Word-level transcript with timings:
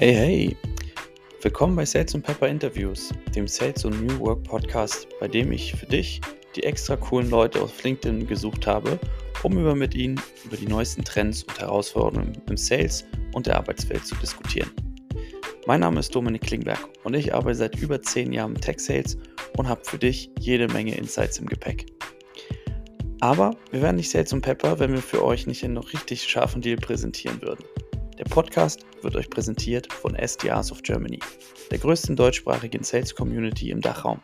Hey, 0.00 0.14
hey! 0.14 0.56
Willkommen 1.42 1.74
bei 1.74 1.84
Sales 1.84 2.14
und 2.14 2.22
Pepper 2.22 2.46
Interviews, 2.46 3.12
dem 3.34 3.48
Sales 3.48 3.84
und 3.84 4.06
New 4.06 4.20
Work 4.20 4.44
Podcast, 4.44 5.08
bei 5.18 5.26
dem 5.26 5.50
ich 5.50 5.74
für 5.74 5.86
dich 5.86 6.20
die 6.54 6.62
extra 6.62 6.94
coolen 6.94 7.28
Leute 7.30 7.60
auf 7.60 7.82
LinkedIn 7.82 8.28
gesucht 8.28 8.64
habe, 8.68 8.96
um 9.42 9.58
über 9.58 9.74
mit 9.74 9.96
ihnen 9.96 10.20
über 10.44 10.56
die 10.56 10.68
neuesten 10.68 11.04
Trends 11.04 11.42
und 11.42 11.58
Herausforderungen 11.58 12.40
im 12.48 12.56
Sales 12.56 13.06
und 13.34 13.48
der 13.48 13.56
Arbeitswelt 13.56 14.06
zu 14.06 14.14
diskutieren. 14.14 14.70
Mein 15.66 15.80
Name 15.80 15.98
ist 15.98 16.14
Dominik 16.14 16.42
Klingberg 16.42 16.88
und 17.02 17.14
ich 17.14 17.34
arbeite 17.34 17.56
seit 17.56 17.76
über 17.80 18.00
10 18.00 18.32
Jahren 18.32 18.54
im 18.54 18.60
Tech 18.60 18.78
Sales 18.78 19.18
und 19.56 19.68
habe 19.68 19.84
für 19.84 19.98
dich 19.98 20.30
jede 20.38 20.68
Menge 20.68 20.94
Insights 20.94 21.40
im 21.40 21.46
Gepäck. 21.46 21.86
Aber 23.18 23.56
wir 23.72 23.82
wären 23.82 23.96
nicht 23.96 24.10
Sales 24.10 24.32
und 24.32 24.42
Pepper, 24.42 24.78
wenn 24.78 24.92
wir 24.92 25.02
für 25.02 25.24
euch 25.24 25.48
nicht 25.48 25.64
einen 25.64 25.74
noch 25.74 25.92
richtig 25.92 26.22
scharfen 26.22 26.62
Deal 26.62 26.76
präsentieren 26.76 27.42
würden. 27.42 27.64
Der 28.18 28.24
Podcast 28.24 28.84
wird 29.02 29.14
euch 29.14 29.30
präsentiert 29.30 29.92
von 29.92 30.16
SDRs 30.16 30.72
of 30.72 30.82
Germany, 30.82 31.20
der 31.70 31.78
größten 31.78 32.16
deutschsprachigen 32.16 32.82
Sales 32.82 33.14
Community 33.14 33.70
im 33.70 33.80
Dachraum. 33.80 34.20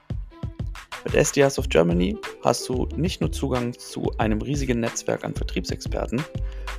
Mit 1.04 1.14
SDRs 1.14 1.60
of 1.60 1.68
Germany 1.68 2.16
hast 2.42 2.68
du 2.68 2.88
nicht 2.96 3.20
nur 3.20 3.30
Zugang 3.30 3.72
zu 3.78 4.10
einem 4.18 4.42
riesigen 4.42 4.80
Netzwerk 4.80 5.22
an 5.22 5.34
Vertriebsexperten, 5.34 6.24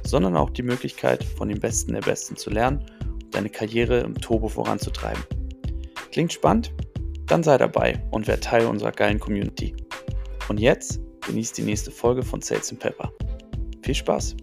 sondern 0.04 0.36
auch 0.36 0.50
die 0.50 0.64
Möglichkeit, 0.64 1.24
von 1.24 1.48
den 1.48 1.60
Besten 1.62 1.94
der 1.94 2.02
Besten 2.02 2.36
zu 2.36 2.50
lernen 2.50 2.86
und 3.06 3.34
deine 3.34 3.50
Karriere 3.50 4.00
im 4.00 4.16
Turbo 4.16 4.50
voranzutreiben. 4.50 5.24
Klingt 6.12 6.34
spannend? 6.34 6.74
Dann 7.28 7.44
sei 7.44 7.58
dabei 7.58 8.04
und 8.12 8.28
werd 8.28 8.44
Teil 8.44 8.66
unserer 8.66 8.92
geilen 8.92 9.22
Community. 9.22 9.74
Und 10.50 10.60
jetzt 10.60 11.00
genießt 11.26 11.58
die 11.58 11.64
nächste 11.64 11.92
Folge 11.92 12.24
von 12.24 12.42
Sales 12.42 12.76
Pepper. 12.78 13.10
Viel 13.84 13.96
Spaß! 13.96 14.36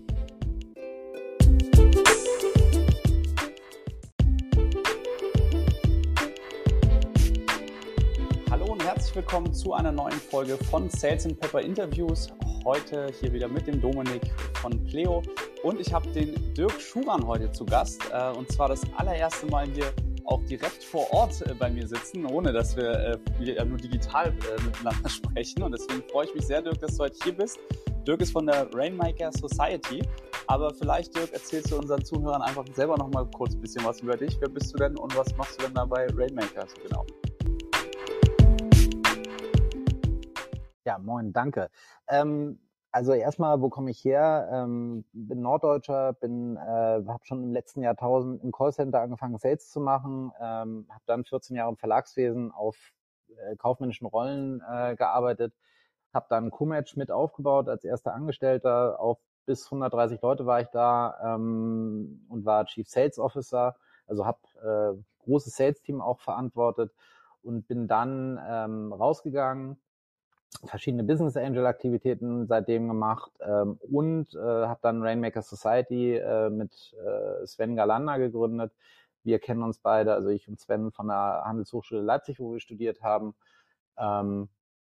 Herzlich 9.13 9.31
willkommen 9.31 9.53
zu 9.53 9.75
einer 9.75 9.93
neuen 9.93 10.13
Folge 10.13 10.57
von 10.71 10.89
Sales 10.89 11.27
and 11.27 11.39
Pepper 11.39 11.61
Interviews. 11.61 12.29
Heute 12.65 13.09
hier 13.21 13.31
wieder 13.31 13.47
mit 13.47 13.67
dem 13.67 13.79
Dominik 13.79 14.23
von 14.55 14.83
Pleo 14.85 15.23
und 15.63 15.79
ich 15.81 15.93
habe 15.93 16.09
den 16.13 16.55
Dirk 16.55 16.81
Schuran 16.81 17.27
heute 17.27 17.53
zu 17.53 17.67
Gast 17.67 18.01
äh, 18.11 18.31
und 18.31 18.51
zwar 18.51 18.69
das 18.69 18.81
allererste 18.97 19.45
Mal 19.49 19.67
hier 19.75 19.93
auch 20.25 20.43
direkt 20.45 20.83
vor 20.83 21.13
Ort 21.13 21.43
äh, 21.43 21.53
bei 21.53 21.69
mir 21.69 21.87
sitzen, 21.87 22.25
ohne 22.25 22.55
dass 22.55 22.75
wir 22.75 23.19
äh, 23.39 23.65
nur 23.67 23.77
digital 23.77 24.33
miteinander 24.65 25.09
sprechen 25.11 25.63
und 25.63 25.73
deswegen 25.73 26.03
freue 26.11 26.25
ich 26.25 26.35
mich 26.35 26.47
sehr, 26.47 26.63
Dirk, 26.63 26.81
dass 26.81 26.97
du 26.97 27.03
heute 27.03 27.19
hier 27.23 27.37
bist. 27.37 27.59
Dirk 28.07 28.23
ist 28.23 28.33
von 28.33 28.47
der 28.47 28.67
Rainmaker 28.73 29.31
Society, 29.33 30.03
aber 30.47 30.73
vielleicht, 30.73 31.15
Dirk, 31.15 31.35
erzählst 31.35 31.71
du 31.71 31.77
unseren 31.77 32.03
Zuhörern 32.03 32.41
einfach 32.41 32.65
selber 32.75 32.97
noch 32.97 33.09
mal 33.09 33.27
kurz 33.37 33.53
ein 33.53 33.61
bisschen 33.61 33.85
was 33.85 34.01
über 34.01 34.17
dich. 34.17 34.39
Wer 34.41 34.49
bist 34.49 34.73
du 34.73 34.79
denn 34.79 34.97
und 34.97 35.15
was 35.19 35.37
machst 35.37 35.61
du 35.61 35.67
denn 35.67 35.75
da 35.75 35.85
bei 35.85 36.07
Rainmaker 36.17 36.67
so 36.67 36.83
genau? 36.89 37.05
Ja, 40.85 40.99
moin, 40.99 41.33
danke. 41.33 41.71
Ähm, 42.09 42.59
also 42.91 43.13
erstmal, 43.13 43.61
wo 43.63 43.69
komme 43.71 43.91
ich 43.91 44.05
her? 44.05 44.49
Ähm, 44.53 45.05
bin 45.13 45.41
Norddeutscher, 45.41 46.13
bin, 46.15 46.57
äh, 46.57 46.61
habe 46.61 47.21
schon 47.25 47.43
im 47.43 47.53
letzten 47.53 47.83
Jahrtausend 47.83 48.43
im 48.43 48.53
Callcenter 48.53 49.01
angefangen, 49.01 49.39
Sales 49.39 49.71
zu 49.71 49.81
machen, 49.81 50.33
ähm, 50.41 50.87
habe 50.91 51.03
dann 51.07 51.25
14 51.25 51.57
Jahre 51.57 51.71
im 51.71 51.77
Verlagswesen 51.77 52.51
auf 52.53 52.77
äh, 53.29 53.57
kaufmännischen 53.57 54.07
Rollen 54.07 54.61
äh, 54.69 54.97
gearbeitet, 54.97 55.55
habe 56.13 56.27
dann 56.29 56.51
Comatch 56.51 56.97
mit 56.97 57.11
aufgebaut 57.11 57.69
als 57.69 57.85
erster 57.85 58.13
Angestellter. 58.13 59.01
Auf 59.01 59.19
bis 59.47 59.67
130 59.67 60.21
Leute 60.21 60.47
war 60.47 60.61
ich 60.61 60.69
da 60.69 61.35
ähm, 61.37 62.27
und 62.29 62.45
war 62.45 62.67
Chief 62.67 62.89
Sales 62.89 63.19
Officer, 63.19 63.77
also 64.07 64.27
habe 64.27 64.41
äh, 64.63 65.25
großes 65.25 65.55
Sales-Team 65.57 66.01
auch 66.01 66.21
verantwortet 66.21 66.93
und 67.43 67.67
bin 67.69 67.89
dann 67.89 68.41
ähm, 68.47 68.93
rausgegangen 68.93 69.82
verschiedene 70.65 71.05
Business 71.05 71.37
Angel 71.37 71.67
Aktivitäten 71.67 72.47
seitdem 72.47 72.89
gemacht 72.89 73.33
ähm, 73.41 73.79
und 73.91 74.35
äh, 74.35 74.39
habe 74.39 74.81
dann 74.83 75.03
Rainmaker 75.03 75.43
Society 75.43 76.17
äh, 76.17 76.51
mit 76.51 76.95
äh, 76.95 77.47
Sven 77.47 77.77
Galanda 77.77 78.19
gegründet. 78.19 78.73
Wir 79.25 79.39
kennen 79.39 79.63
uns 79.63 79.79
beide, 79.79 80.15
also 80.15 80.29
ich 80.29 80.49
und 80.49 80.61
Sven 80.61 80.93
von 80.93 81.09
der 81.09 81.43
Handelshochschule 81.45 82.03
Leipzig, 82.03 82.41
wo 82.41 82.53
wir 82.53 82.61
studiert 82.61 83.03
haben. 83.03 83.35
Ähm, 83.97 84.49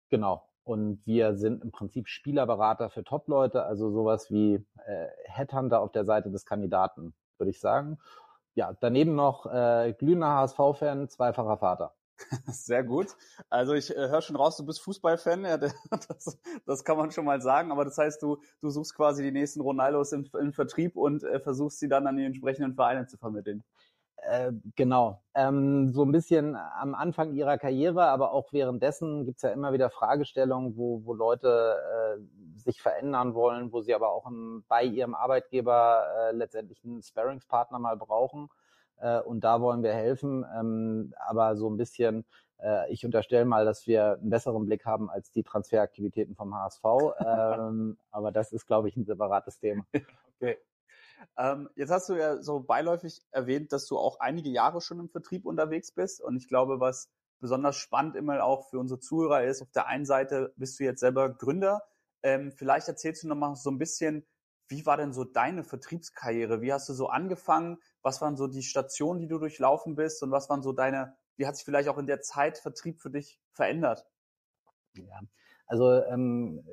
genau. 0.10 0.48
Und 0.64 1.06
wir 1.06 1.36
sind 1.36 1.64
im 1.64 1.72
Prinzip 1.72 2.08
Spielerberater 2.08 2.90
für 2.90 3.04
Top-Leute, 3.04 3.64
also 3.64 3.90
sowas 3.92 4.30
wie 4.30 4.56
äh, 4.86 5.08
Headhunter 5.26 5.82
auf 5.82 5.92
der 5.92 6.06
Seite 6.06 6.30
des 6.32 6.46
Kandidaten, 6.46 7.14
würde 7.38 7.50
ich 7.50 7.60
sagen. 7.60 7.98
Ja, 8.54 8.74
daneben 8.80 9.16
noch 9.16 9.46
äh, 9.48 9.94
glühender 9.98 10.28
HSV-Fan, 10.28 11.10
zweifacher 11.10 11.58
Vater. 11.58 11.94
Sehr 12.48 12.84
gut. 12.84 13.16
Also 13.50 13.74
ich 13.74 13.96
äh, 13.96 14.10
höre 14.10 14.22
schon 14.22 14.36
raus, 14.36 14.58
du 14.58 14.66
bist 14.66 14.82
Fußballfan, 14.82 15.44
ja, 15.46 15.58
das, 15.58 16.40
das 16.66 16.84
kann 16.84 16.98
man 16.98 17.12
schon 17.12 17.26
mal 17.26 17.42
sagen. 17.42 17.72
Aber 17.72 17.86
das 17.86 17.98
heißt, 17.98 18.22
du, 18.22 18.38
du 18.60 18.70
suchst 18.70 18.96
quasi 18.96 19.24
die 19.24 19.32
nächsten 19.32 19.62
Ronaldos 19.62 20.12
im, 20.12 20.28
im 20.40 20.54
Vertrieb 20.54 20.96
und 20.96 21.24
äh, 21.24 21.40
versuchst 21.40 21.80
sie 21.80 21.88
dann 21.88 22.08
an 22.08 22.18
die 22.18 22.26
entsprechenden 22.26 22.76
Vereine 22.76 23.08
zu 23.08 23.18
vermitteln. 23.18 23.64
Äh, 24.18 24.52
genau. 24.76 25.22
Ähm, 25.34 25.94
so 25.94 26.04
ein 26.04 26.12
bisschen 26.12 26.56
am 26.56 26.94
Anfang 26.94 27.34
ihrer 27.34 27.58
Karriere, 27.58 28.06
aber 28.06 28.34
auch 28.34 28.54
währenddessen 28.54 29.26
gibt's 29.26 29.42
ja 29.42 29.50
immer 29.50 29.74
wieder 29.74 29.90
Fragestellungen, 29.90 30.78
wo, 30.78 31.04
wo 31.06 31.14
Leute 31.14 31.78
äh, 32.20 32.60
sich 32.60 32.82
verändern 32.82 33.34
wollen, 33.34 33.74
wo 33.74 33.82
sie 33.82 33.96
aber 33.96 34.10
auch 34.10 34.30
bei 34.68 34.84
ihrem 34.84 35.16
Arbeitgeber 35.16 36.06
äh, 36.30 36.36
letztendlich 36.36 36.84
einen 36.84 37.02
Sparringspartner 37.02 37.80
mal 37.80 37.98
brauchen 37.98 38.50
äh, 39.02 39.20
und 39.20 39.44
da 39.44 39.62
wollen 39.62 39.84
wir 39.84 39.94
helfen. 39.94 40.46
Ähm, 40.58 41.14
aber 41.18 41.56
so 41.56 41.70
ein 41.70 41.78
bisschen, 41.78 42.26
äh, 42.60 42.92
ich 42.92 43.06
unterstelle 43.06 43.46
mal, 43.46 43.66
dass 43.66 43.88
wir 43.88 44.14
einen 44.14 44.30
besseren 44.30 44.66
Blick 44.66 44.86
haben 44.86 45.10
als 45.10 45.32
die 45.32 45.44
Transferaktivitäten 45.44 46.36
vom 46.36 46.56
HSV. 46.56 46.84
ähm, 47.20 47.98
aber 48.12 48.32
das 48.32 48.52
ist, 48.52 48.66
glaube 48.68 48.88
ich, 48.88 48.96
ein 48.96 49.06
separates 49.06 49.60
Thema. 49.60 49.86
Okay. 50.44 50.58
Ähm, 51.38 51.70
jetzt 51.76 51.92
hast 51.92 52.10
du 52.10 52.16
ja 52.16 52.42
so 52.42 52.62
beiläufig 52.62 53.22
erwähnt, 53.30 53.72
dass 53.72 53.86
du 53.86 54.00
auch 54.00 54.20
einige 54.20 54.50
Jahre 54.50 54.82
schon 54.82 55.00
im 55.00 55.08
Vertrieb 55.08 55.46
unterwegs 55.46 55.92
bist. 55.92 56.20
Und 56.20 56.36
ich 56.36 56.48
glaube, 56.48 56.80
was 56.80 57.12
besonders 57.40 57.76
spannend 57.76 58.16
immer 58.16 58.44
auch 58.44 58.70
für 58.70 58.80
unsere 58.80 59.00
Zuhörer 59.00 59.44
ist, 59.44 59.62
auf 59.62 59.72
der 59.72 59.86
einen 59.86 60.06
Seite 60.06 60.52
bist 60.56 60.80
du 60.80 60.84
jetzt 60.84 61.00
selber 61.00 61.30
Gründer. 61.30 61.84
Ähm, 62.24 62.52
vielleicht 62.52 62.88
erzählst 62.88 63.24
du 63.24 63.28
noch 63.28 63.36
mal 63.36 63.56
so 63.56 63.70
ein 63.70 63.78
bisschen, 63.78 64.26
wie 64.68 64.86
war 64.86 64.98
denn 64.98 65.14
so 65.14 65.24
deine 65.24 65.64
Vertriebskarriere? 65.64 66.62
Wie 66.62 66.72
hast 66.72 66.88
du 66.90 66.94
so 66.94 67.08
angefangen? 67.08 67.78
Was 68.02 68.22
waren 68.22 68.36
so 68.36 68.48
die 68.48 68.64
Stationen, 68.64 69.20
die 69.20 69.28
du 69.28 69.38
durchlaufen 69.38 69.96
bist? 69.96 70.24
Und 70.24 70.32
was 70.32 70.50
waren 70.50 70.62
so 70.62 70.74
deine, 70.74 71.16
wie 71.38 71.46
hat 71.46 71.56
sich 71.56 71.66
vielleicht 71.66 71.90
auch 71.90 71.98
in 71.98 72.08
der 72.08 72.22
Zeit 72.22 72.58
Vertrieb 72.58 73.00
für 73.00 73.10
dich 73.10 73.40
verändert? 73.54 74.08
Ja, 74.94 75.22
also 75.68 76.04
ähm, 76.04 76.64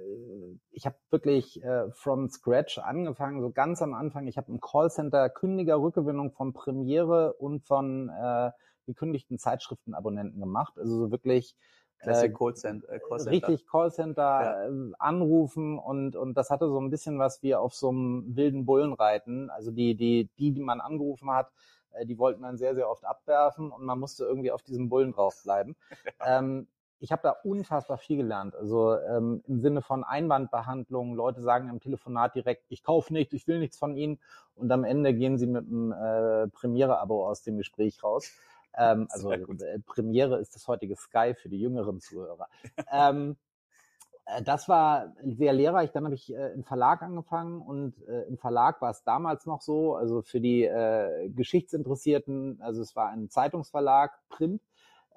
ich 0.71 0.87
habe 0.87 0.97
wirklich 1.11 1.63
äh, 1.63 1.91
from 1.93 2.29
scratch 2.29 2.79
angefangen, 2.79 3.41
so 3.41 3.53
ganz 3.53 3.81
am 3.81 3.95
Anfang. 3.95 4.27
Ich 4.27 4.37
habe 4.37 4.51
im 4.51 4.61
Callcenter 4.61 5.31
Kündigerrückgewinnung 5.31 6.33
von 6.33 6.53
Premiere 6.53 7.35
und 7.35 7.65
von 7.65 8.09
äh, 8.09 8.51
gekündigten 8.87 9.39
Zeitschriftenabonnenten 9.39 10.41
gemacht. 10.41 10.77
Also 10.79 10.99
so 10.99 11.11
wirklich 11.13 11.55
Classic 11.99 12.31
äh, 12.31 12.35
Callcenter. 12.35 12.93
Äh, 12.93 13.01
Callcenter. 13.01 13.31
Richtig, 13.33 13.67
Callcenter 13.67 14.23
ja. 14.23 14.69
Äh, 14.69 14.93
anrufen 14.99 15.79
und, 15.79 16.17
und 16.17 16.35
das 16.35 16.51
hatte 16.51 16.69
so 16.69 16.81
ein 16.81 16.91
bisschen 16.91 17.19
was 17.19 17.43
wie 17.43 17.55
auf 17.55 17.75
so 17.75 17.89
einem 17.89 18.37
wilden 18.37 18.67
Bullen 18.67 18.93
reiten. 18.93 19.51
Also 19.51 19.71
die, 19.71 19.95
die, 19.95 20.29
die, 20.39 20.53
die 20.53 20.61
man 20.61 20.81
angerufen 20.81 21.31
hat, 21.31 21.51
äh, 21.93 22.07
die 22.07 22.19
wollten 22.19 22.43
dann 22.43 22.57
sehr, 22.57 22.75
sehr 22.75 22.89
oft 22.89 23.05
abwerfen 23.05 23.71
und 23.71 23.85
man 23.85 23.99
musste 23.99 24.25
irgendwie 24.25 24.53
auf 24.53 24.63
diesem 24.63 24.89
Bullen 24.89 25.13
draufbleiben. 25.13 25.77
ähm, 26.27 26.69
ich 27.01 27.13
habe 27.13 27.23
da 27.23 27.31
unfassbar 27.31 27.99
viel 27.99 28.17
gelernt. 28.17 28.57
Also 28.57 28.97
ähm, 28.99 29.43
im 29.47 29.61
Sinne 29.61 29.83
von 29.83 30.03
Einwandbehandlung. 30.03 31.15
Leute 31.15 31.43
sagen 31.43 31.69
im 31.69 31.81
Telefonat 31.81 32.35
direkt, 32.35 32.65
ich 32.69 32.83
kaufe 32.83 33.13
nicht, 33.13 33.33
ich 33.33 33.47
will 33.47 33.61
nichts 33.61 33.79
von 33.79 33.97
Ihnen. 33.97 34.19
Und 34.57 34.73
am 34.73 34.83
Ende 34.83 35.15
gehen 35.15 35.39
sie 35.39 35.47
mit 35.47 35.67
einem 35.67 35.93
äh, 35.93 36.49
Premiere-Abo 36.49 37.29
aus 37.29 37.43
dem 37.43 37.57
Gespräch 37.57 38.03
raus. 38.03 38.33
Ähm, 38.77 39.09
also 39.11 39.31
äh, 39.33 39.79
Premiere 39.87 40.39
ist 40.39 40.55
das 40.55 40.67
heutige 40.69 40.97
Sky 40.97 41.35
für 41.35 41.49
die 41.49 41.61
jüngeren 41.61 42.01
Zuhörer. 42.01 42.49
ähm, 42.93 43.37
äh, 44.27 44.43
das 44.43 44.69
war 44.69 45.15
sehr 45.23 45.53
lehrreich. 45.53 45.93
Dann 45.93 46.05
habe 46.05 46.15
ich 46.15 46.33
äh, 46.33 46.53
im 46.53 46.65
Verlag 46.65 47.03
angefangen 47.03 47.61
und 47.61 47.95
äh, 48.07 48.23
im 48.23 48.39
Verlag 48.39 48.81
war 48.81 48.91
es 48.91 49.03
damals 49.05 49.47
noch 49.47 49.63
so, 49.63 49.97
also 49.97 50.23
für 50.23 50.41
die 50.41 50.65
äh, 50.65 51.29
Geschichtsinteressierten, 51.31 52.61
also 52.61 52.83
es 52.83 52.95
war 52.95 53.11
ein 53.11 53.29
Zeitungsverlag, 53.31 54.13
Print. 54.29 54.63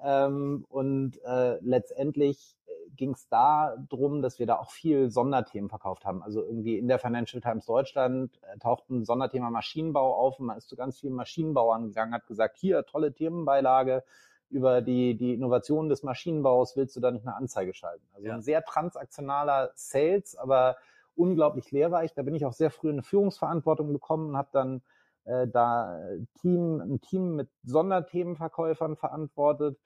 Ähm, 0.04 0.64
und 0.68 1.22
äh, 1.24 1.58
letztendlich 1.60 2.56
ging 2.96 3.12
es 3.12 3.28
da 3.28 3.76
drum, 3.88 4.22
dass 4.22 4.38
wir 4.38 4.46
da 4.46 4.58
auch 4.58 4.70
viel 4.70 5.10
Sonderthemen 5.10 5.68
verkauft 5.68 6.04
haben. 6.04 6.22
Also 6.22 6.42
irgendwie 6.42 6.78
in 6.78 6.88
der 6.88 6.98
Financial 6.98 7.40
Times 7.40 7.66
Deutschland 7.66 8.38
äh, 8.42 8.58
taucht 8.58 8.88
ein 8.90 9.04
Sonderthema 9.04 9.50
Maschinenbau 9.50 10.14
auf 10.14 10.38
und 10.38 10.46
man 10.46 10.58
ist 10.58 10.68
zu 10.68 10.76
ganz 10.76 10.98
vielen 10.98 11.14
Maschinenbauern 11.14 11.88
gegangen, 11.88 12.14
hat 12.14 12.26
gesagt, 12.26 12.58
hier, 12.58 12.84
tolle 12.84 13.12
Themenbeilage 13.12 14.04
über 14.50 14.82
die, 14.82 15.16
die 15.16 15.32
Innovation 15.34 15.88
des 15.88 16.02
Maschinenbaus, 16.02 16.76
willst 16.76 16.94
du 16.94 17.00
da 17.00 17.10
nicht 17.10 17.26
eine 17.26 17.36
Anzeige 17.36 17.72
schalten? 17.72 18.06
Also 18.12 18.28
ja. 18.28 18.34
ein 18.34 18.42
sehr 18.42 18.62
transaktionaler 18.62 19.70
Sales, 19.74 20.36
aber 20.36 20.76
unglaublich 21.16 21.70
lehrreich. 21.70 22.12
Da 22.14 22.22
bin 22.22 22.34
ich 22.34 22.44
auch 22.44 22.52
sehr 22.52 22.70
früh 22.70 22.88
in 22.88 22.96
eine 22.96 23.02
Führungsverantwortung 23.02 23.92
gekommen 23.92 24.30
und 24.30 24.36
habe 24.36 24.50
dann 24.52 24.82
äh, 25.24 25.48
da 25.48 26.00
Team, 26.40 26.80
ein 26.80 27.00
Team 27.00 27.36
mit 27.36 27.48
Sonderthemenverkäufern 27.64 28.96
verantwortet. 28.96 29.78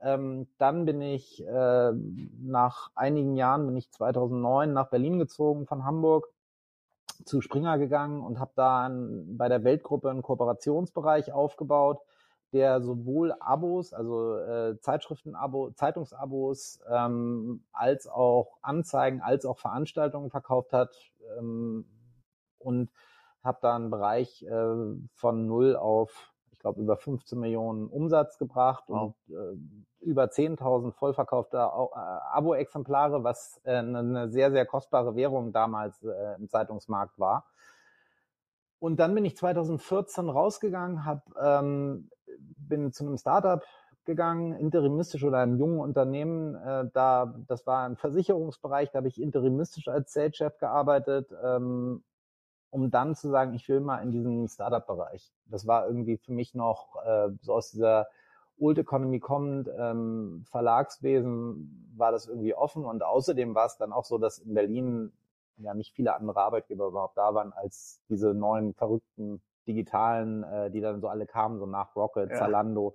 Ähm, 0.00 0.46
dann 0.58 0.84
bin 0.84 1.00
ich 1.00 1.44
äh, 1.44 1.92
nach 1.92 2.90
einigen 2.94 3.36
Jahren, 3.36 3.66
bin 3.66 3.76
ich 3.76 3.90
2009 3.90 4.72
nach 4.72 4.90
Berlin 4.90 5.18
gezogen 5.18 5.66
von 5.66 5.84
Hamburg 5.84 6.28
zu 7.24 7.40
Springer 7.40 7.78
gegangen 7.78 8.22
und 8.22 8.38
habe 8.38 8.52
da 8.54 8.90
bei 8.90 9.48
der 9.48 9.64
Weltgruppe 9.64 10.10
einen 10.10 10.22
Kooperationsbereich 10.22 11.32
aufgebaut, 11.32 12.00
der 12.52 12.80
sowohl 12.80 13.34
Abos, 13.40 13.92
also 13.92 14.36
äh, 14.38 14.78
Zeitschriftenabo, 14.80 15.70
Zeitungsabos, 15.72 16.80
ähm, 16.88 17.64
als 17.72 18.06
auch 18.06 18.58
Anzeigen, 18.62 19.20
als 19.20 19.44
auch 19.44 19.58
Veranstaltungen 19.58 20.30
verkauft 20.30 20.72
hat 20.72 20.94
ähm, 21.38 21.86
und 22.58 22.90
habe 23.42 23.58
da 23.62 23.76
einen 23.76 23.90
Bereich 23.90 24.42
äh, 24.44 24.96
von 25.14 25.46
null 25.46 25.76
auf, 25.76 26.32
ich 26.58 26.62
glaube, 26.62 26.80
über 26.80 26.96
15 26.96 27.38
Millionen 27.38 27.86
Umsatz 27.86 28.36
gebracht 28.36 28.82
wow. 28.88 29.14
und 29.28 29.34
äh, 29.34 29.56
über 30.00 30.24
10.000 30.24 30.90
vollverkaufte 30.90 31.56
äh, 31.56 31.60
Abo-Exemplare, 31.60 33.22
was 33.22 33.60
äh, 33.62 33.76
eine 33.76 34.28
sehr, 34.28 34.50
sehr 34.50 34.66
kostbare 34.66 35.14
Währung 35.14 35.52
damals 35.52 36.02
äh, 36.02 36.34
im 36.36 36.48
Zeitungsmarkt 36.48 37.16
war. 37.16 37.46
Und 38.80 38.98
dann 38.98 39.14
bin 39.14 39.24
ich 39.24 39.36
2014 39.36 40.28
rausgegangen, 40.28 41.04
hab, 41.04 41.22
ähm, 41.40 42.10
bin 42.56 42.90
zu 42.90 43.06
einem 43.06 43.18
Startup 43.18 43.62
gegangen, 44.04 44.52
interimistisch 44.54 45.22
oder 45.22 45.38
einem 45.38 45.58
jungen 45.58 45.78
Unternehmen. 45.78 46.56
Äh, 46.56 46.90
da, 46.92 47.36
das 47.46 47.68
war 47.68 47.88
ein 47.88 47.94
Versicherungsbereich, 47.94 48.90
da 48.90 48.96
habe 48.96 49.08
ich 49.08 49.22
interimistisch 49.22 49.86
als 49.86 50.12
Sales-Chef 50.12 50.58
gearbeitet, 50.58 51.32
ähm, 51.40 52.02
um 52.70 52.90
dann 52.90 53.14
zu 53.14 53.30
sagen, 53.30 53.54
ich 53.54 53.68
will 53.68 53.80
mal 53.80 53.98
in 53.98 54.10
diesen 54.10 54.48
Startup-Bereich. 54.48 55.32
Das 55.46 55.66
war 55.66 55.86
irgendwie 55.86 56.18
für 56.18 56.32
mich 56.32 56.54
noch 56.54 56.96
äh, 57.04 57.30
so 57.40 57.54
aus 57.54 57.70
dieser 57.70 58.08
Old 58.58 58.78
Economy 58.78 59.20
kommend, 59.20 59.70
ähm, 59.78 60.44
Verlagswesen 60.50 61.92
war 61.96 62.12
das 62.12 62.26
irgendwie 62.26 62.54
offen 62.54 62.84
und 62.84 63.02
außerdem 63.02 63.54
war 63.54 63.66
es 63.66 63.76
dann 63.76 63.92
auch 63.92 64.04
so, 64.04 64.18
dass 64.18 64.38
in 64.38 64.54
Berlin 64.54 65.12
ja 65.58 65.74
nicht 65.74 65.94
viele 65.94 66.14
andere 66.14 66.40
Arbeitgeber 66.40 66.86
überhaupt 66.86 67.16
da 67.16 67.34
waren 67.34 67.52
als 67.52 68.00
diese 68.08 68.34
neuen 68.34 68.74
verrückten 68.74 69.40
digitalen, 69.66 70.44
äh, 70.44 70.70
die 70.70 70.80
dann 70.80 71.00
so 71.00 71.08
alle 71.08 71.26
kamen, 71.26 71.58
so 71.58 71.66
nach 71.66 71.94
Rocket, 71.94 72.30
ja. 72.30 72.36
Zalando. 72.36 72.94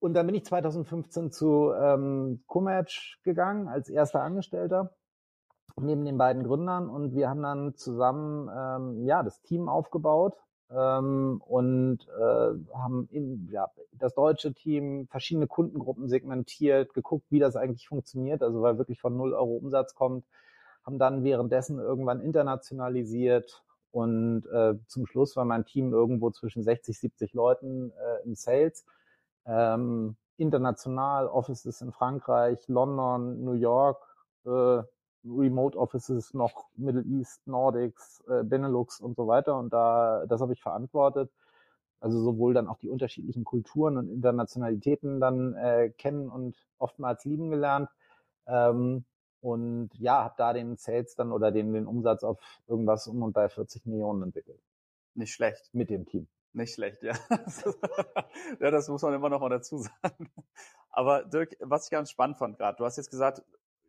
Und 0.00 0.14
dann 0.14 0.26
bin 0.26 0.36
ich 0.36 0.44
2015 0.44 1.32
zu 1.32 1.72
ähm, 1.72 2.42
Comatch 2.46 3.20
gegangen 3.24 3.68
als 3.68 3.88
erster 3.88 4.22
Angestellter 4.22 4.94
neben 5.82 6.04
den 6.04 6.18
beiden 6.18 6.44
Gründern 6.44 6.88
und 6.88 7.14
wir 7.14 7.28
haben 7.28 7.42
dann 7.42 7.74
zusammen 7.74 8.48
ähm, 8.54 9.04
ja 9.04 9.22
das 9.22 9.40
Team 9.42 9.68
aufgebaut 9.68 10.34
ähm, 10.70 11.42
und 11.46 12.00
äh, 12.08 12.76
haben 12.76 13.08
in, 13.10 13.48
ja, 13.50 13.68
das 13.92 14.14
deutsche 14.14 14.52
Team 14.54 15.06
verschiedene 15.08 15.46
Kundengruppen 15.46 16.08
segmentiert, 16.08 16.94
geguckt, 16.94 17.26
wie 17.30 17.38
das 17.38 17.56
eigentlich 17.56 17.88
funktioniert, 17.88 18.42
also 18.42 18.62
weil 18.62 18.78
wirklich 18.78 19.00
von 19.00 19.16
null 19.16 19.32
Euro 19.34 19.56
Umsatz 19.56 19.94
kommt, 19.94 20.24
haben 20.84 20.98
dann 20.98 21.24
währenddessen 21.24 21.78
irgendwann 21.78 22.20
internationalisiert 22.20 23.62
und 23.90 24.46
äh, 24.46 24.74
zum 24.86 25.06
Schluss 25.06 25.36
war 25.36 25.44
mein 25.44 25.64
Team 25.64 25.92
irgendwo 25.92 26.30
zwischen 26.30 26.62
60, 26.62 26.98
70 26.98 27.32
Leuten 27.34 27.90
äh, 27.92 28.24
im 28.24 28.34
Sales. 28.34 28.84
Ähm, 29.46 30.16
international, 30.36 31.26
Offices 31.26 31.80
in 31.80 31.92
Frankreich, 31.92 32.58
London, 32.68 33.44
New 33.44 33.54
York, 33.54 34.02
äh, 34.46 34.82
Remote 35.24 35.78
Offices 35.78 36.34
noch 36.34 36.68
Middle 36.76 37.02
East, 37.02 37.46
Nordics, 37.46 38.22
äh, 38.28 38.42
Benelux 38.44 39.00
und 39.00 39.16
so 39.16 39.26
weiter. 39.26 39.58
Und 39.58 39.72
da, 39.72 40.24
das 40.26 40.40
habe 40.40 40.52
ich 40.52 40.62
verantwortet. 40.62 41.30
Also 42.00 42.20
sowohl 42.20 42.54
dann 42.54 42.68
auch 42.68 42.78
die 42.78 42.88
unterschiedlichen 42.88 43.44
Kulturen 43.44 43.98
und 43.98 44.08
Internationalitäten 44.08 45.20
dann 45.20 45.54
äh, 45.54 45.90
kennen 45.90 46.28
und 46.28 46.56
oftmals 46.78 47.24
lieben 47.24 47.50
gelernt. 47.50 47.90
Ähm, 48.46 49.04
und 49.40 49.90
ja, 49.94 50.24
habe 50.24 50.34
da 50.36 50.52
den 50.52 50.76
Sales 50.76 51.14
dann 51.14 51.32
oder 51.32 51.50
den, 51.52 51.72
den 51.72 51.86
Umsatz 51.86 52.24
auf 52.24 52.38
irgendwas 52.66 53.06
um 53.06 53.22
und 53.22 53.32
bei 53.32 53.48
40 53.48 53.86
Millionen 53.86 54.22
entwickelt. 54.22 54.60
Nicht 55.14 55.32
schlecht. 55.32 55.70
Mit 55.72 55.90
dem 55.90 56.06
Team. 56.06 56.28
Nicht 56.52 56.74
schlecht, 56.74 57.02
ja. 57.02 57.14
ja, 58.60 58.70
das 58.70 58.88
muss 58.88 59.02
man 59.02 59.14
immer 59.14 59.28
noch 59.28 59.40
mal 59.40 59.48
dazu 59.48 59.78
sagen. 59.78 60.30
Aber 60.90 61.24
Dirk, 61.24 61.56
was 61.60 61.84
ich 61.84 61.90
ganz 61.90 62.10
spannend 62.10 62.38
fand 62.38 62.56
gerade, 62.56 62.76
du 62.78 62.84
hast 62.84 62.96
jetzt 62.96 63.10
gesagt, 63.10 63.42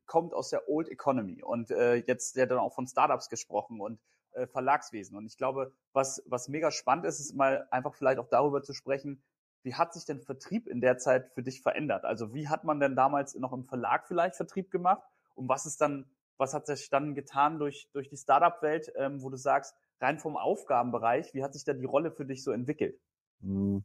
kommt 0.09 0.33
aus 0.33 0.49
der 0.49 0.67
Old 0.67 0.89
Economy 0.89 1.41
und 1.43 1.71
äh, 1.71 1.95
jetzt 1.95 2.35
ja 2.35 2.45
dann 2.45 2.57
auch 2.57 2.73
von 2.73 2.87
Startups 2.87 3.29
gesprochen 3.29 3.79
und 3.79 4.01
äh, 4.31 4.47
Verlagswesen. 4.47 5.15
Und 5.15 5.27
ich 5.27 5.37
glaube, 5.37 5.71
was, 5.93 6.21
was 6.25 6.49
mega 6.49 6.71
spannend 6.71 7.05
ist, 7.05 7.19
ist 7.19 7.35
mal 7.35 7.67
einfach 7.71 7.93
vielleicht 7.93 8.19
auch 8.19 8.27
darüber 8.27 8.63
zu 8.63 8.73
sprechen, 8.73 9.23
wie 9.61 9.75
hat 9.75 9.93
sich 9.93 10.05
denn 10.05 10.19
Vertrieb 10.19 10.67
in 10.67 10.81
der 10.81 10.97
Zeit 10.97 11.31
für 11.33 11.43
dich 11.43 11.61
verändert? 11.61 12.05
Also 12.05 12.33
wie 12.33 12.47
hat 12.47 12.63
man 12.63 12.79
denn 12.79 12.95
damals 12.95 13.35
noch 13.35 13.53
im 13.53 13.65
Verlag 13.65 14.07
vielleicht 14.07 14.35
Vertrieb 14.35 14.71
gemacht? 14.71 15.03
Und 15.35 15.47
was 15.47 15.65
ist 15.65 15.79
dann, 15.79 16.09
was 16.37 16.53
hat 16.53 16.65
sich 16.65 16.89
dann 16.89 17.13
getan 17.13 17.59
durch, 17.59 17.89
durch 17.93 18.09
die 18.09 18.17
Startup-Welt, 18.17 18.91
ähm, 18.95 19.21
wo 19.21 19.29
du 19.29 19.37
sagst, 19.37 19.75
rein 20.01 20.17
vom 20.17 20.37
Aufgabenbereich, 20.37 21.33
wie 21.33 21.43
hat 21.43 21.53
sich 21.53 21.65
da 21.65 21.73
die 21.73 21.85
Rolle 21.85 22.11
für 22.11 22.25
dich 22.25 22.43
so 22.43 22.51
entwickelt? 22.51 22.99
Hm. 23.41 23.83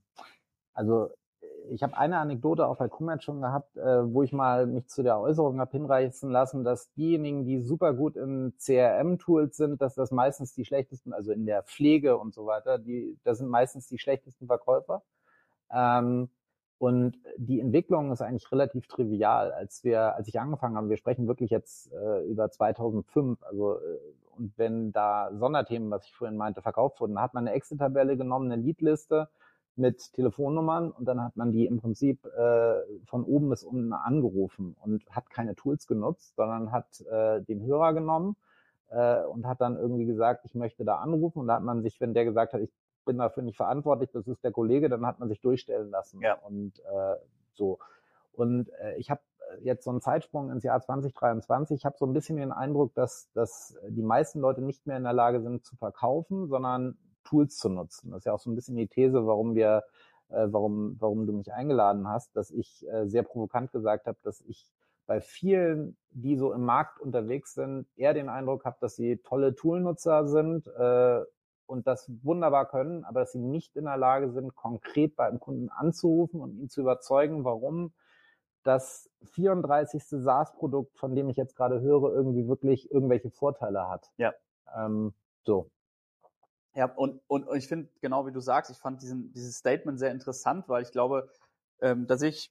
Also 0.73 1.11
ich 1.71 1.83
habe 1.83 1.97
eine 1.97 2.19
Anekdote 2.19 2.67
auf 2.67 2.79
der 2.79 2.89
Kummet 2.89 3.23
schon 3.23 3.41
gehabt, 3.41 3.77
äh, 3.77 4.13
wo 4.13 4.23
ich 4.23 4.33
mal 4.33 4.67
mich 4.67 4.89
zu 4.89 5.03
der 5.03 5.19
Äußerung 5.19 5.61
habe 5.61 5.71
hinreißen 5.71 6.31
lassen, 6.31 6.65
dass 6.65 6.93
diejenigen, 6.95 7.45
die 7.45 7.61
super 7.61 7.95
gut 7.95 8.17
in 8.17 8.55
CRM-Tools 8.59 9.57
sind, 9.57 9.81
dass 9.81 9.95
das 9.95 10.11
meistens 10.11 10.55
die 10.55 10.65
schlechtesten, 10.65 11.13
also 11.13 11.33
in 11.33 11.47
der 11.47 11.63
Pflege 11.63 12.17
und 12.19 12.35
so 12.35 12.47
weiter, 12.47 12.79
die, 12.79 13.19
das 13.25 13.39
sind 13.39 13.49
meistens 13.49 13.89
die 13.89 13.99
schlechtesten 13.99 14.47
Verkäufer. 14.47 15.03
Ähm, 15.73 16.29
und 16.79 17.17
die 17.37 17.61
Entwicklung 17.61 18.13
ist 18.13 18.21
eigentlich 18.21 18.51
relativ 18.53 18.87
trivial. 18.89 19.53
Als 19.53 19.85
wir, 19.85 20.15
als 20.17 20.29
ich 20.29 20.39
angefangen 20.39 20.77
habe, 20.77 20.91
wir 20.91 20.97
sprechen 20.97 21.27
wirklich 21.27 21.51
jetzt 21.51 21.93
äh, 21.93 22.25
über 22.27 22.51
2005, 22.51 23.43
also 23.43 23.77
äh, 23.77 23.99
und 24.37 24.59
wenn 24.59 24.93
da 24.93 25.31
Sonderthemen, 25.33 25.91
was 25.91 26.07
ich 26.07 26.13
vorhin 26.13 26.37
meinte, 26.37 26.61
verkauft 26.61 27.01
wurden, 27.01 27.21
hat 27.21 27.35
man 27.35 27.47
eine 27.47 27.57
Excel-Tabelle 27.57 28.17
genommen, 28.17 28.51
eine 28.51 28.61
Leadliste 28.61 29.29
mit 29.77 30.13
Telefonnummern 30.13 30.91
und 30.91 31.07
dann 31.07 31.23
hat 31.23 31.37
man 31.37 31.53
die 31.53 31.67
im 31.67 31.81
Prinzip 31.81 32.25
äh, 32.27 32.75
von 33.07 33.25
oben 33.25 33.49
bis 33.49 33.65
unten 33.65 33.93
angerufen 33.93 34.77
und 34.81 35.05
hat 35.11 35.31
keine 35.31 35.55
Tools 35.55 35.87
genutzt, 35.87 36.37
sondern 36.37 36.73
hat 36.73 37.01
äh, 37.03 37.43
den 37.43 37.63
Hörer 37.63 37.93
genommen 37.93 38.37
äh, 38.91 39.23
und 39.25 39.47
hat 39.47 39.61
dann 39.61 39.77
irgendwie 39.77 40.07
gesagt, 40.07 40.45
ich 40.45 40.55
möchte 40.55 40.85
da 40.85 40.97
anrufen 40.97 41.41
und 41.41 41.49
da 41.49 41.57
hat 41.57 41.63
man 41.63 41.83
sich, 41.83 42.01
wenn 42.01 42.15
der 42.15 42.25
gesagt 42.25 42.53
hat, 42.53 42.61
ich 42.61 42.73
bin 43.05 43.19
dafür 43.19 43.43
nicht 43.43 43.57
verantwortlich, 43.57 44.11
das 44.13 44.27
ist 44.27 44.43
der 44.45 44.53
Kollege, 44.53 44.89
dann 44.89 45.05
hat 45.07 45.19
man 45.19 45.29
sich 45.29 45.41
durchstellen 45.41 45.91
lassen 45.91 46.21
ja. 46.23 46.35
und 46.35 46.79
äh, 46.81 47.17
so. 47.55 47.79
Und 48.33 48.71
äh, 48.81 48.97
ich 48.97 49.11
habe 49.11 49.21
jetzt 49.63 49.85
so 49.85 49.91
einen 49.91 50.01
Zeitsprung 50.01 50.51
ins 50.51 50.65
Jahr 50.65 50.81
2023. 50.81 51.79
Ich 51.79 51.85
habe 51.85 51.97
so 51.99 52.07
ein 52.07 52.13
bisschen 52.13 52.37
den 52.37 52.53
Eindruck, 52.53 52.95
dass, 52.95 53.31
dass 53.35 53.77
die 53.89 54.03
meisten 54.03 54.41
Leute 54.41 54.63
nicht 54.63 54.87
mehr 54.87 54.97
in 54.97 55.05
der 55.05 55.13
Lage 55.13 55.41
sind 55.43 55.65
zu 55.65 55.77
verkaufen, 55.77 56.49
sondern 56.49 56.97
Tools 57.25 57.57
zu 57.57 57.69
nutzen. 57.69 58.11
Das 58.11 58.19
ist 58.21 58.25
ja 58.27 58.33
auch 58.33 58.41
so 58.41 58.51
ein 58.51 58.55
bisschen 58.55 58.77
die 58.77 58.87
These, 58.87 59.27
warum 59.27 59.55
wir, 59.55 59.85
äh, 60.29 60.47
warum, 60.51 60.97
warum 61.01 61.27
du 61.27 61.33
mich 61.33 61.53
eingeladen 61.53 62.09
hast, 62.09 62.37
dass 62.37 62.51
ich 62.51 62.87
äh, 62.89 63.07
sehr 63.07 63.23
provokant 63.23 63.73
gesagt 63.73 64.07
habe, 64.07 64.19
dass 64.23 64.41
ich 64.43 64.71
bei 65.07 65.21
vielen, 65.21 65.97
die 66.11 66.37
so 66.37 66.53
im 66.53 66.65
Markt 66.65 67.01
unterwegs 67.01 67.55
sind, 67.55 67.87
eher 67.97 68.15
den 68.15 68.29
Eindruck 68.29 68.65
habe, 68.65 68.77
dass 68.81 68.97
sie 68.97 69.19
tolle 69.19 69.55
Toolnutzer 69.55 70.27
sind 70.27 70.67
äh, 70.67 71.21
und 71.67 71.87
das 71.87 72.11
wunderbar 72.23 72.69
können, 72.69 73.05
aber 73.05 73.21
dass 73.21 73.33
sie 73.33 73.41
nicht 73.41 73.77
in 73.77 73.85
der 73.85 73.97
Lage 73.97 74.31
sind, 74.31 74.55
konkret 74.55 75.17
bei 75.17 75.27
einem 75.27 75.41
Kunden 75.41 75.69
anzurufen 75.69 76.41
und 76.41 76.57
ihn 76.57 76.69
zu 76.69 76.81
überzeugen, 76.81 77.45
warum 77.45 77.93
das 78.63 79.11
34. 79.25 80.03
SaaS-Produkt, 80.05 80.97
von 80.97 81.15
dem 81.15 81.29
ich 81.29 81.37
jetzt 81.37 81.55
gerade 81.55 81.81
höre, 81.81 82.13
irgendwie 82.15 82.49
wirklich 82.49 82.91
irgendwelche 82.91 83.31
Vorteile 83.31 83.89
hat. 83.89 84.11
Ja. 84.17 84.33
Ähm, 84.75 85.13
so. 85.45 85.71
Ja, 86.75 86.87
und, 86.87 87.21
und, 87.29 87.47
und 87.47 87.57
ich 87.57 87.69
finde, 87.69 87.89
genau 88.01 88.27
wie 88.27 88.33
du 88.33 88.41
sagst, 88.41 88.71
ich 88.71 88.79
fand 88.79 89.01
diesen, 89.01 89.33
dieses 89.33 89.57
Statement 89.57 89.99
sehr 89.99 90.11
interessant, 90.11 90.69
weil 90.69 90.83
ich 90.83 90.91
glaube, 90.91 91.31
ähm, 91.81 92.07
da 92.07 92.17
sehe 92.17 92.31
ich 92.31 92.51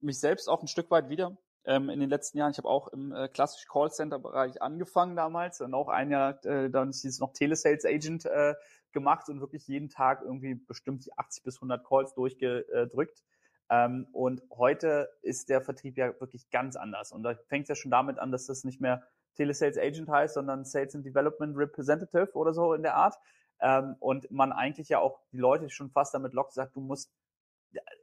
mich 0.00 0.20
selbst 0.20 0.48
auch 0.48 0.62
ein 0.62 0.68
Stück 0.68 0.90
weit 0.90 1.08
wieder 1.08 1.36
ähm, 1.64 1.90
in 1.90 1.98
den 2.00 2.08
letzten 2.08 2.38
Jahren. 2.38 2.52
Ich 2.52 2.58
habe 2.58 2.68
auch 2.68 2.88
im 2.88 3.12
äh, 3.12 3.28
klassischen 3.28 3.68
Callcenter-Bereich 3.68 4.62
angefangen 4.62 5.16
damals 5.16 5.60
und 5.60 5.74
auch 5.74 5.88
ein 5.88 6.10
Jahr 6.10 6.44
äh, 6.44 6.70
dann 6.70 6.92
hieß 6.92 7.04
es 7.04 7.18
noch 7.18 7.32
Telesales 7.32 7.84
Agent 7.84 8.24
äh, 8.26 8.54
gemacht 8.92 9.28
und 9.28 9.40
wirklich 9.40 9.66
jeden 9.66 9.88
Tag 9.88 10.22
irgendwie 10.22 10.54
bestimmt 10.54 11.04
die 11.04 11.16
80 11.16 11.42
bis 11.42 11.56
100 11.56 11.84
Calls 11.84 12.14
durchgedrückt. 12.14 13.22
Ähm, 13.68 14.06
und 14.12 14.42
heute 14.50 15.10
ist 15.22 15.48
der 15.48 15.60
Vertrieb 15.60 15.96
ja 15.96 16.18
wirklich 16.20 16.50
ganz 16.50 16.76
anders. 16.76 17.12
Und 17.12 17.22
da 17.22 17.34
fängt 17.48 17.64
es 17.64 17.68
ja 17.68 17.74
schon 17.74 17.90
damit 17.90 18.18
an, 18.18 18.32
dass 18.32 18.46
das 18.46 18.64
nicht 18.64 18.80
mehr 18.80 19.02
Telesales 19.34 19.78
Agent 19.78 20.08
heißt, 20.08 20.34
sondern 20.34 20.64
Sales 20.64 20.94
and 20.94 21.06
Development 21.06 21.56
Representative 21.56 22.32
oder 22.34 22.52
so 22.52 22.74
in 22.74 22.82
der 22.82 22.96
Art. 22.96 23.16
Ähm, 23.60 23.96
und 24.00 24.30
man 24.30 24.52
eigentlich 24.52 24.88
ja 24.88 24.98
auch 24.98 25.20
die 25.32 25.38
Leute 25.38 25.70
schon 25.70 25.90
fast 25.90 26.14
damit 26.14 26.32
lockt, 26.32 26.52
sagt, 26.52 26.76
du 26.76 26.80
musst, 26.80 27.12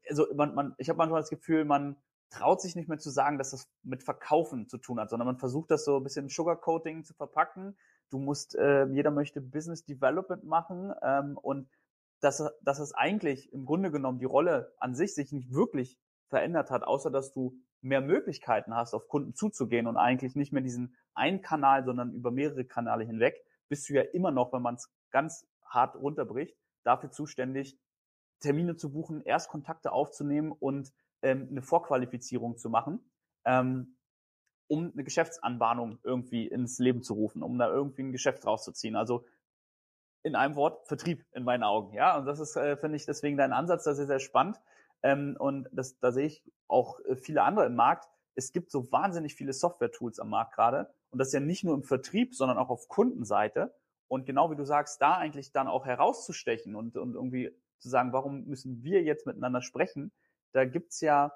also 0.10 0.26
man, 0.36 0.54
man, 0.56 0.76
ich 0.78 0.90
habe 0.90 0.98
manchmal 0.98 1.22
das 1.22 1.30
Gefühl, 1.30 1.66
man 1.66 1.98
traut 2.30 2.62
sich 2.62 2.76
nicht 2.76 2.90
mehr 2.90 2.98
zu 2.98 3.10
sagen, 3.10 3.38
dass 3.38 3.52
das 3.52 3.70
mit 3.84 4.04
Verkaufen 4.04 4.68
zu 4.68 4.78
tun 4.78 5.00
hat, 5.00 5.10
sondern 5.10 5.28
man 5.28 5.38
versucht 5.38 5.72
das 5.72 5.86
so 5.86 5.98
ein 5.98 6.04
bisschen 6.04 6.30
Sugarcoating 6.30 7.04
zu 7.04 7.14
verpacken. 7.14 7.78
Du 8.10 8.20
musst, 8.20 8.56
äh, 8.56 8.86
jeder 8.88 9.12
möchte 9.12 9.42
Business 9.42 9.86
Development 9.86 10.44
machen 10.44 10.94
ähm, 11.02 11.38
und 11.38 11.70
dass, 12.20 12.44
dass 12.62 12.80
es 12.80 12.94
eigentlich 12.94 13.52
im 13.54 13.66
Grunde 13.66 13.92
genommen 13.92 14.20
die 14.20 14.26
Rolle 14.26 14.74
an 14.80 14.96
sich 14.96 15.14
sich 15.14 15.32
nicht 15.32 15.52
wirklich 15.52 15.98
verändert 16.30 16.72
hat, 16.72 16.84
außer 16.84 17.12
dass 17.12 17.32
du 17.32 17.58
mehr 17.82 18.02
Möglichkeiten 18.02 18.76
hast, 18.76 18.94
auf 18.94 19.08
Kunden 19.08 19.34
zuzugehen 19.34 19.88
und 19.88 19.98
eigentlich 19.98 20.36
nicht 20.36 20.52
mehr 20.52 20.64
diesen 20.64 20.96
einen 21.14 21.42
Kanal, 21.42 21.86
sondern 21.86 22.14
über 22.14 22.32
mehrere 22.32 22.66
Kanäle 22.66 23.06
hinweg, 23.06 23.36
bist 23.70 23.88
du 23.90 23.94
ja 23.94 24.02
immer 24.02 24.32
noch, 24.32 24.52
wenn 24.52 24.62
man 24.62 24.76
es 24.76 24.92
ganz 25.18 25.48
hart 25.66 25.96
runterbricht, 25.96 26.56
dafür 26.84 27.10
zuständig, 27.10 27.76
Termine 28.40 28.76
zu 28.76 28.92
buchen, 28.92 29.24
Erstkontakte 29.24 29.92
aufzunehmen 29.92 30.52
und 30.52 30.94
ähm, 31.24 31.48
eine 31.50 31.64
Vorqualifizierung 31.64 32.58
zu 32.58 32.70
machen, 32.70 33.00
ähm, 33.44 33.98
um 34.68 34.92
eine 34.94 35.04
Geschäftsanbahnung 35.04 35.98
irgendwie 36.04 36.46
ins 36.46 36.78
Leben 36.78 37.02
zu 37.02 37.16
rufen, 37.16 37.42
um 37.42 37.58
da 37.58 37.68
irgendwie 37.68 38.04
ein 38.04 38.12
Geschäft 38.12 38.46
rauszuziehen. 38.46 38.96
Also 38.96 39.26
in 40.22 40.36
einem 40.36 40.56
Wort 40.56 40.88
Vertrieb 40.88 41.26
in 41.32 41.44
meinen 41.44 41.64
Augen. 41.64 41.96
Ja, 41.96 42.16
und 42.16 42.28
das 42.28 42.40
ist, 42.40 42.56
äh, 42.56 42.78
finde 42.78 42.98
ich, 42.98 43.08
deswegen 43.08 43.38
dein 43.38 43.54
Ansatz, 43.54 43.86
das 43.86 43.98
ist 43.98 44.08
sehr 44.08 44.20
spannend. 44.20 44.62
Ähm, 45.02 45.36
und 45.40 45.68
das, 45.72 45.98
da 45.98 46.12
sehe 46.12 46.28
ich 46.28 46.44
auch 46.68 47.00
äh, 47.06 47.16
viele 47.16 47.42
andere 47.42 47.66
im 47.66 47.76
Markt. 47.76 48.08
Es 48.36 48.52
gibt 48.52 48.70
so 48.70 48.92
wahnsinnig 48.92 49.34
viele 49.34 49.54
Software-Tools 49.54 50.20
am 50.20 50.30
Markt 50.30 50.54
gerade. 50.54 50.94
Und 51.10 51.18
das 51.18 51.34
ja 51.34 51.40
nicht 51.40 51.64
nur 51.64 51.74
im 51.74 51.84
Vertrieb, 51.84 52.36
sondern 52.36 52.60
auch 52.60 52.70
auf 52.70 52.88
Kundenseite. 52.88 53.74
Und 54.08 54.26
genau 54.26 54.52
wie 54.52 54.56
du 54.56 54.64
sagst, 54.64 55.02
da 55.02 55.16
eigentlich 55.16 55.52
dann 55.52 55.68
auch 55.68 55.86
herauszustechen 55.86 56.76
und, 56.76 56.98
und 56.98 57.16
irgendwie 57.16 57.52
zu 57.80 57.90
sagen, 57.90 58.14
warum 58.14 58.46
müssen 58.46 58.84
wir 58.84 59.04
jetzt 59.04 59.26
miteinander 59.26 59.62
sprechen? 59.62 60.12
Da 60.54 60.66
gibt's 60.66 61.02
ja 61.02 61.34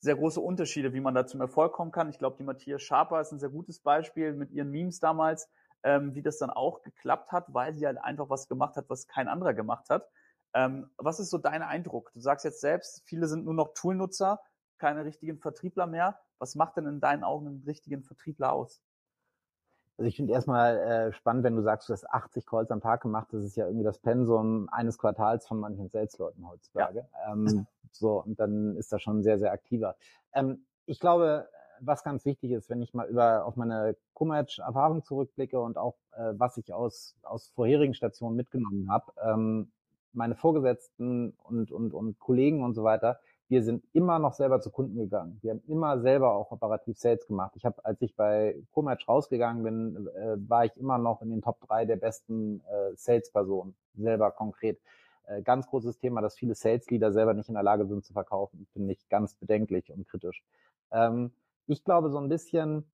sehr 0.00 0.16
große 0.16 0.40
Unterschiede, 0.40 0.92
wie 0.92 1.00
man 1.00 1.14
da 1.14 1.26
zum 1.26 1.40
Erfolg 1.40 1.72
kommen 1.72 1.90
kann. 1.90 2.08
Ich 2.08 2.18
glaube, 2.18 2.36
die 2.36 2.44
Matthias 2.44 2.82
Schaper 2.82 3.20
ist 3.20 3.32
ein 3.32 3.38
sehr 3.40 3.48
gutes 3.48 3.80
Beispiel 3.80 4.32
mit 4.34 4.50
ihren 4.52 4.70
Memes 4.70 5.00
damals, 5.00 5.50
ähm, 5.82 6.14
wie 6.14 6.22
das 6.22 6.38
dann 6.38 6.50
auch 6.50 6.82
geklappt 6.82 7.32
hat, 7.32 7.52
weil 7.52 7.74
sie 7.76 7.86
halt 7.86 7.98
einfach 7.98 8.30
was 8.30 8.48
gemacht 8.48 8.76
hat, 8.76 8.88
was 8.88 9.08
kein 9.08 9.28
anderer 9.28 9.54
gemacht 9.54 9.88
hat. 9.90 10.08
Ähm, 10.54 10.90
was 10.96 11.20
ist 11.20 11.30
so 11.30 11.38
dein 11.38 11.62
Eindruck? 11.62 12.12
Du 12.12 12.20
sagst 12.20 12.44
jetzt 12.44 12.60
selbst, 12.60 13.02
viele 13.04 13.26
sind 13.26 13.44
nur 13.44 13.54
noch 13.54 13.74
Toolnutzer, 13.74 14.40
keine 14.78 15.04
richtigen 15.04 15.38
Vertriebler 15.38 15.86
mehr. 15.86 16.18
Was 16.38 16.54
macht 16.54 16.76
denn 16.76 16.86
in 16.86 17.00
deinen 17.00 17.24
Augen 17.24 17.46
einen 17.46 17.62
richtigen 17.64 18.02
Vertriebler 18.02 18.52
aus? 18.52 18.82
Also 19.98 20.08
ich 20.08 20.16
finde 20.16 20.34
erstmal 20.34 20.76
äh, 20.76 21.12
spannend, 21.12 21.44
wenn 21.44 21.56
du 21.56 21.62
sagst, 21.62 21.88
du 21.88 21.92
hast 21.94 22.08
80 22.10 22.44
Calls 22.44 22.70
am 22.70 22.80
Tag 22.80 23.02
gemacht. 23.02 23.28
Das 23.30 23.42
ist 23.42 23.56
ja 23.56 23.66
irgendwie 23.66 23.84
das 23.84 23.98
Pensum 23.98 24.68
eines 24.70 24.98
Quartals 24.98 25.46
von 25.46 25.58
manchen 25.58 25.88
Salesleuten 25.88 26.46
heutzutage. 26.46 27.06
Ja. 27.12 27.32
Ähm, 27.32 27.66
so, 27.92 28.22
und 28.22 28.38
dann 28.38 28.76
ist 28.76 28.92
das 28.92 29.00
schon 29.00 29.22
sehr, 29.22 29.38
sehr 29.38 29.52
aktiver. 29.52 29.96
Ähm, 30.34 30.66
ich 30.84 31.00
glaube, 31.00 31.48
was 31.80 32.04
ganz 32.04 32.24
wichtig 32.24 32.52
ist, 32.52 32.68
wenn 32.68 32.82
ich 32.82 32.94
mal 32.94 33.08
über 33.08 33.44
auf 33.44 33.56
meine 33.56 33.96
Commatch-Erfahrung 34.14 35.02
zurückblicke 35.02 35.60
und 35.60 35.78
auch 35.78 35.96
äh, 36.12 36.32
was 36.36 36.56
ich 36.58 36.72
aus, 36.72 37.16
aus 37.22 37.48
vorherigen 37.48 37.94
Stationen 37.94 38.36
mitgenommen 38.36 38.90
habe, 38.90 39.12
ähm, 39.22 39.70
meine 40.12 40.34
Vorgesetzten 40.34 41.34
und, 41.42 41.70
und, 41.70 41.92
und 41.92 42.18
Kollegen 42.18 42.64
und 42.64 42.74
so 42.74 42.84
weiter, 42.84 43.20
wir 43.48 43.62
sind 43.62 43.84
immer 43.92 44.18
noch 44.18 44.32
selber 44.32 44.60
zu 44.60 44.70
Kunden 44.70 44.98
gegangen. 44.98 45.38
Wir 45.42 45.52
haben 45.52 45.62
immer 45.68 46.00
selber 46.00 46.32
auch 46.32 46.50
operativ 46.50 46.98
Sales 46.98 47.26
gemacht. 47.26 47.52
Ich 47.54 47.64
habe, 47.64 47.84
als 47.84 48.02
ich 48.02 48.16
bei 48.16 48.56
Comatch 48.72 49.08
rausgegangen 49.08 49.62
bin, 49.62 50.08
äh, 50.16 50.36
war 50.48 50.64
ich 50.64 50.76
immer 50.76 50.98
noch 50.98 51.22
in 51.22 51.30
den 51.30 51.42
Top 51.42 51.60
drei 51.60 51.84
der 51.84 51.96
besten 51.96 52.60
äh, 52.60 52.96
Sales-Personen, 52.96 53.76
selber 53.94 54.32
konkret. 54.32 54.80
Äh, 55.26 55.42
ganz 55.42 55.68
großes 55.68 55.98
Thema, 55.98 56.20
dass 56.22 56.36
viele 56.36 56.54
Sales-Leader 56.54 57.12
selber 57.12 57.34
nicht 57.34 57.48
in 57.48 57.54
der 57.54 57.62
Lage 57.62 57.86
sind 57.86 58.04
zu 58.04 58.12
verkaufen, 58.12 58.66
finde 58.72 58.92
ich 58.92 59.08
ganz 59.08 59.34
bedenklich 59.36 59.92
und 59.92 60.08
kritisch. 60.08 60.44
Ähm, 60.90 61.32
ich 61.68 61.84
glaube 61.84 62.10
so 62.10 62.18
ein 62.18 62.28
bisschen, 62.28 62.84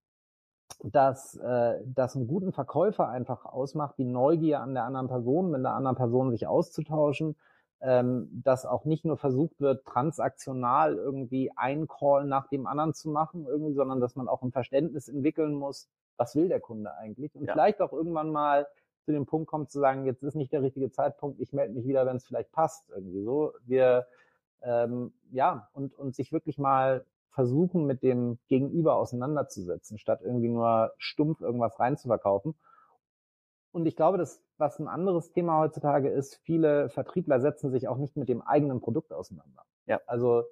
dass 0.82 1.36
äh, 1.36 1.80
das 1.86 2.16
einen 2.16 2.26
guten 2.26 2.52
Verkäufer 2.52 3.08
einfach 3.08 3.46
ausmacht, 3.46 3.96
die 3.98 4.04
Neugier 4.04 4.60
an 4.60 4.74
der 4.74 4.84
anderen 4.84 5.08
Person, 5.08 5.50
mit 5.50 5.62
der 5.62 5.74
anderen 5.74 5.96
Person 5.96 6.30
sich 6.30 6.46
auszutauschen 6.46 7.36
ähm, 7.82 8.28
dass 8.44 8.64
auch 8.64 8.84
nicht 8.84 9.04
nur 9.04 9.16
versucht 9.16 9.60
wird, 9.60 9.84
transaktional 9.84 10.96
irgendwie 10.96 11.50
ein 11.56 11.88
Call 11.88 12.24
nach 12.24 12.46
dem 12.48 12.66
anderen 12.66 12.94
zu 12.94 13.10
machen, 13.10 13.46
irgendwie, 13.46 13.74
sondern 13.74 14.00
dass 14.00 14.14
man 14.14 14.28
auch 14.28 14.42
ein 14.42 14.52
Verständnis 14.52 15.08
entwickeln 15.08 15.54
muss, 15.54 15.88
was 16.16 16.36
will 16.36 16.48
der 16.48 16.60
Kunde 16.60 16.94
eigentlich? 16.94 17.34
Und 17.34 17.46
ja. 17.46 17.52
vielleicht 17.52 17.80
auch 17.80 17.92
irgendwann 17.92 18.30
mal 18.30 18.68
zu 19.04 19.10
dem 19.10 19.26
Punkt 19.26 19.48
kommt 19.48 19.70
zu 19.70 19.80
sagen, 19.80 20.06
jetzt 20.06 20.22
ist 20.22 20.36
nicht 20.36 20.52
der 20.52 20.62
richtige 20.62 20.92
Zeitpunkt, 20.92 21.40
ich 21.40 21.52
melde 21.52 21.74
mich 21.74 21.86
wieder, 21.86 22.06
wenn 22.06 22.16
es 22.16 22.24
vielleicht 22.24 22.52
passt, 22.52 22.88
irgendwie 22.90 23.22
so. 23.24 23.52
Wir 23.64 24.06
ähm, 24.62 25.12
ja, 25.32 25.68
und, 25.72 25.98
und 25.98 26.14
sich 26.14 26.32
wirklich 26.32 26.58
mal 26.58 27.04
versuchen, 27.30 27.86
mit 27.86 28.02
dem 28.02 28.38
Gegenüber 28.48 28.96
auseinanderzusetzen, 28.96 29.98
statt 29.98 30.20
irgendwie 30.22 30.48
nur 30.48 30.92
stumpf 30.98 31.40
irgendwas 31.40 31.80
reinzuverkaufen. 31.80 32.54
Und 33.72 33.86
ich 33.86 33.96
glaube, 33.96 34.18
dass 34.18 34.42
was 34.58 34.78
ein 34.78 34.86
anderes 34.86 35.32
Thema 35.32 35.58
heutzutage 35.58 36.08
ist, 36.08 36.36
viele 36.36 36.88
Vertriebler 36.90 37.40
setzen 37.40 37.70
sich 37.70 37.88
auch 37.88 37.96
nicht 37.96 38.16
mit 38.16 38.28
dem 38.28 38.42
eigenen 38.42 38.80
Produkt 38.80 39.12
auseinander. 39.12 39.64
Ja. 39.86 40.00
Also 40.06 40.44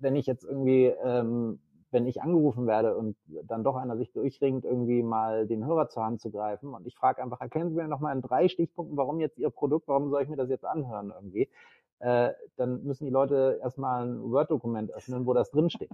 wenn 0.00 0.16
ich 0.16 0.26
jetzt 0.26 0.44
irgendwie, 0.44 0.86
ähm, 0.86 1.60
wenn 1.90 2.06
ich 2.06 2.22
angerufen 2.22 2.66
werde 2.66 2.96
und 2.96 3.16
dann 3.44 3.62
doch 3.62 3.76
einer 3.76 3.98
sich 3.98 4.12
durchringt, 4.12 4.64
irgendwie 4.64 5.02
mal 5.02 5.46
den 5.46 5.64
Hörer 5.66 5.88
zur 5.88 6.04
Hand 6.04 6.20
zu 6.22 6.30
greifen 6.30 6.74
und 6.74 6.86
ich 6.86 6.96
frage 6.96 7.22
einfach, 7.22 7.40
erkennen 7.40 7.68
Sie 7.68 7.76
mir 7.76 7.86
noch 7.86 8.00
mal 8.00 8.14
in 8.14 8.22
drei 8.22 8.48
Stichpunkten, 8.48 8.96
warum 8.96 9.20
jetzt 9.20 9.38
Ihr 9.38 9.50
Produkt, 9.50 9.86
warum 9.88 10.10
soll 10.10 10.22
ich 10.22 10.28
mir 10.28 10.36
das 10.36 10.48
jetzt 10.48 10.64
anhören 10.64 11.12
irgendwie, 11.14 11.50
äh, 11.98 12.32
dann 12.56 12.82
müssen 12.82 13.04
die 13.04 13.12
Leute 13.12 13.60
erstmal 13.62 14.06
ein 14.06 14.22
Word-Dokument 14.22 14.90
öffnen, 14.92 15.26
wo 15.26 15.34
das 15.34 15.50
drinsteht. 15.50 15.90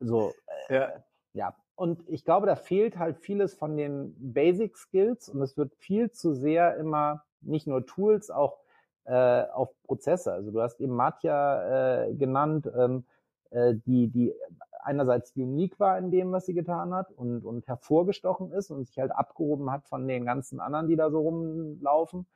So, 0.00 0.32
äh, 0.68 0.74
ja. 0.74 0.92
ja, 1.34 1.54
und 1.76 2.02
ich 2.08 2.24
glaube, 2.24 2.46
da 2.46 2.56
fehlt 2.56 2.98
halt 2.98 3.18
vieles 3.18 3.54
von 3.54 3.76
den 3.76 4.14
Basic 4.18 4.76
Skills 4.76 5.28
und 5.28 5.42
es 5.42 5.56
wird 5.56 5.74
viel 5.76 6.10
zu 6.10 6.34
sehr 6.34 6.76
immer 6.76 7.22
nicht 7.42 7.66
nur 7.66 7.84
Tools, 7.86 8.30
auch 8.30 8.58
äh, 9.04 9.42
auf 9.52 9.70
Prozesse. 9.84 10.32
Also 10.32 10.50
du 10.50 10.60
hast 10.62 10.80
eben 10.80 10.94
Matja 10.94 12.06
äh, 12.06 12.14
genannt, 12.14 12.68
ähm, 12.76 13.04
äh, 13.50 13.74
die, 13.74 14.08
die 14.08 14.34
einerseits 14.82 15.36
unique 15.36 15.78
war 15.78 15.98
in 15.98 16.10
dem, 16.10 16.32
was 16.32 16.46
sie 16.46 16.54
getan 16.54 16.94
hat 16.94 17.12
und, 17.12 17.44
und 17.44 17.66
hervorgestochen 17.66 18.52
ist 18.52 18.70
und 18.70 18.86
sich 18.86 18.98
halt 18.98 19.12
abgehoben 19.12 19.70
hat 19.70 19.84
von 19.86 20.08
den 20.08 20.24
ganzen 20.24 20.60
anderen, 20.60 20.88
die 20.88 20.96
da 20.96 21.10
so 21.10 21.20
rumlaufen. 21.20 22.26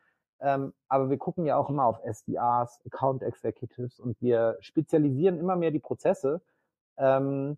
Ähm, 0.40 0.72
aber 0.88 1.10
wir 1.10 1.18
gucken 1.18 1.46
ja 1.46 1.56
auch 1.56 1.70
immer 1.70 1.86
auf 1.86 2.00
SDRs, 2.04 2.80
Account 2.86 3.22
Executives 3.22 4.00
und 4.00 4.20
wir 4.20 4.56
spezialisieren 4.60 5.38
immer 5.38 5.56
mehr 5.56 5.70
die 5.70 5.78
Prozesse. 5.78 6.40
Ähm, 6.96 7.56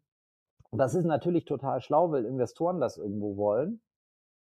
und 0.72 0.78
das 0.78 0.94
ist 0.94 1.04
natürlich 1.04 1.44
total 1.44 1.82
schlau, 1.82 2.10
weil 2.12 2.24
Investoren 2.24 2.80
das 2.80 2.96
irgendwo 2.96 3.36
wollen. 3.36 3.82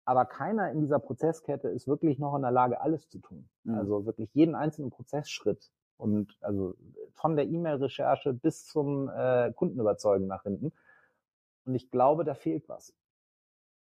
Aber 0.05 0.27
keiner 0.27 0.71
in 0.71 0.81
dieser 0.81 0.99
Prozesskette 0.99 1.69
ist 1.69 1.89
wirklich 1.89 2.19
noch 2.19 2.37
in 2.37 2.43
der 2.43 2.51
Lage, 2.51 2.83
alles 2.83 3.09
zu 3.09 3.21
tun. 3.21 3.49
Mhm. 3.65 3.75
Also 3.75 4.05
wirklich 4.05 4.29
jeden 4.35 4.55
einzelnen 4.55 4.91
Prozessschritt. 4.91 5.71
Und 5.97 6.37
also 6.43 6.75
von 7.15 7.37
der 7.37 7.47
E-Mail-Recherche 7.47 8.35
bis 8.35 8.67
zum 8.67 9.09
äh, 9.09 9.51
Kundenüberzeugen 9.55 10.27
nach 10.27 10.43
hinten. 10.43 10.73
Und 11.65 11.75
ich 11.75 11.91
glaube, 11.91 12.25
da 12.25 12.35
fehlt 12.35 12.69
was. 12.69 12.93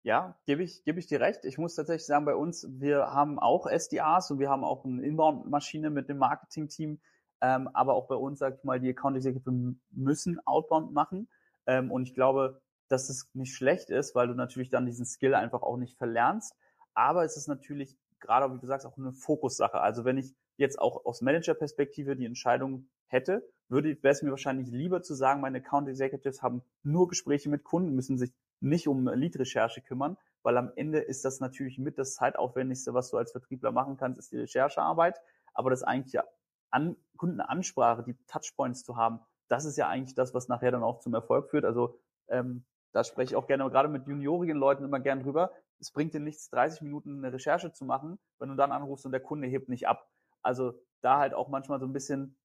Ja, 0.02 0.37
gebe 0.44 0.62
ich, 0.62 0.85
gebe 0.85 0.99
ich 0.99 1.06
dir 1.06 1.20
recht. 1.20 1.47
Ich 1.47 1.56
muss 1.56 1.76
tatsächlich 1.76 2.06
sagen, 2.06 2.26
bei 2.26 2.35
uns, 2.35 2.68
wir 2.78 3.06
haben 3.14 3.38
auch 3.38 3.66
SDAs 3.66 4.30
und 4.30 4.38
wir 4.38 4.50
haben 4.50 4.64
auch 4.64 4.85
eine 4.85 5.02
Inbound-Maschine 5.02 5.88
mit 5.88 6.11
dem 6.11 6.18
Marketing-Team. 6.18 7.00
Ähm, 7.40 7.68
aber 7.73 7.94
auch 7.94 8.06
bei 8.06 8.16
uns, 8.16 8.38
sag 8.38 8.58
ich 8.58 8.64
mal, 8.64 8.80
die 8.80 8.90
Account 8.90 9.16
Executive 9.16 9.76
müssen 9.92 10.47
Outbound 10.47 10.92
machen. 10.92 11.28
Ähm, 11.68 11.92
und 11.92 12.02
ich 12.02 12.14
glaube, 12.14 12.60
dass 12.88 13.10
es 13.10 13.30
nicht 13.34 13.54
schlecht 13.54 13.90
ist, 13.90 14.14
weil 14.14 14.26
du 14.26 14.34
natürlich 14.34 14.70
dann 14.70 14.87
diesen 14.87 15.06
Skill 15.06 15.34
einfach 15.34 15.62
auch 15.62 15.76
nicht 15.76 15.96
verlernst. 15.96 16.54
Aber 16.94 17.25
es 17.25 17.37
ist 17.37 17.46
natürlich 17.46 17.96
gerade, 18.18 18.52
wie 18.52 18.58
du 18.58 18.66
sagst, 18.66 18.87
auch 18.87 18.96
eine 18.96 19.12
Fokussache. 19.12 19.80
Also 19.80 20.04
wenn 20.04 20.18
ich 20.18 20.34
jetzt 20.56 20.80
auch 20.80 21.04
aus 21.04 21.20
Manager-Perspektive 21.20 22.16
die 22.16 22.25
Entscheidung 22.25 22.88
hätte, 23.06 23.46
würde 23.68 24.02
wäre 24.02 24.12
es 24.12 24.22
mir 24.22 24.30
wahrscheinlich 24.30 24.68
lieber 24.68 25.02
zu 25.02 25.14
sagen, 25.14 25.40
meine 25.40 25.58
Account 25.58 25.88
Executives 25.88 26.42
haben 26.42 26.62
nur 26.82 27.06
Gespräche 27.08 27.48
mit 27.48 27.62
Kunden, 27.62 27.94
müssen 27.94 28.18
sich 28.18 28.32
nicht 28.60 28.88
um 28.88 29.06
Lead-Recherche 29.06 29.82
kümmern, 29.82 30.16
weil 30.42 30.56
am 30.56 30.72
Ende 30.75 30.98
ist 30.98 31.25
das 31.25 31.38
natürlich 31.38 31.78
mit 31.78 31.98
das 31.98 32.14
zeitaufwendigste, 32.14 32.94
was 32.94 33.10
du 33.10 33.18
als 33.18 33.30
Vertriebler 33.30 33.70
machen 33.70 33.96
kannst, 33.96 34.18
ist 34.18 34.32
die 34.32 34.38
Recherchearbeit. 34.38 35.20
Aber 35.54 35.70
das 35.70 35.82
eigentliche 35.82 36.25
An 36.70 36.96
Kundenansprache, 37.16 38.02
die 38.02 38.16
Touchpoints 38.26 38.84
zu 38.84 38.96
haben, 38.96 39.20
das 39.49 39.64
ist 39.64 39.76
ja 39.76 39.88
eigentlich 39.88 40.14
das, 40.14 40.35
was 40.35 40.49
nachher 40.49 40.71
dann 40.71 40.83
auch 40.83 41.00
zum 41.00 41.14
Erfolg 41.14 41.50
führt. 41.50 41.64
Also 41.64 41.99
ähm, 42.28 42.64
da 42.93 43.05
spreche 43.05 43.33
ich 43.33 43.37
auch 43.37 43.47
gerne, 43.47 43.69
gerade 43.71 43.88
mit 43.88 44.07
juniorigen 44.07 44.57
Leuten 44.57 44.85
immer 44.85 45.00
gern 45.00 45.21
drüber. 45.21 45.52
Es 45.78 45.93
bringt 45.93 46.14
dir 46.14 46.21
nichts, 46.21 46.50
30 46.50 46.83
Minuten 46.83 47.19
eine 47.19 47.33
Recherche 47.33 47.73
zu 47.73 47.85
machen, 47.85 48.19
wenn 48.38 48.49
du 48.49 48.55
dann 48.55 48.73
anrufst 48.73 49.07
und 49.07 49.12
der 49.12 49.21
Kunde 49.21 49.47
hebt 49.47 49.69
nicht 49.69 49.87
ab. 49.87 50.09
Also 50.43 50.75
da 51.00 51.19
halt 51.19 51.35
auch 51.35 51.49
manchmal 51.49 51.81
so 51.81 51.87
ein 51.87 51.93
bisschen 51.93 52.37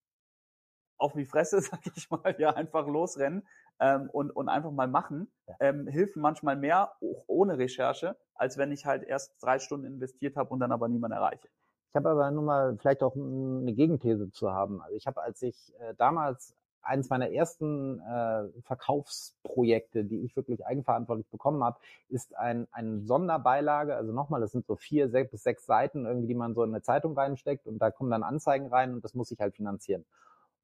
auf 0.97 1.13
die 1.13 1.25
Fresse, 1.25 1.61
sag 1.61 1.79
ich 1.95 2.09
mal, 2.09 2.35
ja, 2.37 2.51
einfach 2.51 2.87
losrennen 2.87 3.47
ähm, 3.79 4.09
und, 4.11 4.31
und 4.31 4.49
einfach 4.49 4.71
mal 4.71 4.87
machen, 4.87 5.31
ähm, 5.59 5.87
hilft 5.87 6.15
manchmal 6.15 6.55
mehr 6.55 6.93
auch 7.01 7.23
ohne 7.27 7.57
Recherche, 7.57 8.17
als 8.35 8.57
wenn 8.57 8.71
ich 8.71 8.85
halt 8.85 9.03
erst 9.03 9.41
drei 9.41 9.59
Stunden 9.59 9.85
investiert 9.85 10.35
habe 10.35 10.49
und 10.51 10.59
dann 10.59 10.71
aber 10.71 10.87
niemand 10.87 11.13
erreiche. 11.13 11.49
Ich 11.89 11.95
habe 11.95 12.09
aber 12.09 12.31
nur 12.31 12.43
mal 12.43 12.77
vielleicht 12.77 13.03
auch 13.03 13.15
eine 13.15 13.73
Gegenthese 13.73 14.31
zu 14.31 14.51
haben. 14.51 14.81
Also 14.81 14.95
ich 14.95 15.05
habe, 15.05 15.21
als 15.21 15.41
ich 15.43 15.73
äh, 15.79 15.93
damals 15.95 16.55
eines 16.83 17.09
meiner 17.09 17.31
ersten 17.31 17.99
äh, 18.01 18.61
Verkaufsprojekte, 18.61 20.03
die 20.03 20.21
ich 20.21 20.35
wirklich 20.35 20.65
eigenverantwortlich 20.65 21.27
bekommen 21.29 21.63
habe, 21.63 21.77
ist 22.09 22.35
ein, 22.37 22.67
ein 22.71 23.05
Sonderbeilage. 23.05 23.95
Also 23.95 24.11
nochmal, 24.11 24.41
das 24.41 24.51
sind 24.51 24.65
so 24.65 24.75
vier 24.75 25.09
sechs 25.09 25.31
bis 25.31 25.43
sechs 25.43 25.65
Seiten 25.65 26.05
irgendwie, 26.05 26.27
die 26.27 26.35
man 26.35 26.53
so 26.53 26.63
in 26.63 26.69
eine 26.69 26.81
Zeitung 26.81 27.17
reinsteckt 27.17 27.67
und 27.67 27.79
da 27.79 27.91
kommen 27.91 28.11
dann 28.11 28.23
Anzeigen 28.23 28.67
rein 28.67 28.93
und 28.93 29.03
das 29.03 29.13
muss 29.13 29.31
ich 29.31 29.39
halt 29.39 29.55
finanzieren. 29.55 30.05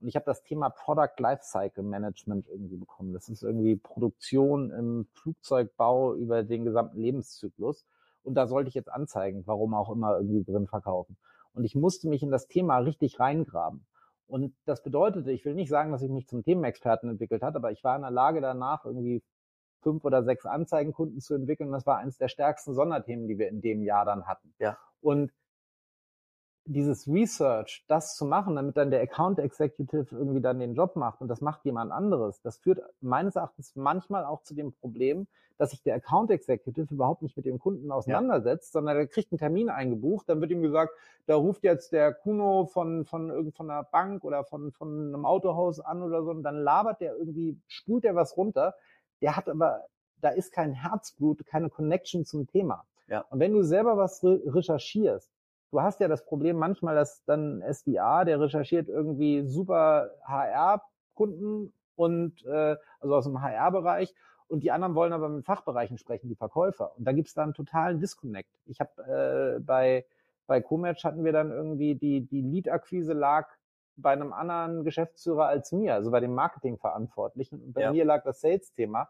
Und 0.01 0.07
ich 0.07 0.15
habe 0.15 0.25
das 0.25 0.43
Thema 0.43 0.69
Product 0.69 1.15
Lifecycle 1.17 1.83
Management 1.83 2.47
irgendwie 2.47 2.77
bekommen. 2.77 3.13
Das 3.13 3.27
ist 3.27 3.43
irgendwie 3.43 3.75
Produktion 3.75 4.71
im 4.71 5.07
Flugzeugbau 5.13 6.15
über 6.15 6.43
den 6.43 6.63
gesamten 6.63 6.99
Lebenszyklus. 6.99 7.85
Und 8.23 8.35
da 8.35 8.47
sollte 8.47 8.69
ich 8.69 8.75
jetzt 8.75 8.91
Anzeigen, 8.91 9.45
warum 9.45 9.73
auch 9.73 9.89
immer, 9.89 10.17
irgendwie 10.17 10.43
drin 10.43 10.67
verkaufen. 10.67 11.17
Und 11.53 11.63
ich 11.65 11.75
musste 11.75 12.07
mich 12.07 12.23
in 12.23 12.31
das 12.31 12.47
Thema 12.47 12.77
richtig 12.77 13.19
reingraben. 13.19 13.85
Und 14.29 14.53
das 14.65 14.83
bedeutete, 14.83 15.31
ich 15.31 15.43
will 15.43 15.55
nicht 15.55 15.69
sagen, 15.69 15.91
dass 15.91 16.03
ich 16.03 16.09
mich 16.09 16.27
zum 16.27 16.43
Themenexperten 16.43 17.09
entwickelt 17.09 17.41
hat, 17.41 17.55
aber 17.55 17.71
ich 17.71 17.83
war 17.83 17.95
in 17.95 18.03
der 18.03 18.11
Lage 18.11 18.41
danach 18.41 18.85
irgendwie 18.85 19.23
fünf 19.81 20.05
oder 20.05 20.23
sechs 20.23 20.45
Anzeigenkunden 20.45 21.19
zu 21.19 21.33
entwickeln. 21.33 21.71
Das 21.71 21.87
war 21.87 21.97
eines 21.97 22.17
der 22.17 22.27
stärksten 22.27 22.75
Sonderthemen, 22.75 23.27
die 23.27 23.39
wir 23.39 23.49
in 23.49 23.61
dem 23.61 23.81
Jahr 23.81 24.05
dann 24.05 24.27
hatten. 24.27 24.53
Ja. 24.59 24.77
Und 25.01 25.31
dieses 26.69 27.07
Research, 27.07 27.83
das 27.87 28.15
zu 28.15 28.25
machen, 28.25 28.55
damit 28.55 28.77
dann 28.77 28.91
der 28.91 29.01
Account 29.01 29.39
Executive 29.39 30.07
irgendwie 30.11 30.39
dann 30.39 30.59
den 30.59 30.75
Job 30.75 30.95
macht 30.95 31.19
und 31.19 31.27
das 31.27 31.41
macht 31.41 31.65
jemand 31.65 31.91
anderes, 31.91 32.41
das 32.41 32.57
führt 32.57 32.79
meines 33.01 33.35
Erachtens 33.35 33.75
manchmal 33.75 34.23
auch 34.23 34.43
zu 34.43 34.53
dem 34.53 34.71
Problem, 34.71 35.27
dass 35.57 35.71
sich 35.71 35.81
der 35.81 35.95
Account 35.95 36.29
Executive 36.29 36.93
überhaupt 36.93 37.23
nicht 37.23 37.35
mit 37.35 37.45
dem 37.45 37.59
Kunden 37.59 37.91
auseinandersetzt, 37.91 38.69
ja. 38.69 38.79
sondern 38.79 38.97
er 38.97 39.07
kriegt 39.07 39.31
einen 39.31 39.39
Termin 39.39 39.69
eingebucht, 39.69 40.29
dann 40.29 40.41
wird 40.41 40.51
ihm 40.51 40.61
gesagt, 40.61 40.93
da 41.25 41.35
ruft 41.35 41.63
jetzt 41.63 41.91
der 41.91 42.13
Kuno 42.13 42.65
von, 42.65 43.03
von 43.03 43.29
irgendeiner 43.29 43.83
Bank 43.83 44.23
oder 44.23 44.43
von, 44.43 44.71
von 44.71 45.07
einem 45.07 45.25
Autohaus 45.25 45.79
an 45.79 46.03
oder 46.03 46.23
so 46.23 46.29
und 46.29 46.43
dann 46.43 46.55
labert 46.55 47.01
der 47.01 47.15
irgendwie, 47.15 47.59
spult 47.67 48.03
der 48.03 48.15
was 48.15 48.37
runter, 48.37 48.75
der 49.21 49.35
hat 49.35 49.49
aber, 49.49 49.85
da 50.21 50.29
ist 50.29 50.53
kein 50.53 50.73
Herzblut, 50.73 51.45
keine 51.47 51.69
Connection 51.69 52.25
zum 52.25 52.45
Thema. 52.45 52.85
Ja. 53.07 53.25
Und 53.31 53.39
wenn 53.39 53.53
du 53.53 53.63
selber 53.63 53.97
was 53.97 54.23
re 54.23 54.39
recherchierst, 54.45 55.31
du 55.71 55.81
hast 55.81 55.99
ja 55.99 56.07
das 56.07 56.25
Problem 56.25 56.57
manchmal, 56.57 56.95
dass 56.95 57.23
dann 57.25 57.61
SDA, 57.61 58.25
der 58.25 58.39
recherchiert 58.39 58.87
irgendwie 58.87 59.45
super 59.45 60.11
HR-Kunden 60.25 61.73
und 61.95 62.45
äh, 62.45 62.75
also 62.99 63.15
aus 63.15 63.25
dem 63.25 63.41
HR-Bereich 63.41 64.13
und 64.47 64.63
die 64.63 64.71
anderen 64.71 64.95
wollen 64.95 65.13
aber 65.13 65.29
mit 65.29 65.45
Fachbereichen 65.45 65.97
sprechen, 65.97 66.27
die 66.27 66.35
Verkäufer. 66.35 66.97
Und 66.97 67.05
da 67.05 67.11
gibt's 67.11 67.33
da 67.33 67.43
einen 67.43 67.53
totalen 67.53 67.99
Disconnect. 67.99 68.49
Ich 68.65 68.79
habe 68.79 69.57
äh, 69.57 69.59
bei 69.59 70.05
bei 70.47 70.61
Comatch 70.61 71.03
hatten 71.03 71.23
wir 71.23 71.31
dann 71.31 71.51
irgendwie 71.51 71.93
die 71.95 72.25
die 72.25 72.41
Lead-Akquise 72.41 73.13
lag 73.13 73.47
bei 74.01 74.11
einem 74.11 74.33
anderen 74.33 74.83
Geschäftsführer 74.83 75.45
als 75.47 75.71
mir, 75.71 75.93
also 75.93 76.09
bei 76.09 76.19
dem 76.19 76.33
Marketingverantwortlichen. 76.33 77.61
Und 77.61 77.73
bei 77.73 77.81
ja. 77.81 77.91
mir 77.91 78.05
lag 78.05 78.23
das 78.23 78.41
Sales-Thema. 78.41 79.09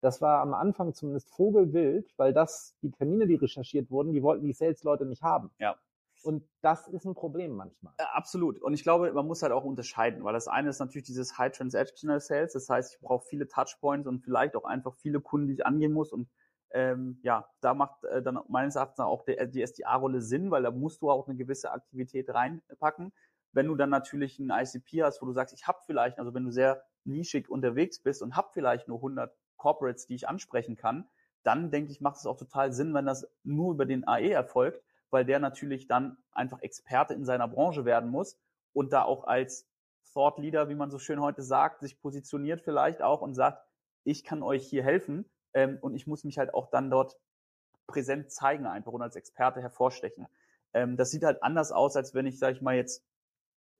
Das 0.00 0.22
war 0.22 0.40
am 0.40 0.54
Anfang 0.54 0.94
zumindest 0.94 1.30
vogelwild, 1.30 2.12
weil 2.16 2.32
das 2.32 2.74
die 2.82 2.90
Termine, 2.90 3.26
die 3.26 3.34
recherchiert 3.34 3.90
wurden, 3.90 4.12
die 4.12 4.22
wollten 4.22 4.46
die 4.46 4.52
Sales-Leute 4.52 5.04
nicht 5.04 5.22
haben. 5.22 5.50
Ja. 5.58 5.76
Und 6.22 6.46
das 6.60 6.86
ist 6.88 7.04
ein 7.04 7.14
Problem 7.14 7.56
manchmal. 7.56 7.94
Ja, 7.98 8.10
absolut. 8.12 8.60
Und 8.60 8.74
ich 8.74 8.82
glaube, 8.82 9.12
man 9.12 9.26
muss 9.26 9.42
halt 9.42 9.52
auch 9.52 9.64
unterscheiden, 9.64 10.22
weil 10.22 10.34
das 10.34 10.48
eine 10.48 10.68
ist 10.68 10.78
natürlich 10.78 11.06
dieses 11.06 11.38
High 11.38 11.56
Transactional 11.56 12.20
Sales. 12.20 12.52
Das 12.52 12.68
heißt, 12.68 12.94
ich 12.94 13.00
brauche 13.00 13.26
viele 13.26 13.48
Touchpoints 13.48 14.06
und 14.06 14.20
vielleicht 14.20 14.54
auch 14.56 14.64
einfach 14.64 14.94
viele 14.96 15.20
Kunden, 15.20 15.48
die 15.48 15.54
ich 15.54 15.66
angehen 15.66 15.92
muss. 15.92 16.12
Und 16.12 16.28
ähm, 16.72 17.18
ja, 17.22 17.48
da 17.60 17.74
macht 17.74 18.04
äh, 18.04 18.22
dann 18.22 18.38
meines 18.48 18.76
Erachtens 18.76 19.00
auch 19.00 19.24
der, 19.24 19.46
die 19.46 19.62
SDA-Rolle 19.62 20.20
Sinn, 20.20 20.50
weil 20.50 20.62
da 20.62 20.70
musst 20.70 21.02
du 21.02 21.10
auch 21.10 21.26
eine 21.26 21.36
gewisse 21.36 21.72
Aktivität 21.72 22.28
reinpacken. 22.32 23.12
Wenn 23.52 23.66
du 23.66 23.74
dann 23.74 23.90
natürlich 23.90 24.38
ein 24.38 24.50
ICP 24.50 25.02
hast, 25.02 25.20
wo 25.22 25.26
du 25.26 25.32
sagst, 25.32 25.54
ich 25.54 25.66
habe 25.66 25.78
vielleicht, 25.86 26.18
also 26.18 26.34
wenn 26.34 26.44
du 26.44 26.52
sehr 26.52 26.84
nischig 27.04 27.48
unterwegs 27.48 28.00
bist 28.00 28.22
und 28.22 28.36
habe 28.36 28.50
vielleicht 28.52 28.86
nur 28.86 28.98
100 28.98 29.34
Corporates, 29.56 30.06
die 30.06 30.14
ich 30.14 30.28
ansprechen 30.28 30.76
kann, 30.76 31.08
dann 31.42 31.70
denke 31.70 31.90
ich, 31.90 32.00
macht 32.00 32.16
es 32.16 32.26
auch 32.26 32.36
total 32.36 32.72
Sinn, 32.72 32.94
wenn 32.94 33.06
das 33.06 33.26
nur 33.42 33.72
über 33.72 33.86
den 33.86 34.06
AE 34.06 34.30
erfolgt, 34.30 34.84
weil 35.10 35.24
der 35.24 35.38
natürlich 35.38 35.86
dann 35.86 36.16
einfach 36.32 36.60
Experte 36.60 37.14
in 37.14 37.24
seiner 37.24 37.48
Branche 37.48 37.84
werden 37.84 38.10
muss 38.10 38.38
und 38.72 38.92
da 38.92 39.02
auch 39.02 39.24
als 39.24 39.68
Thought 40.12 40.38
Leader, 40.38 40.68
wie 40.68 40.74
man 40.74 40.90
so 40.90 40.98
schön 40.98 41.20
heute 41.20 41.42
sagt, 41.42 41.80
sich 41.80 42.00
positioniert 42.00 42.62
vielleicht 42.62 43.02
auch 43.02 43.20
und 43.20 43.34
sagt, 43.34 43.64
ich 44.04 44.24
kann 44.24 44.42
euch 44.42 44.66
hier 44.66 44.82
helfen 44.82 45.24
ähm, 45.54 45.78
und 45.80 45.94
ich 45.94 46.06
muss 46.06 46.24
mich 46.24 46.38
halt 46.38 46.54
auch 46.54 46.70
dann 46.70 46.90
dort 46.90 47.16
präsent 47.86 48.30
zeigen 48.30 48.66
einfach 48.66 48.92
und 48.92 49.02
als 49.02 49.16
Experte 49.16 49.60
hervorstechen. 49.60 50.26
Ähm, 50.72 50.96
das 50.96 51.10
sieht 51.10 51.24
halt 51.24 51.42
anders 51.42 51.72
aus, 51.72 51.96
als 51.96 52.14
wenn 52.14 52.26
ich, 52.26 52.38
sag 52.38 52.52
ich 52.54 52.62
mal, 52.62 52.76
jetzt 52.76 53.04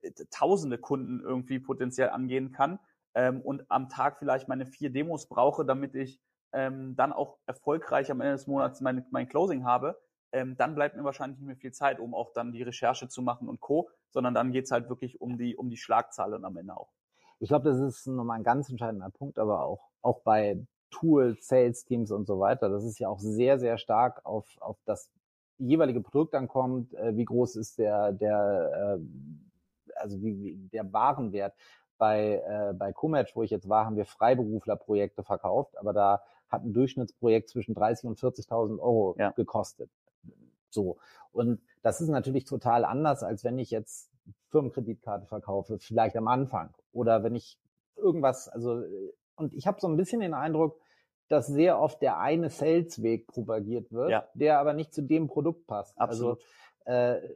äh, 0.01 0.11
tausende 0.29 0.77
Kunden 0.77 1.21
irgendwie 1.21 1.59
potenziell 1.59 2.09
angehen 2.09 2.51
kann 2.51 2.79
ähm, 3.13 3.41
und 3.41 3.65
am 3.69 3.89
Tag 3.89 4.19
vielleicht 4.19 4.47
meine 4.47 4.65
vier 4.65 4.89
Demos 4.89 5.27
brauche, 5.27 5.65
damit 5.65 5.95
ich 5.95 6.19
ähm, 6.53 6.95
dann 6.95 7.13
auch 7.13 7.37
erfolgreich 7.45 8.11
am 8.11 8.21
Ende 8.21 8.33
des 8.33 8.47
Monats 8.47 8.81
mein, 8.81 9.05
mein 9.09 9.27
Closing 9.27 9.63
habe 9.63 9.99
ähm, 10.31 10.55
dann 10.57 10.75
bleibt 10.75 10.95
mir 10.95 11.03
wahrscheinlich 11.03 11.39
nicht 11.39 11.47
mehr 11.47 11.55
viel 11.57 11.71
Zeit, 11.71 11.99
um 11.99 12.13
auch 12.13 12.31
dann 12.33 12.51
die 12.51 12.63
Recherche 12.63 13.07
zu 13.07 13.21
machen 13.21 13.49
und 13.49 13.59
Co., 13.59 13.89
sondern 14.09 14.33
dann 14.33 14.51
geht's 14.51 14.71
halt 14.71 14.89
wirklich 14.89 15.21
um 15.21 15.37
die, 15.37 15.55
um 15.55 15.69
die 15.69 15.77
Schlagzahlen 15.77 16.45
am 16.45 16.57
Ende 16.57 16.75
auch. 16.75 16.91
Ich 17.39 17.49
glaube, 17.49 17.69
das 17.69 17.79
ist 17.79 18.07
nochmal 18.07 18.37
ein 18.37 18.43
ganz 18.43 18.69
entscheidender 18.69 19.09
Punkt, 19.09 19.39
aber 19.39 19.65
auch, 19.65 19.89
auch 20.01 20.21
bei 20.21 20.63
Tools, 20.91 21.47
Sales 21.47 21.83
Teams 21.85 22.11
und 22.11 22.27
so 22.27 22.39
weiter. 22.39 22.69
Das 22.69 22.83
ist 22.83 22.99
ja 22.99 23.09
auch 23.09 23.19
sehr, 23.19 23.59
sehr 23.59 23.77
stark 23.77 24.25
auf, 24.25 24.45
auf 24.59 24.77
das 24.85 25.09
jeweilige 25.57 26.01
Produkt 26.01 26.35
ankommt. 26.35 26.93
Äh, 26.93 27.15
wie 27.15 27.25
groß 27.25 27.55
ist 27.55 27.79
der, 27.79 28.11
der, 28.11 28.99
äh, 28.99 29.95
also 29.95 30.21
wie, 30.21 30.43
wie 30.43 30.69
der 30.69 30.91
Warenwert? 30.93 31.55
Bei, 31.97 32.41
äh, 32.47 32.73
bei 32.73 32.93
Comatch, 32.93 33.35
wo 33.35 33.43
ich 33.43 33.51
jetzt 33.51 33.69
war, 33.69 33.85
haben 33.85 33.95
wir 33.95 34.05
Freiberuflerprojekte 34.05 35.23
verkauft, 35.23 35.77
aber 35.77 35.93
da 35.93 36.23
hat 36.49 36.63
ein 36.63 36.73
Durchschnittsprojekt 36.73 37.49
zwischen 37.49 37.75
30 37.75 38.09
und 38.09 38.19
40.000 38.19 38.79
Euro 38.79 39.15
ja. 39.19 39.29
gekostet. 39.31 39.91
So. 40.73 40.97
Und 41.31 41.61
das 41.81 42.01
ist 42.01 42.09
natürlich 42.09 42.45
total 42.45 42.85
anders, 42.85 43.23
als 43.23 43.43
wenn 43.43 43.59
ich 43.59 43.71
jetzt 43.71 44.11
Firmenkreditkarte 44.49 45.25
verkaufe, 45.25 45.79
vielleicht 45.79 46.15
am 46.17 46.27
Anfang. 46.27 46.73
Oder 46.91 47.23
wenn 47.23 47.35
ich 47.35 47.57
irgendwas, 47.95 48.47
also, 48.49 48.83
und 49.35 49.53
ich 49.53 49.67
habe 49.67 49.79
so 49.79 49.87
ein 49.87 49.97
bisschen 49.97 50.21
den 50.21 50.33
Eindruck, 50.33 50.79
dass 51.27 51.47
sehr 51.47 51.79
oft 51.79 52.01
der 52.01 52.19
eine 52.19 52.49
Salesweg 52.49 53.27
propagiert 53.27 53.91
wird, 53.91 54.09
ja. 54.09 54.27
der 54.33 54.59
aber 54.59 54.73
nicht 54.73 54.93
zu 54.93 55.01
dem 55.01 55.27
Produkt 55.27 55.65
passt. 55.67 55.97
Also, 55.99 56.31
Absolut. 56.31 56.39
Also 56.39 56.51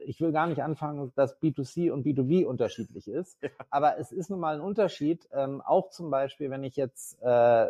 ich 0.04 0.20
will 0.20 0.32
gar 0.32 0.48
nicht 0.48 0.62
anfangen, 0.62 1.12
dass 1.14 1.40
B2C 1.40 1.90
und 1.92 2.04
B2B 2.04 2.44
unterschiedlich 2.44 3.06
ist, 3.08 3.40
ja. 3.42 3.50
aber 3.70 3.98
es 3.98 4.10
ist 4.10 4.28
nun 4.28 4.40
mal 4.40 4.56
ein 4.56 4.60
Unterschied. 4.60 5.28
Ähm, 5.32 5.60
auch 5.60 5.90
zum 5.90 6.10
Beispiel, 6.10 6.50
wenn 6.50 6.64
ich 6.64 6.76
jetzt 6.76 7.22
äh, 7.22 7.66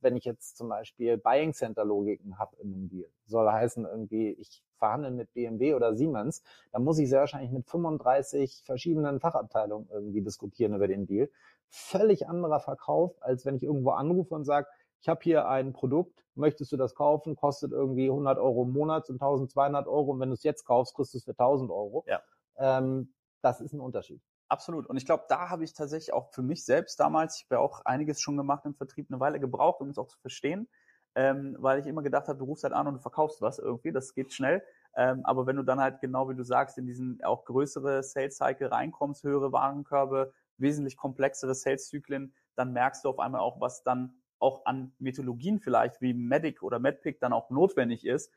wenn 0.00 0.16
ich 0.16 0.24
jetzt 0.24 0.56
zum 0.56 0.68
Beispiel 0.68 1.16
Buying 1.16 1.52
Center 1.52 1.84
Logiken 1.84 2.38
habe 2.38 2.56
in 2.56 2.72
einem 2.72 2.88
Deal, 2.88 3.08
soll 3.26 3.50
heißen 3.50 3.84
irgendwie, 3.84 4.30
ich 4.32 4.62
verhandle 4.78 5.10
mit 5.10 5.32
BMW 5.32 5.74
oder 5.74 5.94
Siemens, 5.94 6.42
dann 6.72 6.84
muss 6.84 6.98
ich 6.98 7.08
sehr 7.08 7.20
wahrscheinlich 7.20 7.50
mit 7.50 7.66
35 7.66 8.62
verschiedenen 8.64 9.20
Fachabteilungen 9.20 9.88
irgendwie 9.90 10.22
diskutieren 10.22 10.74
über 10.74 10.88
den 10.88 11.06
Deal. 11.06 11.30
Völlig 11.68 12.28
anderer 12.28 12.60
Verkauf, 12.60 13.14
als 13.20 13.44
wenn 13.44 13.56
ich 13.56 13.62
irgendwo 13.62 13.90
anrufe 13.90 14.34
und 14.34 14.44
sage, 14.44 14.68
ich 15.00 15.08
habe 15.08 15.20
hier 15.22 15.48
ein 15.48 15.72
Produkt, 15.72 16.24
möchtest 16.34 16.72
du 16.72 16.76
das 16.76 16.94
kaufen, 16.94 17.36
kostet 17.36 17.72
irgendwie 17.72 18.08
100 18.08 18.38
Euro 18.38 18.64
im 18.64 18.72
Monat 18.72 19.08
und 19.08 19.16
1200 19.16 19.86
Euro 19.86 20.12
und 20.12 20.20
wenn 20.20 20.30
du 20.30 20.34
es 20.34 20.42
jetzt 20.42 20.64
kaufst, 20.64 20.94
kriegst 20.94 21.14
du 21.14 21.18
es 21.18 21.24
für 21.24 21.32
1000 21.32 21.70
Euro. 21.70 22.04
Ja. 22.06 22.20
Ähm, 22.58 23.12
das 23.42 23.60
ist 23.60 23.72
ein 23.72 23.80
Unterschied. 23.80 24.20
Absolut. 24.48 24.86
Und 24.86 24.96
ich 24.96 25.04
glaube, 25.06 25.24
da 25.28 25.50
habe 25.50 25.64
ich 25.64 25.72
tatsächlich 25.74 26.12
auch 26.12 26.32
für 26.32 26.42
mich 26.42 26.64
selbst 26.64 27.00
damals, 27.00 27.36
ich 27.36 27.44
habe 27.46 27.56
ja 27.56 27.60
auch 27.60 27.84
einiges 27.84 28.20
schon 28.20 28.36
gemacht 28.36 28.64
im 28.64 28.74
Vertrieb, 28.74 29.06
eine 29.10 29.18
Weile 29.18 29.40
gebraucht, 29.40 29.80
um 29.80 29.90
es 29.90 29.98
auch 29.98 30.06
zu 30.06 30.18
verstehen, 30.20 30.68
ähm, 31.16 31.56
weil 31.58 31.80
ich 31.80 31.86
immer 31.86 32.02
gedacht 32.02 32.28
habe, 32.28 32.38
du 32.38 32.44
rufst 32.44 32.62
halt 32.62 32.72
an 32.74 32.86
und 32.86 32.94
du 32.94 33.00
verkaufst 33.00 33.42
was 33.42 33.58
irgendwie, 33.58 33.90
das 33.90 34.14
geht 34.14 34.32
schnell. 34.32 34.62
Ähm, 34.94 35.24
aber 35.24 35.46
wenn 35.46 35.56
du 35.56 35.62
dann 35.64 35.80
halt 35.80 36.00
genau 36.00 36.28
wie 36.28 36.36
du 36.36 36.44
sagst, 36.44 36.78
in 36.78 36.86
diesen 36.86 37.22
auch 37.24 37.44
größere 37.44 38.02
Sales 38.02 38.36
Cycle 38.36 38.68
reinkommst, 38.68 39.24
höhere 39.24 39.52
Warenkörbe, 39.52 40.32
wesentlich 40.58 40.96
komplexere 40.96 41.54
Sales-Zyklen, 41.54 42.32
dann 42.54 42.72
merkst 42.72 43.04
du 43.04 43.08
auf 43.10 43.18
einmal 43.18 43.40
auch, 43.40 43.60
was 43.60 43.82
dann 43.82 44.22
auch 44.38 44.64
an 44.64 44.94
Methodologien 44.98 45.60
vielleicht 45.60 46.00
wie 46.00 46.14
Medic 46.14 46.62
oder 46.62 46.78
MedPick 46.78 47.20
dann 47.20 47.32
auch 47.32 47.50
notwendig 47.50 48.06
ist, 48.06 48.32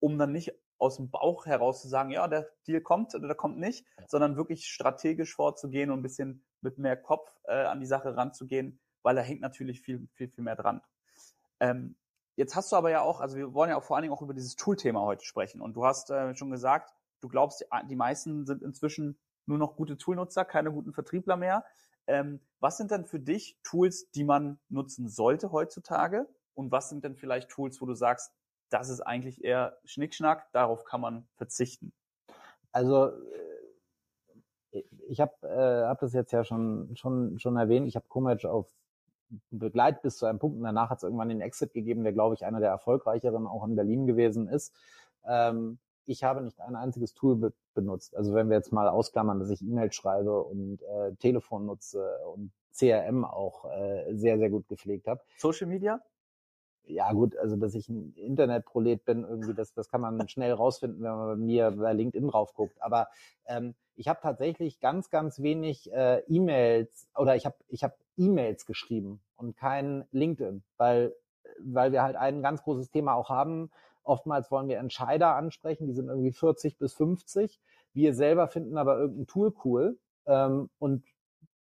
um 0.00 0.18
dann 0.18 0.32
nicht 0.32 0.52
aus 0.80 0.96
dem 0.96 1.10
Bauch 1.10 1.46
heraus 1.46 1.82
zu 1.82 1.88
sagen, 1.88 2.10
ja, 2.10 2.26
der 2.26 2.48
Deal 2.66 2.80
kommt 2.80 3.14
oder 3.14 3.26
der 3.26 3.36
kommt 3.36 3.58
nicht, 3.58 3.86
sondern 4.08 4.36
wirklich 4.36 4.66
strategisch 4.66 5.34
vorzugehen 5.34 5.90
und 5.90 6.00
ein 6.00 6.02
bisschen 6.02 6.42
mit 6.62 6.78
mehr 6.78 6.96
Kopf 6.96 7.30
äh, 7.44 7.64
an 7.64 7.80
die 7.80 7.86
Sache 7.86 8.16
ranzugehen, 8.16 8.80
weil 9.02 9.14
da 9.14 9.22
hängt 9.22 9.40
natürlich 9.40 9.80
viel, 9.82 10.08
viel, 10.14 10.28
viel 10.28 10.44
mehr 10.44 10.56
dran. 10.56 10.80
Ähm, 11.60 11.96
jetzt 12.36 12.56
hast 12.56 12.72
du 12.72 12.76
aber 12.76 12.90
ja 12.90 13.02
auch, 13.02 13.20
also 13.20 13.36
wir 13.36 13.52
wollen 13.52 13.70
ja 13.70 13.76
auch 13.76 13.84
vor 13.84 13.96
allen 13.96 14.02
Dingen 14.02 14.14
auch 14.14 14.22
über 14.22 14.34
dieses 14.34 14.56
Tool-Thema 14.56 15.02
heute 15.02 15.24
sprechen. 15.24 15.60
Und 15.60 15.74
du 15.74 15.84
hast 15.84 16.10
äh, 16.10 16.34
schon 16.34 16.50
gesagt, 16.50 16.94
du 17.20 17.28
glaubst, 17.28 17.64
die, 17.88 17.96
meisten 17.96 18.46
sind 18.46 18.62
inzwischen 18.62 19.18
nur 19.46 19.58
noch 19.58 19.76
gute 19.76 19.98
Toolnutzer, 19.98 20.44
keine 20.44 20.72
guten 20.72 20.92
Vertriebler 20.92 21.36
mehr. 21.36 21.64
Ähm, 22.06 22.40
was 22.58 22.78
sind 22.78 22.90
denn 22.90 23.04
für 23.04 23.20
dich 23.20 23.58
Tools, 23.62 24.10
die 24.12 24.24
man 24.24 24.58
nutzen 24.68 25.08
sollte 25.08 25.52
heutzutage? 25.52 26.26
Und 26.54 26.72
was 26.72 26.88
sind 26.88 27.04
denn 27.04 27.16
vielleicht 27.16 27.50
Tools, 27.50 27.80
wo 27.80 27.86
du 27.86 27.94
sagst, 27.94 28.32
das 28.70 28.88
ist 28.88 29.00
eigentlich 29.00 29.44
eher 29.44 29.78
Schnickschnack, 29.84 30.50
darauf 30.52 30.84
kann 30.84 31.00
man 31.00 31.28
verzichten. 31.36 31.92
Also 32.72 33.12
ich 35.08 35.20
habe 35.20 35.32
äh, 35.42 35.86
hab 35.88 36.00
das 36.00 36.12
jetzt 36.12 36.32
ja 36.32 36.44
schon 36.44 36.94
schon 36.94 37.38
schon 37.38 37.56
erwähnt. 37.56 37.86
Ich 37.88 37.96
habe 37.96 38.06
Komatch 38.08 38.44
auf 38.44 38.72
begleitet 39.50 40.02
bis 40.02 40.16
zu 40.16 40.26
einem 40.26 40.38
Punkt 40.38 40.56
und 40.58 40.64
danach 40.64 40.90
hat 40.90 40.98
es 40.98 41.04
irgendwann 41.04 41.28
den 41.28 41.40
Exit 41.40 41.72
gegeben, 41.72 42.02
der 42.02 42.12
glaube 42.12 42.34
ich 42.34 42.44
einer 42.44 42.60
der 42.60 42.70
erfolgreicheren 42.70 43.46
auch 43.46 43.64
in 43.66 43.76
Berlin 43.76 44.06
gewesen 44.06 44.48
ist. 44.48 44.74
Ähm, 45.24 45.78
ich 46.06 46.24
habe 46.24 46.42
nicht 46.42 46.60
ein 46.60 46.74
einziges 46.74 47.14
Tool 47.14 47.36
be 47.36 47.52
benutzt. 47.74 48.16
Also 48.16 48.34
wenn 48.34 48.48
wir 48.48 48.56
jetzt 48.56 48.72
mal 48.72 48.88
ausklammern, 48.88 49.38
dass 49.38 49.50
ich 49.50 49.62
E-Mail 49.62 49.92
schreibe 49.92 50.42
und 50.42 50.82
äh, 50.82 51.14
Telefon 51.16 51.66
nutze 51.66 52.18
und 52.34 52.50
CRM 52.72 53.24
auch 53.24 53.64
äh, 53.70 54.12
sehr, 54.16 54.38
sehr 54.38 54.50
gut 54.50 54.66
gepflegt 54.66 55.06
habe. 55.06 55.20
Social 55.38 55.68
Media? 55.68 56.00
Ja 56.90 57.12
gut, 57.12 57.36
also 57.36 57.56
dass 57.56 57.74
ich 57.74 57.88
ein 57.88 58.14
Internetprolet 58.16 59.04
bin, 59.04 59.24
irgendwie, 59.24 59.54
das, 59.54 59.72
das 59.72 59.88
kann 59.88 60.00
man 60.00 60.20
schnell 60.28 60.52
rausfinden, 60.52 61.02
wenn 61.02 61.10
man 61.10 61.26
bei 61.28 61.36
mir 61.36 61.70
bei 61.70 61.92
LinkedIn 61.92 62.28
drauf 62.28 62.54
guckt. 62.54 62.80
Aber 62.80 63.08
ähm, 63.46 63.74
ich 63.96 64.08
habe 64.08 64.20
tatsächlich 64.22 64.80
ganz, 64.80 65.10
ganz 65.10 65.40
wenig 65.40 65.92
äh, 65.92 66.22
E-Mails 66.26 67.08
oder 67.16 67.36
ich 67.36 67.46
habe 67.46 67.56
ich 67.68 67.84
hab 67.84 67.96
E-Mails 68.16 68.66
geschrieben 68.66 69.20
und 69.36 69.56
kein 69.56 70.04
LinkedIn, 70.12 70.62
weil, 70.76 71.14
weil 71.58 71.92
wir 71.92 72.02
halt 72.02 72.16
ein 72.16 72.42
ganz 72.42 72.62
großes 72.62 72.90
Thema 72.90 73.14
auch 73.14 73.28
haben. 73.28 73.70
Oftmals 74.02 74.50
wollen 74.50 74.68
wir 74.68 74.78
Entscheider 74.78 75.36
ansprechen, 75.36 75.86
die 75.86 75.92
sind 75.92 76.08
irgendwie 76.08 76.32
40 76.32 76.78
bis 76.78 76.94
50. 76.94 77.60
Wir 77.92 78.14
selber 78.14 78.48
finden 78.48 78.78
aber 78.78 78.98
irgendein 78.98 79.26
Tool 79.26 79.52
cool 79.64 79.98
ähm, 80.26 80.70
und 80.78 81.04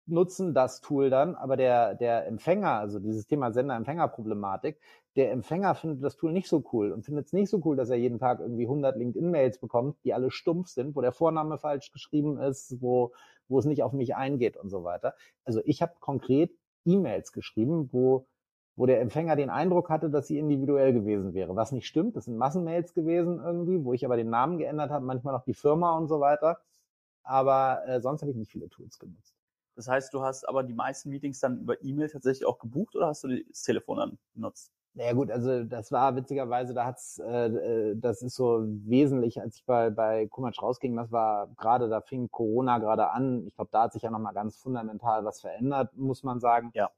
nutzen 0.07 0.55
das 0.55 0.81
Tool 0.81 1.11
dann, 1.11 1.35
aber 1.35 1.57
der, 1.57 1.95
der 1.95 2.27
Empfänger, 2.27 2.73
also 2.73 2.99
dieses 2.99 3.27
Thema 3.27 3.53
Sender-Empfänger-Problematik, 3.53 4.79
der 5.17 5.31
Empfänger 5.31 5.75
findet 5.75 6.03
das 6.03 6.17
Tool 6.17 6.33
nicht 6.33 6.49
so 6.49 6.65
cool 6.73 6.93
und 6.93 7.05
findet 7.05 7.27
es 7.27 7.33
nicht 7.33 7.51
so 7.51 7.61
cool, 7.65 7.77
dass 7.77 7.91
er 7.91 7.97
jeden 7.97 8.19
Tag 8.19 8.41
irgendwie 8.41 8.65
100 8.65 8.97
LinkedIn-Mails 8.97 9.59
bekommt, 9.59 9.97
die 10.05 10.15
alle 10.15 10.31
stumpf 10.31 10.69
sind, 10.69 10.97
wo 10.97 11.01
der 11.01 11.13
Vorname 11.13 11.59
falsch 11.59 11.93
geschrieben 11.93 12.39
ist, 12.39 12.81
wo, 12.81 13.13
wo 13.49 13.59
es 13.59 13.65
nicht 13.65 13.83
auf 13.83 13.93
mich 13.93 14.17
eingeht 14.17 14.57
und 14.57 14.71
so 14.71 14.85
weiter. 14.85 15.15
Also 15.45 15.61
ich 15.65 15.83
habe 15.83 15.93
konkret 16.01 16.51
E-Mails 16.85 17.33
geschrieben, 17.33 17.91
wo, 17.93 18.27
wo 18.75 18.87
der 18.87 19.01
Empfänger 19.01 19.37
den 19.37 19.51
Eindruck 19.51 19.91
hatte, 19.91 20.11
dass 20.11 20.27
sie 20.27 20.39
individuell 20.39 20.93
gewesen 20.93 21.35
wäre, 21.35 21.55
was 21.55 21.73
nicht 21.73 21.87
stimmt. 21.87 22.17
Das 22.17 22.25
sind 22.25 22.37
Massenmails 22.37 22.95
gewesen 22.95 23.41
irgendwie, 23.45 23.85
wo 23.85 23.93
ich 23.93 24.05
aber 24.05 24.17
den 24.17 24.31
Namen 24.31 24.59
geändert 24.59 24.91
habe, 24.91 25.05
manchmal 25.05 25.35
noch 25.35 25.45
die 25.45 25.55
Firma 25.55 25.97
und 25.97 26.09
so 26.09 26.21
weiter. 26.21 26.59
Aber 27.23 27.87
äh, 27.87 28.01
sonst 28.01 28.23
habe 28.23 28.31
ich 28.33 28.37
nicht 28.37 28.51
viele 28.51 28.69
Tools 28.69 28.99
genutzt. 28.99 29.42
Das 29.75 29.89
heißt, 29.89 30.13
du 30.13 30.23
hast 30.23 30.49
aber 30.49 30.63
die 30.63 30.75
meisten 30.75 31.11
Meetings 31.11 31.41
dann 31.41 31.61
über 31.61 31.83
E-Mail 31.83 32.09
tatsächlich 32.09 32.47
auch 32.47 32.59
gebucht 32.59 32.95
oder 32.95 33.07
hast 33.07 33.25
du 33.25 33.43
das 33.43 33.63
Telefon 33.63 33.99
dann 33.99 34.19
benutzt? 34.35 34.73
Naja 34.95 35.15
gut, 35.15 35.31
also 35.31 35.65
das 35.65 35.91
war 35.91 36.15
witzigerweise, 36.17 36.75
da 36.75 36.85
hat's, 36.85 37.19
äh, 37.19 37.47
äh, 37.47 37.97
das 37.97 38.21
ist 38.21 38.35
so 38.35 38.63
wesentlich, 38.67 39.41
als 39.41 39.57
ich 39.57 39.65
bei, 39.65 39.89
bei 39.89 40.27
Kumatsch 40.27 40.61
rausging, 40.61 40.95
das 40.97 41.11
war 41.11 41.49
gerade, 41.57 41.89
da 41.89 42.03
fing 42.03 42.31
Corona 42.31 42.79
gerade 42.79 43.09
an. 43.11 43.47
Ich 43.47 43.55
glaube, 43.55 43.71
da 43.73 43.85
hat 43.85 43.95
sich 43.95 44.03
ja 44.03 44.11
nochmal 44.11 44.35
ganz 44.35 44.57
fundamental 44.57 45.25
was 45.25 45.41
verändert, 45.41 45.97
muss 45.97 46.23
man 46.25 46.41
sagen. 46.41 46.73
Ja. 46.75 46.91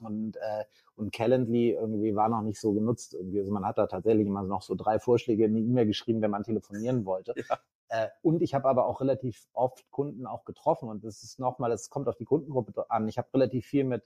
Und, 0.00 0.36
äh, 0.36 0.64
und 0.94 1.12
Calendly 1.12 1.72
irgendwie 1.72 2.14
war 2.14 2.28
noch 2.28 2.42
nicht 2.42 2.60
so 2.60 2.72
genutzt 2.72 3.14
irgendwie. 3.14 3.40
Also 3.40 3.50
man 3.52 3.64
hat 3.64 3.78
da 3.78 3.86
tatsächlich 3.88 4.26
immer 4.28 4.42
noch 4.44 4.62
so 4.62 4.76
drei 4.76 5.00
Vorschläge 5.00 5.44
in 5.46 5.54
die 5.54 5.62
E-Mail 5.62 5.86
geschrieben, 5.86 6.22
wenn 6.22 6.30
man 6.30 6.44
telefonieren 6.44 7.04
wollte. 7.04 7.34
Ja. 7.48 7.58
Äh, 7.94 8.08
und 8.22 8.42
ich 8.42 8.54
habe 8.54 8.68
aber 8.68 8.86
auch 8.86 9.00
relativ 9.00 9.46
oft 9.52 9.88
Kunden 9.92 10.26
auch 10.26 10.44
getroffen 10.44 10.88
und 10.88 11.04
das 11.04 11.22
ist 11.22 11.38
nochmal, 11.38 11.70
es 11.70 11.90
kommt 11.90 12.08
auf 12.08 12.16
die 12.16 12.24
Kundengruppe 12.24 12.90
an. 12.90 13.06
Ich 13.06 13.18
habe 13.18 13.28
relativ 13.32 13.66
viel 13.66 13.84
mit 13.84 14.02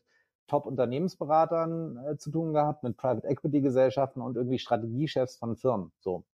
Top-Unternehmensberatern 0.47 1.97
äh, 2.05 2.17
zu 2.19 2.31
tun 2.31 2.53
gehabt, 2.53 2.83
mit 2.83 2.99
Private 2.99 3.27
Equity 3.27 3.63
Gesellschaften 3.63 4.21
und 4.21 4.37
irgendwie 4.37 4.59
Strategiechefs 4.59 5.39
von 5.39 5.57
Firmen. 5.57 5.91
So. 6.01 6.25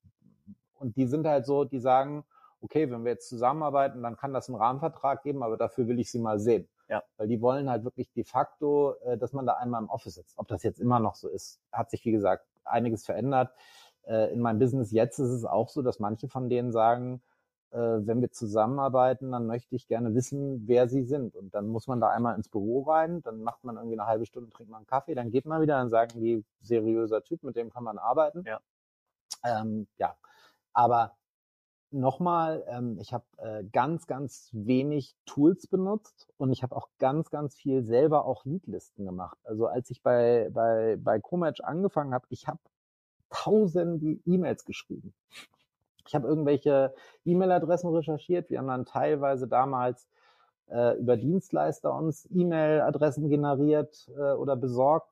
Und 0.74 0.96
die 0.96 1.06
sind 1.06 1.28
halt 1.28 1.46
so, 1.46 1.64
die 1.64 1.78
sagen, 1.78 2.24
okay, 2.60 2.90
wenn 2.90 3.04
wir 3.04 3.12
jetzt 3.12 3.28
zusammenarbeiten, 3.28 4.02
dann 4.02 4.16
kann 4.16 4.32
das 4.32 4.48
einen 4.48 4.58
Rahmenvertrag 4.58 5.22
geben, 5.22 5.44
aber 5.44 5.56
dafür 5.56 5.86
will 5.86 6.00
ich 6.00 6.10
sie 6.10 6.18
mal 6.18 6.40
sehen. 6.40 6.68
Ja. 6.88 7.04
Weil 7.18 7.28
die 7.28 7.40
wollen 7.40 7.70
halt 7.70 7.84
wirklich 7.84 8.10
de 8.14 8.24
facto, 8.24 8.94
äh, 9.04 9.16
dass 9.16 9.32
man 9.32 9.46
da 9.46 9.54
einmal 9.54 9.80
im 9.80 9.90
Office 9.90 10.14
sitzt. 10.14 10.38
Ob 10.38 10.48
das 10.48 10.64
jetzt 10.64 10.80
immer 10.80 10.98
noch 10.98 11.14
so 11.14 11.28
ist, 11.28 11.60
hat 11.70 11.90
sich, 11.90 12.04
wie 12.04 12.12
gesagt, 12.12 12.46
einiges 12.64 13.04
verändert. 13.04 13.52
Äh, 14.02 14.32
in 14.32 14.40
meinem 14.40 14.58
Business 14.58 14.90
jetzt 14.90 15.20
ist 15.20 15.30
es 15.30 15.44
auch 15.44 15.68
so, 15.68 15.82
dass 15.82 16.00
manche 16.00 16.26
von 16.26 16.48
denen 16.48 16.72
sagen, 16.72 17.22
wenn 17.76 18.20
wir 18.20 18.30
zusammenarbeiten, 18.30 19.32
dann 19.32 19.46
möchte 19.46 19.74
ich 19.74 19.88
gerne 19.88 20.14
wissen, 20.14 20.66
wer 20.66 20.88
sie 20.88 21.02
sind. 21.02 21.34
Und 21.34 21.54
dann 21.54 21.66
muss 21.66 21.86
man 21.86 22.00
da 22.00 22.08
einmal 22.08 22.36
ins 22.36 22.48
Büro 22.48 22.82
rein, 22.82 23.22
dann 23.22 23.42
macht 23.42 23.64
man 23.64 23.76
irgendwie 23.76 23.98
eine 23.98 24.06
halbe 24.06 24.26
Stunde, 24.26 24.50
trinkt 24.50 24.70
man 24.70 24.78
einen 24.78 24.86
Kaffee, 24.86 25.14
dann 25.14 25.30
geht 25.30 25.44
man 25.44 25.60
wieder, 25.60 25.74
dann 25.78 25.90
sagen 25.90 26.20
die, 26.20 26.44
seriöser 26.60 27.22
Typ, 27.22 27.42
mit 27.42 27.56
dem 27.56 27.70
kann 27.70 27.84
man 27.84 27.98
arbeiten. 27.98 28.44
Ja. 28.46 28.60
Ähm, 29.44 29.88
ja. 29.98 30.16
Aber 30.72 31.16
nochmal, 31.90 32.64
ähm, 32.68 32.98
ich 33.00 33.12
habe 33.12 33.24
äh, 33.38 33.64
ganz, 33.72 34.06
ganz 34.06 34.50
wenig 34.52 35.16
Tools 35.26 35.66
benutzt 35.66 36.28
und 36.36 36.52
ich 36.52 36.62
habe 36.62 36.76
auch 36.76 36.88
ganz, 36.98 37.30
ganz 37.30 37.54
viel 37.54 37.84
selber 37.84 38.24
auch 38.24 38.44
Leadlisten 38.44 39.04
gemacht. 39.04 39.38
Also 39.44 39.66
als 39.66 39.90
ich 39.90 40.02
bei, 40.02 40.50
bei, 40.52 40.96
bei 40.96 41.20
Comatch 41.20 41.60
angefangen 41.60 42.12
habe, 42.12 42.26
ich 42.30 42.46
habe 42.46 42.58
tausende 43.30 44.18
E-Mails 44.26 44.64
geschrieben. 44.64 45.14
Ich 46.06 46.14
habe 46.14 46.28
irgendwelche 46.28 46.94
E-Mail-Adressen 47.24 47.88
recherchiert. 47.94 48.50
Wir 48.50 48.58
haben 48.58 48.68
dann 48.68 48.84
teilweise 48.84 49.48
damals 49.48 50.08
äh, 50.68 50.98
über 50.98 51.16
Dienstleister 51.16 51.94
uns 51.94 52.28
E-Mail-Adressen 52.30 53.28
generiert 53.28 54.10
äh, 54.16 54.32
oder 54.32 54.56
besorgt. 54.56 55.10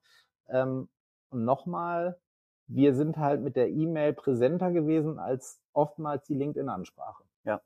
Ähm, 0.48 0.88
und 1.30 1.44
nochmal, 1.44 2.18
wir 2.66 2.94
sind 2.94 3.16
halt 3.16 3.42
mit 3.42 3.56
der 3.56 3.70
E-Mail 3.70 4.12
präsenter 4.12 4.70
gewesen 4.70 5.18
als 5.18 5.60
oftmals 5.72 6.26
die 6.26 6.34
LinkedIn-Ansprache. 6.34 7.24
Ja. 7.44 7.60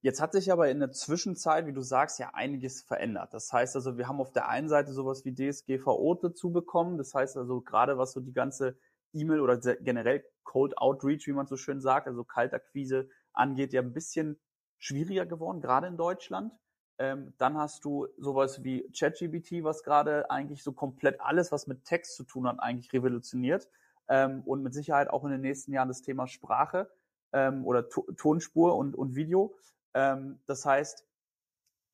Jetzt 0.00 0.20
hat 0.20 0.32
sich 0.32 0.52
aber 0.52 0.68
in 0.68 0.80
der 0.80 0.92
Zwischenzeit, 0.92 1.66
wie 1.66 1.72
du 1.72 1.80
sagst, 1.80 2.18
ja 2.18 2.30
einiges 2.32 2.82
verändert. 2.82 3.34
Das 3.34 3.52
heißt 3.52 3.76
also, 3.76 3.98
wir 3.98 4.08
haben 4.08 4.20
auf 4.20 4.32
der 4.32 4.48
einen 4.48 4.68
Seite 4.68 4.92
sowas 4.92 5.24
wie 5.24 5.34
DSGVO 5.34 6.14
dazu 6.14 6.52
bekommen. 6.52 6.98
Das 6.98 7.14
heißt 7.14 7.36
also, 7.36 7.60
gerade 7.60 7.98
was 7.98 8.12
so 8.12 8.20
die 8.20 8.32
ganze 8.32 8.76
E-Mail 9.12 9.40
oder 9.40 9.58
generell 9.58 10.24
Cold 10.44 10.76
Outreach, 10.78 11.26
wie 11.26 11.32
man 11.32 11.46
so 11.46 11.56
schön 11.56 11.80
sagt, 11.80 12.06
also 12.06 12.24
Kaltakquise 12.24 13.08
angeht, 13.32 13.72
ja 13.72 13.80
ein 13.80 13.92
bisschen 13.92 14.40
schwieriger 14.78 15.26
geworden, 15.26 15.60
gerade 15.60 15.86
in 15.86 15.96
Deutschland. 15.96 16.52
Ähm, 16.98 17.34
dann 17.38 17.56
hast 17.56 17.84
du 17.84 18.06
sowas 18.18 18.62
wie 18.64 18.88
ChatGBT, 18.92 19.64
was 19.64 19.82
gerade 19.82 20.30
eigentlich 20.30 20.62
so 20.62 20.72
komplett 20.72 21.20
alles, 21.20 21.52
was 21.52 21.66
mit 21.66 21.84
Text 21.84 22.16
zu 22.16 22.24
tun 22.24 22.46
hat, 22.46 22.60
eigentlich 22.60 22.92
revolutioniert. 22.92 23.68
Ähm, 24.08 24.42
und 24.44 24.62
mit 24.62 24.74
Sicherheit 24.74 25.08
auch 25.08 25.24
in 25.24 25.30
den 25.30 25.40
nächsten 25.40 25.72
Jahren 25.72 25.88
das 25.88 26.02
Thema 26.02 26.26
Sprache 26.26 26.90
ähm, 27.32 27.64
oder 27.66 27.88
to 27.88 28.02
Tonspur 28.16 28.76
und, 28.76 28.94
und 28.94 29.14
Video. 29.14 29.54
Ähm, 29.94 30.40
das 30.46 30.66
heißt, 30.66 31.06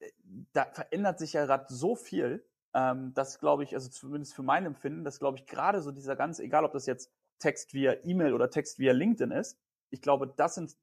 äh, 0.00 0.10
da 0.52 0.64
verändert 0.72 1.18
sich 1.18 1.34
ja 1.34 1.46
gerade 1.46 1.66
so 1.68 1.94
viel, 1.94 2.44
ähm, 2.74 3.12
das 3.14 3.38
glaube 3.38 3.64
ich, 3.64 3.74
also 3.74 3.88
zumindest 3.88 4.34
für 4.34 4.42
mein 4.42 4.66
Empfinden, 4.66 5.04
dass 5.04 5.18
glaube 5.18 5.38
ich 5.38 5.46
gerade 5.46 5.80
so 5.80 5.90
dieser 5.90 6.16
ganze, 6.16 6.42
egal 6.42 6.64
ob 6.64 6.72
das 6.72 6.86
jetzt 6.86 7.12
Text 7.38 7.72
via 7.74 7.96
E-Mail 8.04 8.34
oder 8.34 8.50
Text 8.50 8.78
via 8.78 8.92
LinkedIn 8.92 9.30
ist, 9.30 9.58
ich 9.90 10.02
glaube, 10.02 10.32
das 10.36 10.54
sind 10.54 10.76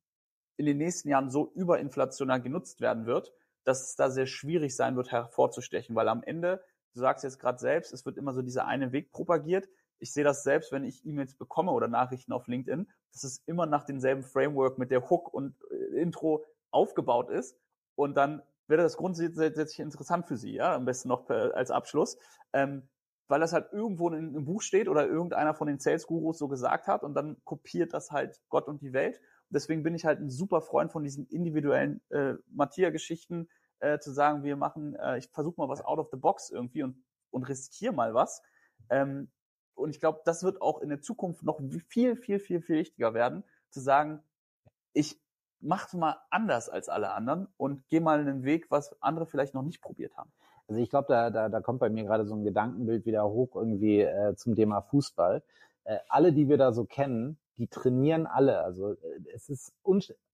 in 0.57 0.65
den 0.65 0.77
nächsten 0.77 1.09
Jahren 1.09 1.29
so 1.29 1.51
überinflational 1.53 2.41
genutzt 2.41 2.81
werden 2.81 3.05
wird, 3.05 3.33
dass 3.65 3.89
es 3.89 3.95
da 3.95 4.09
sehr 4.09 4.25
schwierig 4.25 4.75
sein 4.75 4.95
wird, 4.95 5.11
hervorzustechen, 5.11 5.95
weil 5.95 6.07
am 6.07 6.23
Ende, 6.23 6.63
du 6.93 6.99
sagst 6.99 7.23
jetzt 7.23 7.39
gerade 7.39 7.59
selbst, 7.59 7.93
es 7.93 8.05
wird 8.05 8.17
immer 8.17 8.33
so 8.33 8.41
dieser 8.41 8.65
eine 8.65 8.91
Weg 8.91 9.11
propagiert. 9.11 9.67
Ich 9.99 10.13
sehe 10.13 10.23
das 10.23 10.43
selbst, 10.43 10.71
wenn 10.71 10.83
ich 10.83 11.05
E-Mails 11.05 11.35
bekomme 11.35 11.71
oder 11.71 11.87
Nachrichten 11.87 12.31
auf 12.31 12.47
LinkedIn, 12.47 12.89
dass 13.11 13.23
es 13.23 13.41
immer 13.45 13.65
nach 13.65 13.83
demselben 13.83 14.23
Framework 14.23 14.77
mit 14.77 14.91
der 14.91 15.09
Hook 15.09 15.33
und 15.33 15.55
äh, 15.71 16.01
Intro 16.01 16.45
aufgebaut 16.71 17.29
ist 17.29 17.57
und 17.95 18.15
dann 18.15 18.41
wäre 18.67 18.81
das 18.81 18.97
grundsätzlich 18.97 19.79
interessant 19.79 20.27
für 20.27 20.37
Sie, 20.37 20.53
ja, 20.53 20.75
am 20.75 20.85
besten 20.85 21.09
noch 21.09 21.29
als 21.29 21.71
Abschluss, 21.71 22.17
ähm, 22.53 22.87
weil 23.27 23.39
das 23.39 23.53
halt 23.53 23.71
irgendwo 23.71 24.09
in 24.09 24.15
einem 24.15 24.45
Buch 24.45 24.61
steht 24.61 24.87
oder 24.87 25.07
irgendeiner 25.07 25.53
von 25.53 25.67
den 25.67 25.79
Sales-Gurus 25.79 26.37
so 26.37 26.47
gesagt 26.47 26.87
hat 26.87 27.03
und 27.03 27.15
dann 27.15 27.37
kopiert 27.43 27.93
das 27.93 28.11
halt 28.11 28.39
Gott 28.49 28.67
und 28.67 28.81
die 28.81 28.93
Welt. 28.93 29.17
Und 29.17 29.55
deswegen 29.55 29.83
bin 29.83 29.95
ich 29.95 30.05
halt 30.05 30.19
ein 30.19 30.29
super 30.29 30.61
Freund 30.61 30.91
von 30.91 31.03
diesen 31.03 31.27
individuellen 31.27 32.01
äh, 32.09 32.33
Mattia-Geschichten, 32.49 33.47
äh, 33.79 33.99
zu 33.99 34.11
sagen, 34.11 34.43
wir 34.43 34.55
machen, 34.55 34.95
äh, 34.95 35.17
ich 35.17 35.29
versuche 35.29 35.59
mal 35.59 35.69
was 35.69 35.83
out 35.83 35.99
of 35.99 36.09
the 36.11 36.17
box 36.17 36.49
irgendwie 36.49 36.83
und, 36.83 37.03
und 37.31 37.43
riskiere 37.43 37.93
mal 37.93 38.13
was. 38.13 38.41
Ähm, 38.89 39.31
und 39.73 39.89
ich 39.89 39.99
glaube, 39.99 40.21
das 40.25 40.43
wird 40.43 40.61
auch 40.61 40.81
in 40.81 40.89
der 40.89 41.01
Zukunft 41.01 41.43
noch 41.43 41.59
viel, 41.87 42.15
viel, 42.15 42.39
viel, 42.39 42.61
viel 42.61 42.77
wichtiger 42.77 43.13
werden, 43.13 43.43
zu 43.69 43.81
sagen, 43.81 44.23
ich 44.93 45.19
mach 45.59 45.91
mal 45.93 46.17
anders 46.29 46.69
als 46.69 46.89
alle 46.89 47.13
anderen 47.13 47.47
und 47.57 47.87
geh 47.89 47.99
mal 47.99 48.19
einen 48.19 48.43
Weg, 48.43 48.69
was 48.69 49.01
andere 49.01 49.25
vielleicht 49.25 49.53
noch 49.53 49.63
nicht 49.63 49.81
probiert 49.81 50.15
haben. 50.17 50.31
Also 50.67 50.81
ich 50.81 50.89
glaube, 50.89 51.07
da, 51.09 51.29
da, 51.29 51.49
da 51.49 51.61
kommt 51.61 51.79
bei 51.79 51.89
mir 51.89 52.03
gerade 52.03 52.25
so 52.25 52.35
ein 52.35 52.43
Gedankenbild 52.43 53.05
wieder 53.05 53.25
hoch 53.25 53.55
irgendwie 53.55 54.01
äh, 54.01 54.35
zum 54.35 54.55
Thema 54.55 54.81
Fußball. 54.81 55.43
Äh, 55.83 55.97
alle, 56.09 56.33
die 56.33 56.49
wir 56.49 56.57
da 56.57 56.71
so 56.73 56.85
kennen, 56.85 57.37
die 57.57 57.67
trainieren 57.67 58.25
alle. 58.25 58.61
Also 58.61 58.93
äh, 58.93 58.97
es 59.33 59.49
ist 59.49 59.73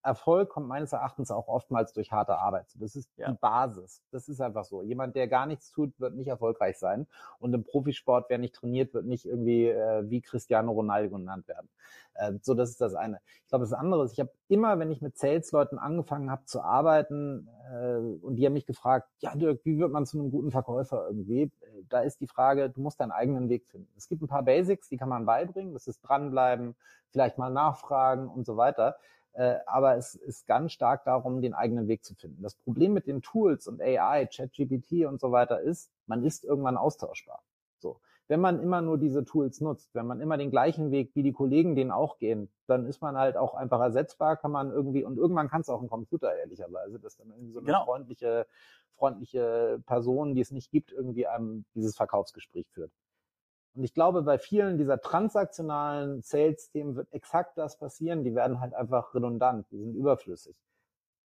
Erfolg 0.04 0.50
kommt 0.50 0.68
meines 0.68 0.94
Erachtens 0.94 1.32
auch 1.32 1.48
oftmals 1.48 1.94
durch 1.94 2.12
harte 2.12 2.38
Arbeit. 2.38 2.68
Das 2.76 2.96
ist 2.96 3.10
Ja. 3.18 3.32
die 3.32 3.38
Basis. 3.38 4.02
Das 4.12 4.28
ist 4.28 4.42
einfach 4.42 4.66
so. 4.66 4.82
Jemand, 4.82 5.16
der 5.16 5.28
gar 5.28 5.46
nichts 5.46 5.72
tut, 5.72 6.00
wird 6.00 6.16
nicht 6.16 6.28
erfolgreich 6.28 6.80
sein. 6.80 7.08
Und 7.40 7.54
im 7.54 7.64
Profisport, 7.64 8.26
wer 8.30 8.38
nicht 8.38 8.56
trainiert, 8.56 8.94
wird 8.94 9.06
nicht 9.06 9.26
irgendwie 9.26 9.68
äh, 9.68 10.10
wie 10.10 10.22
Cristiano 10.22 10.72
Ronaldo 10.72 11.18
genannt 11.18 11.48
werden. 11.48 11.70
Äh, 12.16 12.34
so, 12.42 12.54
das 12.54 12.72
ist 12.72 12.82
das 12.82 12.96
eine. 12.96 13.20
Ich 13.44 13.50
glaube, 13.50 13.64
das 13.64 13.74
andere 13.74 14.04
ist, 14.06 14.14
ich 14.14 14.20
habe 14.20 14.32
immer, 14.48 14.80
wenn 14.80 14.92
ich 14.92 15.02
mit 15.02 15.18
Sales-Leuten 15.18 15.78
angefangen 15.78 16.32
habe 16.32 16.46
zu 16.46 16.62
arbeiten, 16.62 17.48
äh, 17.72 17.98
und 17.98 18.36
die 18.36 18.46
haben 18.46 18.54
mich 18.54 18.66
gefragt, 18.66 19.08
ja 19.20 19.36
Dirk, 19.36 19.62
wie 19.66 19.78
wird 19.78 19.92
man 19.92 20.06
zu 20.06 20.20
einem 20.20 20.32
guten 20.32 20.52
Verkäufer 20.52 21.06
irgendwie? 21.08 21.44
Äh, 21.44 21.84
Da 21.90 22.02
ist 22.02 22.22
die 22.22 22.28
Frage, 22.28 22.70
du 22.70 22.82
musst 22.82 23.00
deinen 23.00 23.12
eigenen 23.12 23.50
Weg 23.50 23.68
finden. 23.68 23.92
Es 23.98 24.08
gibt 24.08 24.22
ein 24.22 24.28
paar 24.28 24.44
Basics, 24.44 24.90
die 24.90 24.98
kann 24.98 25.10
man 25.10 25.26
beibringen. 25.26 25.74
Das 25.74 25.88
ist 25.88 26.02
dranbleiben, 26.02 26.76
vielleicht 27.10 27.38
mal 27.38 27.50
nachfragen 27.52 28.28
und 28.30 28.46
so 28.46 28.58
weiter. 28.58 28.96
Äh, 29.34 29.60
aber 29.66 29.96
es 29.96 30.16
ist 30.16 30.46
ganz 30.48 30.74
stark 30.74 31.06
darum, 31.06 31.42
den 31.42 31.54
eigenen 31.54 31.88
Weg 31.88 32.04
zu 32.04 32.16
finden. 32.16 32.42
Das 32.44 32.56
Problem 32.56 32.94
mit 32.94 33.08
den 33.08 33.22
Tools 33.22 33.68
und 33.68 33.82
AI, 33.82 34.26
ChatGPT 34.26 35.06
und 35.06 35.20
so 35.22 35.32
weiter 35.32 35.62
ist, 35.62 35.90
man 36.06 36.24
ist 36.24 36.44
irgendwann 36.44 36.78
austauschbar. 36.78 37.42
So. 37.80 38.00
Wenn 38.28 38.40
man 38.42 38.62
immer 38.62 38.82
nur 38.82 38.98
diese 38.98 39.26
Tools 39.26 39.60
nutzt, 39.62 39.94
wenn 39.94 40.06
man 40.06 40.22
immer 40.22 40.38
den 40.38 40.52
gleichen 40.52 40.92
Weg 40.92 41.12
wie 41.16 41.24
die 41.24 41.34
Kollegen 41.34 41.76
den 41.76 41.92
auch 41.92 42.18
gehen, 42.18 42.50
dann 42.68 42.86
ist 42.86 43.02
man 43.02 43.18
halt 43.18 43.36
auch 43.36 43.56
einfach 43.56 43.82
ersetzbar, 43.82 44.38
kann 44.38 44.52
man 44.52 44.72
irgendwie, 44.72 45.04
und 45.04 45.18
irgendwann 45.18 45.50
kann 45.50 45.62
es 45.62 45.70
auch 45.70 45.82
ein 45.82 45.90
Computer, 45.90 46.34
ehrlicherweise, 46.38 47.00
dass 47.00 47.18
dann 47.18 47.30
irgendwie 47.30 47.52
so 47.52 47.60
eine 47.60 47.68
Genau. 47.68 47.84
freundliche, 47.84 48.48
freundliche 48.96 49.82
Person, 49.86 50.36
die 50.36 50.42
es 50.42 50.52
nicht 50.52 50.72
gibt, 50.72 50.92
irgendwie 50.92 51.28
einem 51.28 51.66
dieses 51.74 51.96
Verkaufsgespräch 51.96 52.68
führt. 52.70 52.92
Und 53.74 53.84
ich 53.84 53.94
glaube, 53.94 54.22
bei 54.24 54.38
vielen 54.38 54.78
dieser 54.78 55.00
transaktionalen 55.00 56.22
Sales-Themen 56.22 56.96
wird 56.96 57.12
exakt 57.14 57.58
das 57.58 57.78
passieren. 57.78 58.24
Die 58.24 58.36
werden 58.36 58.60
halt 58.60 58.74
einfach 58.74 59.14
redundant, 59.16 59.66
die 59.72 59.78
sind 59.78 59.96
überflüssig. 59.96 60.56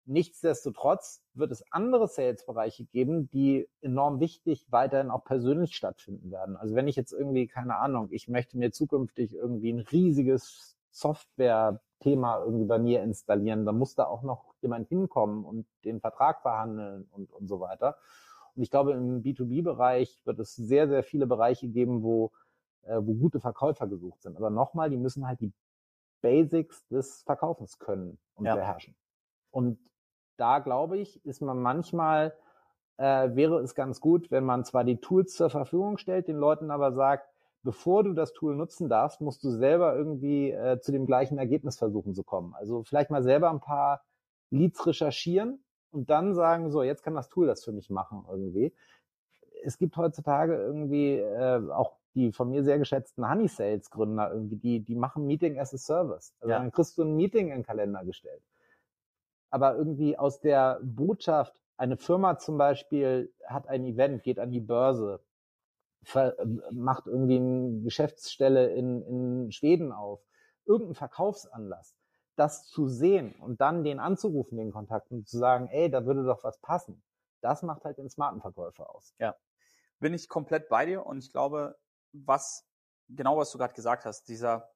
Nichtsdestotrotz 0.07 1.23
wird 1.33 1.51
es 1.51 1.63
andere 1.71 2.07
Sales-Bereiche 2.07 2.85
geben, 2.85 3.27
die 3.31 3.67
enorm 3.81 4.19
wichtig 4.19 4.67
weiterhin 4.69 5.09
auch 5.09 5.23
persönlich 5.23 5.75
stattfinden 5.75 6.29
werden. 6.29 6.55
Also 6.57 6.75
wenn 6.75 6.87
ich 6.87 6.95
jetzt 6.95 7.11
irgendwie, 7.11 7.47
keine 7.47 7.77
Ahnung, 7.77 8.09
ich 8.11 8.27
möchte 8.27 8.57
mir 8.57 8.71
zukünftig 8.71 9.33
irgendwie 9.33 9.73
ein 9.73 9.79
riesiges 9.79 10.77
Software-Thema 10.91 12.43
irgendwie 12.43 12.65
bei 12.65 12.77
mir 12.77 13.01
installieren, 13.01 13.65
dann 13.65 13.79
muss 13.79 13.95
da 13.95 14.05
auch 14.05 14.21
noch 14.21 14.53
jemand 14.61 14.87
hinkommen 14.89 15.43
und 15.43 15.65
den 15.83 15.99
Vertrag 15.99 16.43
verhandeln 16.43 17.07
und, 17.11 17.33
und 17.33 17.47
so 17.47 17.59
weiter. 17.59 17.97
Und 18.55 18.63
ich 18.63 18.71
glaube, 18.71 18.93
im 18.93 19.21
B2B-Bereich 19.21 20.21
wird 20.25 20.39
es 20.39 20.55
sehr, 20.55 20.87
sehr 20.87 21.03
viele 21.03 21.27
Bereiche 21.27 21.67
geben, 21.67 22.03
wo, 22.03 22.31
äh, 22.83 22.97
wo 23.01 23.13
gute 23.15 23.39
Verkäufer 23.39 23.87
gesucht 23.87 24.21
sind. 24.21 24.37
Aber 24.37 24.49
nochmal, 24.49 24.89
die 24.89 24.97
müssen 24.97 25.27
halt 25.27 25.41
die 25.41 25.51
Basics 26.21 26.87
des 26.87 27.23
Verkaufens 27.23 27.79
können 27.79 28.17
und 28.35 28.45
Ja. 28.45 28.55
beherrschen. 28.55 28.95
Und 29.51 29.77
da 30.37 30.59
glaube 30.59 30.97
ich, 30.97 31.25
ist 31.25 31.41
man 31.41 31.61
manchmal, 31.61 32.33
äh, 32.97 33.35
wäre 33.35 33.59
es 33.59 33.75
ganz 33.75 33.99
gut, 33.99 34.31
wenn 34.31 34.45
man 34.45 34.63
zwar 34.63 34.83
die 34.83 34.97
Tools 34.97 35.33
zur 35.33 35.49
Verfügung 35.49 35.97
stellt, 35.97 36.27
den 36.27 36.37
Leuten 36.37 36.71
aber 36.71 36.93
sagt, 36.93 37.29
bevor 37.63 38.03
du 38.03 38.13
das 38.13 38.31
Tool 38.33 38.55
nutzen 38.55 38.89
darfst, 38.89 39.21
musst 39.21 39.43
du 39.43 39.49
selber 39.49 39.95
irgendwie 39.95 40.51
äh, 40.51 40.79
zu 40.79 40.91
dem 40.91 41.05
gleichen 41.05 41.37
Ergebnis 41.37 41.77
versuchen 41.77 42.13
zu 42.13 42.23
kommen. 42.23 42.53
Also 42.55 42.83
vielleicht 42.83 43.09
mal 43.09 43.23
selber 43.23 43.49
ein 43.49 43.59
paar 43.59 44.03
Leads 44.49 44.85
recherchieren 44.87 45.64
und 45.95 46.09
dann 46.09 46.35
sagen, 46.35 46.69
so, 46.71 46.83
jetzt 46.83 47.03
kann 47.03 47.15
das 47.15 47.29
Tool 47.29 47.47
das 47.47 47.63
für 47.63 47.71
mich 47.71 47.89
machen 47.89 48.25
irgendwie. 48.29 48.73
Es 49.63 49.77
gibt 49.77 49.97
heutzutage 49.97 50.55
irgendwie 50.55 51.15
äh, 51.15 51.71
auch 51.71 51.97
die 52.13 52.31
von 52.31 52.49
mir 52.49 52.63
sehr 52.63 52.77
geschätzten 52.77 53.29
Honey 53.29 53.47
Sales 53.47 53.89
Gründer 53.89 54.31
irgendwie, 54.31 54.57
die, 54.57 54.79
die 54.81 54.95
machen 54.95 55.25
Meeting 55.25 55.59
as 55.59 55.73
a 55.73 55.77
Service. 55.77 56.33
Also 56.39 56.51
Ja. 56.51 56.59
dann 56.59 56.71
kriegst 56.71 56.97
du 56.97 57.03
ein 57.03 57.15
Meeting 57.15 57.47
in 57.47 57.59
den 57.59 57.63
Kalender 57.63 58.03
gestellt. 58.05 58.43
Aber 59.49 59.75
irgendwie 59.75 60.17
aus 60.17 60.39
der 60.41 60.79
Botschaft, 60.83 61.55
eine 61.77 61.97
Firma 61.97 62.37
zum 62.37 62.57
Beispiel 62.57 63.33
hat 63.45 63.67
ein 63.67 63.85
Event, 63.85 64.23
geht 64.23 64.39
an 64.39 64.51
die 64.51 64.59
Börse, 64.61 65.21
ver, 66.03 66.35
macht 66.71 67.07
irgendwie 67.07 67.37
eine 67.37 67.81
Geschäftsstelle 67.81 68.67
in, 68.73 69.01
in 69.03 69.51
Schweden 69.51 69.91
auf, 69.91 70.21
irgendein 70.65 70.95
Verkaufsanlass, 70.95 71.94
das 72.35 72.67
zu 72.67 72.87
sehen 72.87 73.33
und 73.39 73.61
dann 73.61 73.83
den 73.83 73.99
anzurufen, 73.99 74.57
den 74.57 74.71
Kontakt 74.71 75.11
und 75.11 75.27
zu 75.27 75.37
sagen, 75.37 75.67
ey, 75.67 75.89
da 75.89 76.05
würde 76.05 76.23
doch 76.23 76.43
was 76.43 76.59
passen. 76.59 77.03
Das 77.41 77.63
macht 77.63 77.85
halt 77.85 77.97
den 77.97 78.09
smarten 78.09 78.41
Verkäufer 78.41 78.93
aus. 78.93 79.13
bin 79.99 80.13
ich 80.13 80.27
komplett 80.27 80.69
bei 80.69 80.85
dir 80.85 81.05
und 81.05 81.19
ich 81.19 81.31
glaube, 81.31 81.77
was 82.11 82.67
genau 83.09 83.37
was 83.37 83.51
du 83.51 83.57
gerade 83.57 83.73
gesagt 83.73 84.05
hast, 84.05 84.27
dieser 84.27 84.69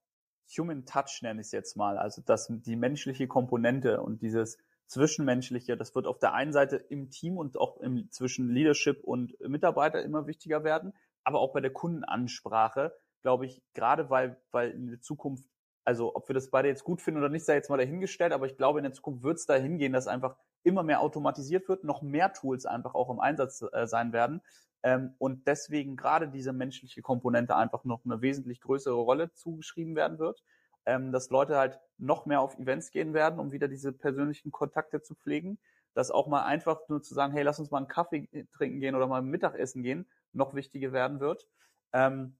Human 0.58 0.86
Touch 0.86 1.22
nenne 1.22 1.42
ich 1.42 1.48
es 1.48 1.52
jetzt 1.52 1.78
mal, 1.78 1.98
also 1.98 2.22
das 2.26 2.48
die 2.50 2.76
menschliche 2.76 3.28
Komponente 3.28 4.02
und 4.02 4.22
dieses 4.22 4.58
zwischenmenschliche, 4.88 5.78
das 5.78 5.94
wird 5.94 6.08
auf 6.08 6.18
der 6.20 6.34
einen 6.34 6.54
Seite 6.54 6.78
im 6.78 7.12
Team 7.12 7.38
und 7.38 7.58
auch 7.58 7.78
im 7.78 8.10
zwischen 8.12 8.50
Leadership 8.50 9.04
und 9.04 9.40
Mitarbeiter 9.42 10.02
immer 10.02 10.26
wichtiger 10.26 10.64
werden, 10.64 10.94
aber 11.24 11.40
auch 11.40 11.54
bei 11.54 11.62
der 11.62 11.72
Kundenansprache, 11.72 12.96
glaube 13.22 13.46
ich, 13.46 13.62
gerade 13.74 14.10
weil 14.10 14.42
weil 14.52 14.72
in 14.72 14.88
der 14.88 15.02
Zukunft 15.02 15.46
also 15.86 16.16
ob 16.16 16.28
wir 16.30 16.34
das 16.34 16.50
beide 16.50 16.68
jetzt 16.68 16.84
gut 16.84 17.02
finden 17.02 17.20
oder 17.20 17.30
nicht, 17.30 17.46
sei 17.46 17.56
jetzt 17.56 17.70
mal 17.70 17.78
dahingestellt, 17.78 18.34
aber 18.34 18.46
ich 18.46 18.58
glaube, 18.58 18.80
in 18.80 18.84
der 18.84 18.94
Zukunft 18.94 19.24
wird 19.24 19.38
es 19.38 19.46
dahin 19.46 19.78
gehen, 19.78 19.94
dass 19.94 20.08
einfach 20.08 20.36
immer 20.64 20.84
mehr 20.84 21.02
automatisiert 21.02 21.68
wird, 21.68 21.84
noch 21.84 22.02
mehr 22.02 22.34
Tools 22.34 22.66
einfach 22.66 22.94
auch 22.94 23.10
im 23.10 23.20
Einsatz 23.20 23.64
äh, 23.72 23.88
sein 23.88 24.14
werden. 24.14 24.42
Ähm, 24.84 25.16
und 25.18 25.48
deswegen 25.48 25.96
gerade 25.96 26.30
diese 26.30 26.54
menschliche 26.54 27.02
Komponente 27.02 27.56
einfach 27.56 27.84
noch 27.84 28.06
eine 28.06 28.22
wesentlich 28.22 28.62
größere 28.62 28.96
Rolle 28.96 29.34
zugeschrieben 29.34 29.96
werden 29.96 30.20
wird. 30.20 30.44
Ähm, 30.86 31.12
dass 31.12 31.30
Leute 31.30 31.58
halt 31.58 31.80
noch 31.98 32.26
mehr 32.26 32.42
auf 32.42 32.58
Events 32.58 32.92
gehen 32.92 33.14
werden, 33.14 33.40
um 33.40 33.52
wieder 33.52 33.68
diese 33.68 33.92
persönlichen 33.92 34.52
Kontakte 34.52 35.02
zu 35.02 35.16
pflegen. 35.16 35.60
Dass 35.94 36.12
auch 36.12 36.28
mal 36.28 36.44
einfach 36.44 36.80
nur 36.88 37.02
zu 37.02 37.14
sagen, 37.14 37.34
hey, 37.34 37.44
lass 37.44 37.60
uns 37.60 37.72
mal 37.72 37.80
einen 37.80 37.88
Kaffee 37.88 38.28
trinken 38.54 38.80
gehen 38.80 38.96
oder 38.96 39.08
mal 39.08 39.22
Mittagessen 39.22 39.84
gehen, 39.84 40.08
noch 40.34 40.54
wichtiger 40.54 40.92
werden 40.94 41.20
wird. 41.20 41.48
Ähm, 41.94 42.38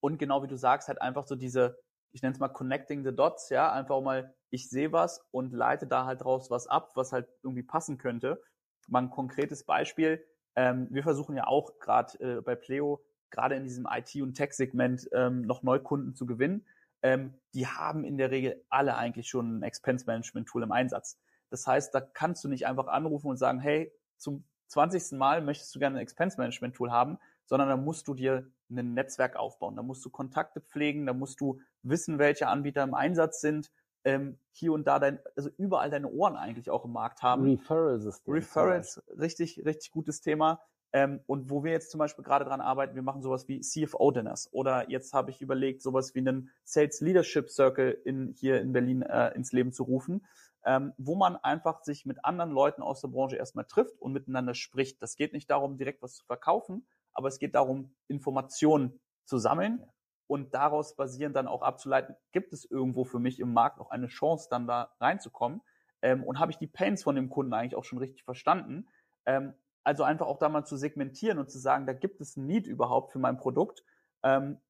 und 0.00 0.18
genau 0.18 0.42
wie 0.42 0.48
du 0.48 0.56
sagst, 0.56 0.88
halt 0.88 1.00
einfach 1.00 1.26
so 1.26 1.36
diese, 1.36 1.78
ich 2.12 2.22
nenne 2.22 2.32
es 2.32 2.40
mal 2.40 2.48
Connecting 2.48 3.04
the 3.04 3.14
Dots, 3.14 3.50
ja, 3.50 3.72
einfach 3.72 4.00
mal, 4.00 4.34
ich 4.50 4.68
sehe 4.68 4.92
was 4.92 5.26
und 5.30 5.52
leite 5.52 5.86
da 5.86 6.04
halt 6.06 6.22
draus 6.22 6.50
was 6.50 6.66
ab, 6.66 6.92
was 6.94 7.12
halt 7.12 7.28
irgendwie 7.42 7.62
passen 7.62 7.98
könnte. 7.98 8.42
Mal 8.86 9.02
ein 9.02 9.10
konkretes 9.10 9.64
Beispiel. 9.64 10.24
Ähm, 10.56 10.88
wir 10.90 11.02
versuchen 11.02 11.36
ja 11.36 11.46
auch 11.46 11.78
gerade 11.78 12.18
äh, 12.20 12.40
bei 12.40 12.54
Pleo, 12.54 13.04
gerade 13.30 13.54
in 13.54 13.64
diesem 13.64 13.86
IT- 13.90 14.22
und 14.22 14.34
Tech-Segment, 14.34 15.08
ähm, 15.12 15.42
noch 15.42 15.62
Neukunden 15.62 16.14
zu 16.14 16.26
gewinnen. 16.26 16.66
Ähm, 17.02 17.34
die 17.54 17.66
haben 17.66 18.04
in 18.04 18.18
der 18.18 18.30
Regel 18.30 18.64
alle 18.70 18.96
eigentlich 18.96 19.28
schon 19.28 19.58
ein 19.58 19.62
Expense-Management-Tool 19.62 20.62
im 20.62 20.72
Einsatz. 20.72 21.18
Das 21.50 21.66
heißt, 21.66 21.94
da 21.94 22.00
kannst 22.00 22.42
du 22.44 22.48
nicht 22.48 22.66
einfach 22.66 22.88
anrufen 22.88 23.28
und 23.28 23.36
sagen, 23.36 23.60
hey, 23.60 23.92
zum 24.16 24.44
20. 24.68 25.18
Mal 25.18 25.42
möchtest 25.42 25.74
du 25.74 25.78
gerne 25.78 25.98
ein 25.98 26.02
Expense-Management-Tool 26.02 26.90
haben, 26.90 27.18
sondern 27.48 27.68
da 27.68 27.76
musst 27.76 28.06
du 28.08 28.14
dir 28.14 28.46
ein 28.70 28.94
Netzwerk 28.94 29.36
aufbauen. 29.36 29.74
Da 29.74 29.82
musst 29.82 30.04
du 30.04 30.10
Kontakte 30.10 30.60
pflegen, 30.60 31.06
da 31.06 31.14
musst 31.14 31.40
du 31.40 31.60
wissen, 31.82 32.18
welche 32.18 32.46
Anbieter 32.46 32.82
im 32.82 32.94
Einsatz 32.94 33.40
sind, 33.40 33.72
ähm, 34.04 34.38
hier 34.52 34.72
und 34.72 34.86
da 34.86 34.98
dein, 34.98 35.18
also 35.34 35.50
überall 35.56 35.90
deine 35.90 36.08
Ohren 36.08 36.36
eigentlich 36.36 36.70
auch 36.70 36.84
im 36.84 36.92
Markt 36.92 37.22
haben. 37.22 37.44
Referral-System. 37.44 38.34
Referrals, 38.34 39.02
richtig, 39.18 39.64
richtig 39.64 39.90
gutes 39.90 40.20
Thema. 40.20 40.60
Ähm, 40.92 41.20
und 41.26 41.50
wo 41.50 41.64
wir 41.64 41.72
jetzt 41.72 41.90
zum 41.90 41.98
Beispiel 41.98 42.24
gerade 42.24 42.44
dran 42.44 42.60
arbeiten, 42.60 42.94
wir 42.94 43.02
machen 43.02 43.22
sowas 43.22 43.46
wie 43.48 43.60
CFO-Dinners 43.60 44.48
oder 44.52 44.88
jetzt 44.90 45.12
habe 45.12 45.30
ich 45.30 45.42
überlegt, 45.42 45.82
sowas 45.82 46.14
wie 46.14 46.20
einen 46.20 46.50
Sales 46.64 47.00
Leadership 47.00 47.50
Circle 47.50 47.90
in, 48.04 48.32
hier 48.34 48.60
in 48.60 48.72
Berlin 48.72 49.02
äh, 49.02 49.34
ins 49.34 49.52
Leben 49.52 49.72
zu 49.72 49.82
rufen, 49.82 50.26
ähm, 50.64 50.94
wo 50.96 51.14
man 51.14 51.36
einfach 51.36 51.82
sich 51.82 52.06
mit 52.06 52.24
anderen 52.24 52.50
Leuten 52.50 52.80
aus 52.80 53.02
der 53.02 53.08
Branche 53.08 53.36
erstmal 53.36 53.66
trifft 53.66 54.00
und 54.00 54.12
miteinander 54.12 54.54
spricht. 54.54 55.02
Das 55.02 55.16
geht 55.16 55.34
nicht 55.34 55.50
darum, 55.50 55.76
direkt 55.76 56.00
was 56.00 56.14
zu 56.14 56.24
verkaufen, 56.24 56.86
aber 57.18 57.26
es 57.26 57.40
geht 57.40 57.56
darum, 57.56 57.90
Informationen 58.06 59.00
zu 59.24 59.38
sammeln 59.38 59.84
und 60.28 60.54
daraus 60.54 60.94
basierend 60.94 61.34
dann 61.34 61.48
auch 61.48 61.62
abzuleiten, 61.62 62.14
gibt 62.30 62.52
es 62.52 62.64
irgendwo 62.64 63.04
für 63.04 63.18
mich 63.18 63.40
im 63.40 63.52
Markt 63.52 63.80
auch 63.80 63.90
eine 63.90 64.06
Chance, 64.06 64.46
dann 64.48 64.68
da 64.68 64.92
reinzukommen? 65.00 65.60
Ähm, 66.00 66.22
und 66.22 66.38
habe 66.38 66.52
ich 66.52 66.58
die 66.58 66.68
Pains 66.68 67.02
von 67.02 67.16
dem 67.16 67.28
Kunden 67.28 67.54
eigentlich 67.54 67.74
auch 67.74 67.82
schon 67.82 67.98
richtig 67.98 68.22
verstanden? 68.22 68.86
Ähm, 69.26 69.54
also 69.82 70.04
einfach 70.04 70.28
auch 70.28 70.38
da 70.38 70.48
mal 70.48 70.64
zu 70.64 70.76
segmentieren 70.76 71.40
und 71.40 71.50
zu 71.50 71.58
sagen, 71.58 71.86
da 71.86 71.92
gibt 71.92 72.20
es 72.20 72.36
ein 72.36 72.46
Need 72.46 72.68
überhaupt 72.68 73.10
für 73.10 73.18
mein 73.18 73.36
Produkt 73.36 73.82
ähm, 74.22 74.60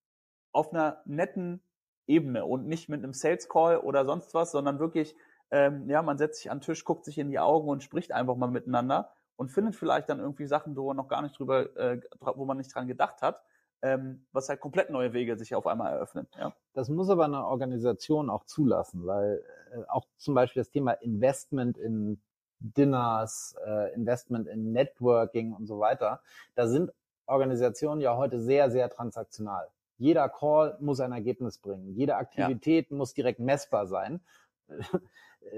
auf 0.53 0.73
einer 0.73 1.03
netten 1.05 1.63
Ebene 2.07 2.47
und 2.47 2.67
nicht 2.67 2.89
mit 2.89 3.05
einem 3.05 3.13
Sales 3.13 3.51
Call 3.51 3.77
oder 3.77 4.07
sonst 4.07 4.33
was, 4.33 4.53
sondern 4.53 4.79
wirklich, 4.79 5.15
ähm, 5.51 5.91
ja, 5.91 6.01
man 6.01 6.17
setzt 6.17 6.41
sich 6.41 6.51
an 6.51 6.61
den 6.61 6.63
Tisch, 6.63 6.87
guckt 6.87 7.05
sich 7.05 7.19
in 7.19 7.29
die 7.29 7.41
Augen 7.41 7.69
und 7.69 7.83
spricht 7.83 8.11
einfach 8.11 8.37
mal 8.37 8.51
miteinander 8.51 9.13
und 9.39 9.53
findet 9.53 9.77
vielleicht 9.77 10.09
dann 10.09 10.19
irgendwie 10.19 10.47
Sachen, 10.47 10.77
wo 10.77 10.89
man 10.89 10.97
noch 10.97 11.09
gar 11.09 11.23
nicht 11.23 11.39
drüber, 11.39 11.75
äh, 11.77 12.01
wo 12.21 12.45
man 12.45 12.57
nicht 12.57 12.75
dran 12.75 12.89
gedacht 12.89 13.23
hat, 13.23 13.41
ähm, 13.83 14.27
was 14.33 14.49
halt 14.49 14.61
komplett 14.61 14.91
neue 14.91 15.13
Wege 15.13 15.39
sich 15.39 15.55
auf 15.55 15.69
einmal 15.69 15.93
eröffnen. 15.93 16.27
Ja. 16.37 16.53
Das 16.75 16.89
muss 16.89 17.09
aber 17.09 17.25
eine 17.25 17.47
Organisation 17.47 18.31
auch 18.31 18.45
zulassen, 18.45 19.07
weil 19.07 19.45
äh, 19.73 19.85
auch 19.87 20.07
zum 20.17 20.35
Beispiel 20.35 20.61
das 20.61 20.71
Thema 20.71 20.93
Investment 20.93 21.79
in 21.79 22.21
Dinners, 22.59 23.55
äh, 23.65 23.95
Investment 23.95 24.49
in 24.49 24.73
Networking 24.73 25.53
und 25.53 25.67
so 25.67 25.79
weiter, 25.79 26.21
da 26.57 26.67
sind 26.67 26.93
Organisationen 27.27 28.01
ja 28.01 28.17
heute 28.17 28.41
sehr, 28.41 28.73
sehr 28.73 28.91
transaktional. 28.91 29.69
Jeder 29.99 30.29
Call 30.29 30.77
muss 30.81 30.99
ein 30.99 31.13
Ergebnis 31.13 31.59
bringen. 31.59 31.95
Jede 31.95 32.17
Aktivität 32.17 32.91
ja. 32.91 32.97
muss 32.97 33.15
direkt 33.15 33.39
messbar 33.39 33.87
sein. 33.87 34.21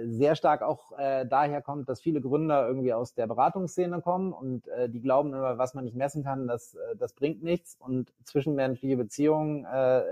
Sehr 0.04 0.36
stark 0.36 0.62
auch 0.62 0.92
äh, 0.98 1.26
daher 1.26 1.62
kommt, 1.62 1.88
dass 1.88 2.00
viele 2.00 2.20
Gründer 2.20 2.66
irgendwie 2.66 2.92
aus 2.92 3.14
der 3.14 3.26
Beratungsszene 3.26 4.00
kommen 4.00 4.32
und 4.32 4.68
äh, 4.68 4.88
die 4.88 5.00
glauben 5.00 5.30
immer, 5.30 5.58
was 5.58 5.74
man 5.74 5.84
nicht 5.84 5.96
messen 5.96 6.22
kann, 6.22 6.46
das, 6.46 6.74
äh, 6.74 6.96
das 6.96 7.12
bringt 7.12 7.42
nichts. 7.42 7.76
Und 7.78 8.12
zwischenmenschliche 8.24 8.96
Beziehungen, 8.96 9.64
äh, 9.64 10.02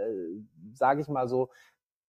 sage 0.75 1.01
ich 1.01 1.09
mal 1.09 1.29
so, 1.29 1.51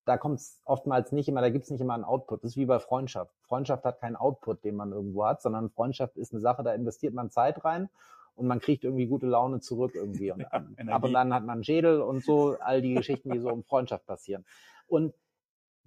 da 0.06 0.18
kommt 0.18 0.40
es 0.40 0.62
oftmals 0.66 1.12
nicht 1.12 1.30
immer, 1.30 1.42
da 1.42 1.50
gibt 1.50 1.66
es 1.66 1.72
nicht 1.72 1.82
immer 1.82 1.94
einen 1.94 2.04
Output. 2.04 2.44
Das 2.44 2.52
ist 2.52 2.58
wie 2.58 2.66
bei 2.66 2.80
Freundschaft. 2.80 3.34
Freundschaft 3.44 3.86
hat 3.86 4.00
keinen 4.00 4.16
Output, 4.16 4.64
den 4.64 4.76
man 4.76 4.92
irgendwo 4.92 5.26
hat, 5.26 5.42
sondern 5.42 5.70
Freundschaft 5.70 6.18
ist 6.18 6.34
eine 6.34 6.42
Sache, 6.42 6.64
da 6.64 6.74
investiert 6.74 7.14
man 7.14 7.30
Zeit 7.30 7.64
rein 7.64 7.90
und 8.36 8.48
man 8.48 8.60
kriegt 8.60 8.84
irgendwie 8.84 9.06
gute 9.06 9.28
Laune 9.28 9.60
zurück 9.60 9.92
irgendwie. 9.94 10.32
Und 10.32 10.40
ja, 10.52 10.64
ab 10.88 11.04
und 11.04 11.14
dann 11.14 11.34
hat 11.34 11.44
man 11.44 11.58
einen 11.58 11.64
Schädel 11.64 12.02
und 12.02 12.24
so, 12.24 12.58
all 12.60 12.82
die 12.82 12.96
Geschichten, 12.96 13.30
die 13.32 13.40
so 13.40 13.50
um 13.50 13.64
Freundschaft 13.64 14.06
passieren. 14.08 14.46
Und 14.88 15.14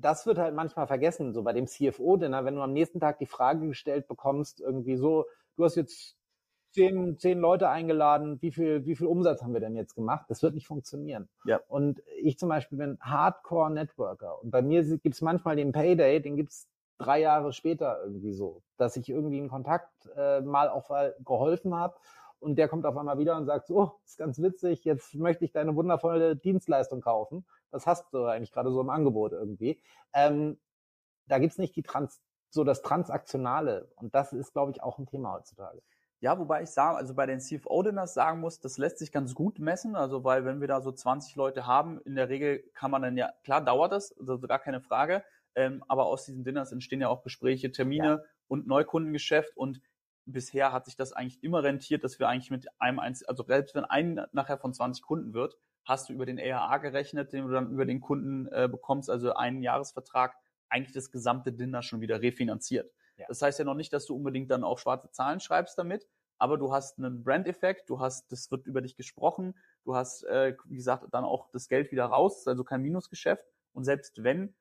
das 0.03 0.27
wird 0.27 0.39
halt 0.39 0.55
manchmal 0.55 0.87
vergessen, 0.87 1.33
so 1.33 1.43
bei 1.43 1.53
dem 1.53 1.67
CFO-Dinner, 1.67 2.45
wenn 2.45 2.57
du 2.57 2.63
am 2.63 2.73
nächsten 2.73 3.01
Tag 3.01 3.19
die 3.19 3.27
Frage 3.27 3.67
gestellt 3.67 4.09
bekommst, 4.09 4.61
irgendwie 4.61 4.97
so, 4.97 5.27
du 5.57 5.65
hast 5.65 5.77
jetzt 5.77 6.17
zehn, 6.73 7.19
zehn 7.19 7.39
Leute 7.39 7.69
eingeladen, 7.69 8.41
wie 8.41 8.51
viel, 8.51 8.85
wie 8.87 8.97
viel 8.97 9.07
Umsatz 9.07 9.43
haben 9.43 9.53
wir 9.53 9.61
denn 9.61 9.77
jetzt 9.77 9.95
gemacht? 9.95 10.27
Das 10.29 10.43
wird 10.43 10.55
nicht 10.55 10.67
funktionieren. 10.67 11.29
Ja. 11.45 11.61
Und 11.69 12.03
ich 12.21 12.39
zum 12.39 12.49
Beispiel 12.49 12.79
bin 12.79 12.99
Hardcore-Networker 13.01 14.43
und 14.43 14.51
bei 14.51 14.63
mir 14.63 14.83
gibt's 14.99 15.21
manchmal 15.21 15.57
den 15.57 15.73
Payday, 15.73 16.21
den 16.21 16.37
gibt's 16.37 16.69
drei 16.99 17.21
Jahre 17.21 17.53
später 17.53 18.01
irgendwie 18.03 18.33
so, 18.33 18.63
dass 18.77 18.97
ich 18.97 19.09
irgendwie 19.09 19.39
einen 19.39 19.49
Kontakt 19.49 19.91
äh, 20.17 20.41
mal 20.41 20.69
auch 20.69 20.91
geholfen 21.25 21.75
habe 21.75 21.97
und 22.43 22.57
der 22.57 22.69
kommt 22.69 22.85
auf 22.87 22.97
einmal 22.97 23.19
wieder 23.19 23.37
und 23.37 23.47
sagt 23.47 23.69
so, 23.69 23.77
oh, 23.77 23.93
ist 24.05 24.19
ganz 24.19 24.41
witzig, 24.41 24.85
jetzt 24.85 25.15
möchte 25.15 25.45
ich 25.45 25.53
deine 25.53 25.75
wundervolle 25.77 26.37
Dienstleistung 26.37 27.01
kaufen. 27.01 27.47
Was 27.71 27.87
hast 27.87 28.13
du 28.13 28.25
eigentlich 28.25 28.53
gerade 28.53 28.71
so 28.71 28.81
im 28.81 28.91
Angebot 28.91 29.33
irgendwie? 29.33 29.81
Ähm, 30.13 30.59
da 31.27 31.39
gibt's 31.39 31.59
nicht 31.59 31.77
die 31.77 31.83
Trans 31.83 32.21
so 32.51 32.65
das 32.65 32.83
Transaktionale 32.83 33.89
und 33.97 34.15
das 34.15 34.35
ist, 34.35 34.53
glaube 34.53 34.73
ich, 34.73 34.83
auch 34.83 34.99
ein 34.99 35.07
Thema 35.07 35.33
heutzutage. 35.33 35.81
Ja, 36.21 36.39
wobei 36.39 36.63
ich 36.63 36.71
sagen, 36.71 36.97
also 36.97 37.15
bei 37.15 37.27
den 37.27 37.41
CFO-Dinners 37.41 38.15
sagen 38.15 38.41
muss, 38.41 38.61
das 38.61 38.79
lässt 38.79 38.99
sich 38.99 39.11
ganz 39.11 39.35
gut 39.35 39.59
messen. 39.59 39.97
Also 39.97 40.23
weil 40.23 40.45
wenn 40.45 40.61
wir 40.61 40.69
da 40.69 40.81
so 40.81 40.93
20 40.93 41.35
Leute 41.35 41.67
haben, 41.67 42.01
in 42.03 42.15
der 42.15 42.29
Regel 42.29 42.63
kann 42.75 42.91
man 42.91 43.03
dann 43.03 43.17
ja, 43.17 43.33
klar 43.43 43.65
dauert 43.65 43.93
das, 43.93 44.17
also 44.19 44.39
gar 44.39 44.61
keine 44.61 44.81
Frage, 44.81 45.25
ähm, 45.55 45.83
aber 45.89 46.07
aus 46.07 46.25
diesen 46.25 46.45
Dinners 46.45 46.73
entstehen 46.73 47.01
ja 47.01 47.09
auch 47.09 47.23
Gespräche, 47.23 47.73
Termine 47.73 48.07
ja. 48.07 48.21
und 48.49 48.67
Neukundengeschäft 48.67 49.57
und 49.57 49.81
bisher 50.25 50.73
hat 50.73 50.87
sich 50.87 50.97
das 50.97 51.13
eigentlich 51.13 51.43
immer 51.43 51.63
rentiert, 51.63 52.05
dass 52.05 52.19
wir 52.19 52.29
eigentlich 52.29 52.51
mit 52.51 52.69
einem 52.81 52.99
einzigen, 52.99 53.29
also 53.29 53.45
selbst 53.45 53.75
wenn 53.75 53.85
ein 53.85 54.21
nachher 54.33 54.59
von 54.59 54.73
20 54.73 55.03
Kunden 55.03 55.35
wird, 55.35 55.57
hast 55.85 56.09
du 56.09 56.13
über 56.13 56.27
den 56.27 56.39
ERA 56.39 56.79
gerechnet, 56.79 57.33
den 57.33 57.47
du 57.47 57.53
dann 57.53 57.71
über 57.71 57.85
den 57.85 58.01
Kunden 58.01 58.47
äh, 58.49 58.69
bekommst, 58.71 59.11
also 59.11 59.35
einen 59.35 59.63
Jahresvertrag, 59.63 60.37
eigentlich 60.69 60.95
das 60.95 61.11
gesamte 61.11 61.53
Dinner 61.53 61.83
schon 61.83 62.01
wieder 62.01 62.23
refinanziert. 62.23 62.93
Ja. 63.17 63.27
Das 63.29 63.43
heißt 63.43 63.59
ja 63.59 63.65
noch 63.65 63.75
nicht, 63.75 63.93
dass 63.93 64.07
du 64.07 64.15
unbedingt 64.15 64.51
dann 64.51 64.65
auch 64.65 64.79
schwarze 64.79 65.11
Zahlen 65.11 65.41
schreibst 65.41 65.77
damit, 65.79 66.07
aber 66.39 66.57
du 66.57 66.73
hast 66.73 66.99
einen 66.99 67.23
Brand-Effekt, 67.23 67.89
du 67.91 68.01
hast, 68.01 68.33
das 68.33 68.51
wird 68.51 68.67
über 68.67 68.81
dich 68.81 68.97
gesprochen, 68.97 69.55
du 69.85 69.95
hast, 69.95 70.25
äh, 70.25 70.57
wie 70.65 70.77
gesagt, 70.77 71.07
dann 71.13 71.25
auch 71.25 71.51
das 71.51 71.69
Geld 71.69 71.93
wieder 71.93 72.07
raus, 72.07 72.47
also 72.49 72.65
kein 72.65 72.83
Minusgeschäft. 72.83 73.45
Und 73.73 73.85
selbst 73.85 74.25
wenn, 74.25 74.55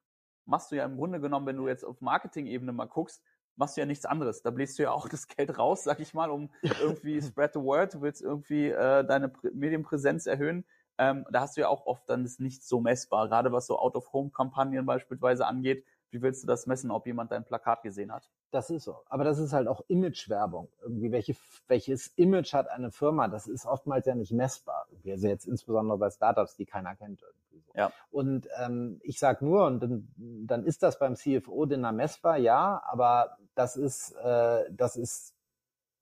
machst 0.45 0.71
du 0.71 0.75
ja 0.75 0.85
im 0.85 0.97
Grunde 0.97 1.19
genommen, 1.19 1.45
wenn 1.45 1.57
du 1.57 1.67
jetzt 1.67 1.83
auf 1.83 2.01
Marketing-Ebene 2.01 2.71
mal 2.71 2.85
guckst, 2.85 3.23
machst 3.55 3.77
du 3.77 3.81
ja 3.81 3.85
nichts 3.85 4.05
anderes. 4.05 4.41
Da 4.41 4.51
bläst 4.51 4.77
du 4.79 4.83
ja 4.83 4.91
auch 4.91 5.07
das 5.09 5.27
Geld 5.27 5.57
raus, 5.57 5.83
sag 5.83 5.99
ich 5.99 6.13
mal, 6.13 6.29
um 6.29 6.49
irgendwie 6.81 7.21
spread 7.21 7.53
the 7.53 7.59
word, 7.59 7.93
du 7.93 8.01
willst 8.01 8.21
irgendwie 8.21 8.69
äh, 8.69 9.05
deine 9.05 9.29
Prä 9.29 9.49
Medienpräsenz 9.53 10.25
erhöhen. 10.25 10.65
Ähm, 10.97 11.25
da 11.31 11.41
hast 11.41 11.57
du 11.57 11.61
ja 11.61 11.67
auch 11.67 11.85
oft 11.85 12.07
dann 12.09 12.23
das 12.23 12.39
nicht 12.39 12.63
so 12.63 12.79
messbar, 12.79 13.27
gerade 13.27 13.51
was 13.51 13.65
so 13.65 13.79
Out-of-Home-Kampagnen 13.79 14.85
beispielsweise 14.85 15.47
angeht. 15.47 15.85
Wie 16.11 16.21
willst 16.21 16.43
du 16.43 16.47
das 16.47 16.67
messen, 16.67 16.91
ob 16.91 17.07
jemand 17.07 17.31
dein 17.31 17.45
Plakat 17.45 17.83
gesehen 17.83 18.11
hat? 18.11 18.29
Das 18.51 18.69
ist 18.69 18.83
so. 18.83 18.97
Aber 19.05 19.23
das 19.23 19.39
ist 19.39 19.53
halt 19.53 19.69
auch 19.69 19.81
Imagewerbung. 19.87 20.67
Irgendwie, 20.81 21.11
welche, 21.13 21.35
welches 21.67 22.07
Image 22.17 22.53
hat 22.53 22.69
eine 22.69 22.91
Firma? 22.91 23.29
Das 23.29 23.47
ist 23.47 23.65
oftmals 23.65 24.05
ja 24.05 24.13
nicht 24.13 24.33
messbar. 24.33 24.87
Also 25.07 25.27
jetzt 25.27 25.47
insbesondere 25.47 25.97
bei 25.97 26.09
Startups, 26.09 26.57
die 26.57 26.65
keiner 26.65 26.95
kennt. 26.97 27.21
Irgendwie 27.21 27.61
so. 27.61 27.71
Ja. 27.75 27.93
Und 28.11 28.49
ähm, 28.61 28.99
ich 29.03 29.19
sag 29.19 29.41
nur, 29.41 29.65
und 29.65 29.79
dann, 29.79 30.07
dann 30.17 30.65
ist 30.65 30.83
das 30.83 30.99
beim 30.99 31.15
CFO-Dinner 31.15 31.93
messbar, 31.93 32.37
ja, 32.37 32.83
aber 32.85 33.37
das 33.55 33.75
ist, 33.75 34.11
äh, 34.17 34.65
das 34.71 34.95
ist 34.95 35.33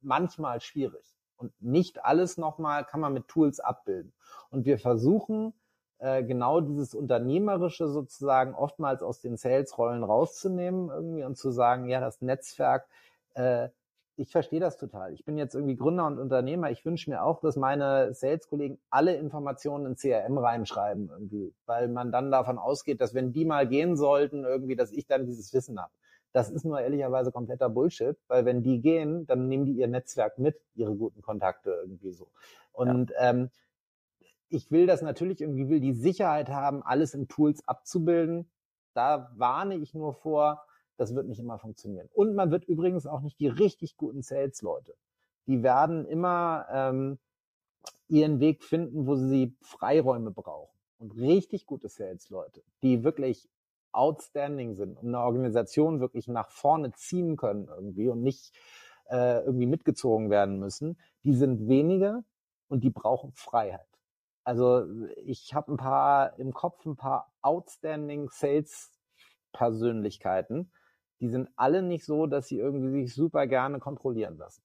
manchmal 0.02 0.62
schwierig. 0.62 1.06
Und 1.38 1.54
nicht 1.62 2.04
alles 2.04 2.38
nochmal 2.38 2.86
kann 2.86 3.00
man 3.00 3.14
mit 3.14 3.28
Tools 3.28 3.60
abbilden. 3.60 4.14
Und 4.50 4.66
wir 4.66 4.78
versuchen, 4.78 5.54
äh, 6.00 6.24
genau 6.24 6.62
dieses 6.62 6.94
Unternehmerische 6.96 7.88
sozusagen 7.88 8.56
oftmals 8.56 9.04
aus 9.04 9.22
den 9.22 9.38
Sales-Rollen 9.38 10.04
rauszunehmen 10.04 10.90
irgendwie 10.90 11.24
und 11.24 11.38
zu 11.38 11.52
sagen, 11.52 11.88
ja, 11.90 12.00
das 12.00 12.22
Netzwerk, 12.22 12.88
äh, 13.36 13.70
ich 14.16 14.32
verstehe 14.32 14.60
das 14.60 14.78
total. 14.78 15.14
Ich 15.14 15.24
bin 15.24 15.38
jetzt 15.38 15.56
irgendwie 15.56 15.78
Gründer 15.78 16.06
und 16.06 16.20
Unternehmer. 16.20 16.72
Ich 16.72 16.84
wünsche 16.84 17.10
mir 17.10 17.24
auch, 17.24 17.40
dass 17.40 17.56
meine 17.56 18.14
Sales-Kollegen 18.14 18.78
alle 18.90 19.16
Informationen 19.16 19.86
in 19.86 19.96
CRM 19.96 20.38
reinschreiben 20.38 21.10
irgendwie, 21.10 21.54
weil 21.66 21.88
man 21.88 22.12
dann 22.12 22.30
davon 22.30 22.58
ausgeht, 22.58 23.00
dass 23.00 23.14
wenn 23.14 23.32
die 23.32 23.46
mal 23.46 23.66
gehen 23.66 23.96
sollten, 23.96 24.44
irgendwie, 24.44 24.76
dass 24.76 24.92
ich 24.92 25.06
dann 25.08 25.26
dieses 25.26 25.54
Wissen 25.54 25.80
habe. 25.80 25.92
Das 26.32 26.50
ist 26.50 26.64
nur 26.64 26.80
ehrlicherweise 26.80 27.32
kompletter 27.32 27.70
Bullshit, 27.70 28.18
weil 28.28 28.46
wenn 28.46 28.62
die 28.62 28.82
gehen, 28.82 29.26
dann 29.26 29.48
nehmen 29.48 29.66
die 29.66 29.74
ihr 29.74 29.88
Netzwerk 29.88 30.38
mit, 30.38 30.62
ihre 30.76 30.96
guten 30.96 31.22
Kontakte 31.22 31.72
irgendwie 31.72 32.12
so. 32.12 32.28
Und 32.72 33.12
ja. 33.12 33.30
ähm, 33.32 33.50
ich 34.50 34.72
will 34.72 34.88
das 34.88 35.02
natürlich 35.02 35.42
irgendwie, 35.42 35.70
will 35.70 35.80
die 35.80 35.94
Sicherheit 35.94 36.50
haben, 36.50 36.84
alles 36.84 37.14
in 37.14 37.28
Tools 37.28 37.68
abzubilden. 37.68 38.50
Da 38.94 39.32
warne 39.36 39.76
ich 39.76 39.94
nur 39.94 40.14
vor, 40.14 40.66
das 40.98 41.16
wird 41.16 41.28
nicht 41.28 41.40
immer 41.40 41.58
funktionieren. 41.58 42.10
Und 42.14 42.36
man 42.36 42.52
wird 42.52 42.66
übrigens 42.66 43.06
auch 43.06 43.22
nicht 43.22 43.40
die 43.40 43.48
richtig 43.48 43.96
guten 43.96 44.22
Sales-Leute. 44.22 44.96
Die 45.48 45.64
werden 45.64 46.06
immer 46.06 46.68
ähm, 46.72 47.20
ihren 48.08 48.40
Weg 48.40 48.64
finden, 48.64 49.08
wo 49.08 49.16
sie 49.16 49.56
Freiräume 49.62 50.32
brauchen. 50.32 50.76
Und 50.98 51.16
richtig 51.16 51.66
gute 51.66 51.88
Sales-Leute, 51.88 52.62
die 52.84 53.04
wirklich 53.04 53.50
outstanding 53.92 54.76
sind 54.76 54.98
und 54.98 55.08
eine 55.08 55.20
Organisation 55.20 56.00
wirklich 56.00 56.28
nach 56.28 56.50
vorne 56.50 56.92
ziehen 56.94 57.38
können 57.38 57.68
irgendwie 57.68 58.10
und 58.10 58.22
nicht 58.22 58.56
äh, 59.10 59.44
irgendwie 59.44 59.66
mitgezogen 59.66 60.30
werden 60.30 60.60
müssen, 60.60 61.00
die 61.24 61.34
sind 61.34 61.68
weniger 61.68 62.24
und 62.68 62.84
die 62.84 62.92
brauchen 62.92 63.32
Freiheit. 63.34 63.88
Also 64.44 64.86
ich 65.26 65.54
habe 65.54 65.74
ein 65.74 65.78
paar 65.78 66.38
im 66.40 66.54
Kopf, 66.54 66.86
ein 66.86 66.96
paar 66.96 67.34
outstanding 67.42 68.30
Sales-Persönlichkeiten. 68.30 70.72
Die 71.20 71.30
sind 71.30 71.50
alle 71.56 71.84
nicht 71.84 72.06
so, 72.06 72.26
dass 72.26 72.48
sie 72.48 72.58
irgendwie 72.58 73.04
sich 73.04 73.14
super 73.14 73.46
gerne 73.48 73.80
kontrollieren 73.80 74.38
lassen. 74.38 74.64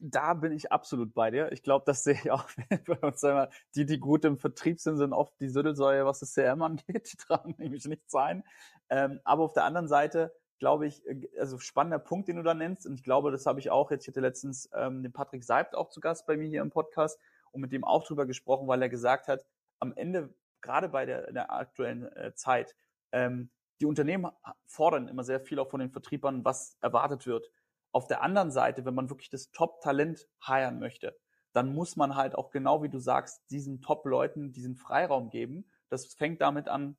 Da 0.00 0.34
bin 0.34 0.52
ich 0.52 0.70
absolut 0.70 1.12
bei 1.14 1.30
dir. 1.30 1.50
Ich 1.52 1.62
glaube, 1.62 1.84
das 1.86 2.04
sehe 2.04 2.14
ich 2.14 2.30
auch 2.30 2.46
bei 2.86 2.98
uns 2.98 3.22
immer. 3.22 3.48
Die, 3.74 3.86
die 3.86 3.98
gut 3.98 4.24
im 4.24 4.38
Vertrieb 4.38 4.80
sind, 4.80 4.96
sind 4.96 5.12
oft 5.12 5.38
die 5.40 5.48
Süttelsäue, 5.48 6.04
was 6.06 6.20
das 6.20 6.34
CRM 6.34 6.62
angeht. 6.62 7.12
Die 7.12 7.16
tragen 7.16 7.54
nämlich 7.58 7.84
nichts 7.86 8.14
ein. 8.14 8.44
Ähm, 8.90 9.20
aber 9.24 9.44
auf 9.44 9.52
der 9.52 9.64
anderen 9.64 9.88
Seite 9.88 10.32
glaube 10.58 10.86
ich, 10.86 11.06
äh, 11.06 11.28
also 11.38 11.58
spannender 11.58 11.98
Punkt, 11.98 12.28
den 12.28 12.36
du 12.36 12.42
da 12.42 12.54
nennst. 12.54 12.86
Und 12.86 12.94
ich 12.94 13.02
glaube, 13.02 13.30
das 13.30 13.46
habe 13.46 13.60
ich 13.60 13.70
auch 13.70 13.90
jetzt, 13.90 14.04
ich 14.04 14.08
hatte 14.08 14.20
letztens 14.20 14.68
ähm, 14.74 15.02
den 15.02 15.12
Patrick 15.12 15.44
Seibt 15.44 15.74
auch 15.74 15.88
zu 15.90 16.00
Gast 16.00 16.26
bei 16.26 16.36
mir 16.36 16.48
hier 16.48 16.62
im 16.62 16.70
Podcast 16.70 17.18
und 17.50 17.60
mit 17.60 17.72
dem 17.72 17.84
auch 17.84 18.06
drüber 18.06 18.26
gesprochen, 18.26 18.68
weil 18.68 18.82
er 18.82 18.88
gesagt 18.88 19.28
hat, 19.28 19.44
am 19.80 19.92
Ende, 19.94 20.34
gerade 20.60 20.88
bei 20.88 21.06
der, 21.06 21.32
der 21.32 21.52
aktuellen 21.52 22.04
äh, 22.16 22.34
Zeit, 22.34 22.74
ähm, 23.12 23.50
die 23.80 23.86
Unternehmen 23.86 24.30
fordern 24.66 25.06
immer 25.06 25.22
sehr 25.22 25.40
viel 25.40 25.60
auch 25.60 25.70
von 25.70 25.78
den 25.78 25.90
Vertriebern, 25.90 26.44
was 26.44 26.76
erwartet 26.80 27.26
wird. 27.26 27.48
Auf 27.92 28.06
der 28.06 28.22
anderen 28.22 28.50
Seite, 28.50 28.84
wenn 28.84 28.94
man 28.94 29.10
wirklich 29.10 29.30
das 29.30 29.50
Top-Talent 29.50 30.26
heiren 30.46 30.78
möchte, 30.78 31.16
dann 31.52 31.74
muss 31.74 31.96
man 31.96 32.14
halt 32.14 32.34
auch 32.34 32.50
genau 32.50 32.82
wie 32.82 32.88
du 32.88 32.98
sagst, 32.98 33.42
diesen 33.50 33.80
Top-Leuten 33.80 34.52
diesen 34.52 34.76
Freiraum 34.76 35.30
geben. 35.30 35.70
Das 35.88 36.14
fängt 36.14 36.40
damit 36.40 36.68
an, 36.68 36.96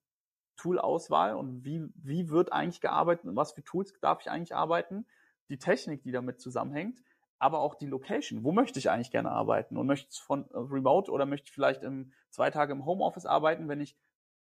Tool-Auswahl 0.57 1.35
und 1.35 1.63
wie, 1.63 1.87
wie 1.95 2.29
wird 2.29 2.51
eigentlich 2.51 2.81
gearbeitet 2.81 3.25
und 3.25 3.35
was 3.35 3.53
für 3.53 3.63
Tools 3.63 3.93
darf 4.01 4.19
ich 4.21 4.29
eigentlich 4.29 4.55
arbeiten, 4.55 5.05
die 5.47 5.57
Technik, 5.57 6.03
die 6.03 6.11
damit 6.11 6.41
zusammenhängt 6.41 7.01
aber 7.39 7.59
auch 7.59 7.75
die 7.75 7.87
Location. 7.87 8.43
Wo 8.43 8.51
möchte 8.51 8.77
ich 8.79 8.89
eigentlich 8.89 9.11
gerne 9.11 9.31
arbeiten? 9.31 9.77
Und 9.77 9.87
möchte 9.87 10.09
ich 10.11 10.21
von 10.21 10.43
äh, 10.51 10.57
remote 10.57 11.09
oder 11.09 11.25
möchte 11.25 11.45
ich 11.45 11.53
vielleicht 11.53 11.83
im, 11.83 12.11
zwei 12.29 12.51
Tage 12.51 12.73
im 12.73 12.85
Homeoffice 12.85 13.25
arbeiten? 13.25 13.69
Wenn 13.69 13.79
ich 13.79 13.97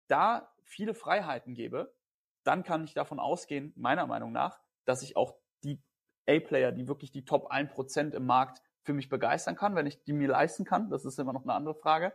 da 0.08 0.52
viele 0.64 0.92
Freiheiten 0.92 1.54
gebe, 1.54 1.94
dann 2.42 2.64
kann 2.64 2.84
ich 2.84 2.92
davon 2.92 3.20
ausgehen, 3.20 3.72
meiner 3.76 4.06
Meinung 4.06 4.32
nach, 4.32 4.60
dass 4.84 5.02
ich 5.02 5.16
auch 5.16 5.36
die 5.62 5.80
A-Player, 6.30 6.72
die 6.72 6.88
wirklich 6.88 7.10
die 7.10 7.24
Top 7.24 7.50
1% 7.50 8.14
im 8.14 8.26
Markt 8.26 8.62
für 8.82 8.92
mich 8.92 9.08
begeistern 9.08 9.56
kann, 9.56 9.74
wenn 9.74 9.86
ich 9.86 10.02
die 10.04 10.12
mir 10.12 10.28
leisten 10.28 10.64
kann. 10.64 10.90
Das 10.90 11.04
ist 11.04 11.18
immer 11.18 11.32
noch 11.32 11.42
eine 11.42 11.54
andere 11.54 11.74
Frage. 11.74 12.12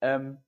Ähm, 0.00 0.38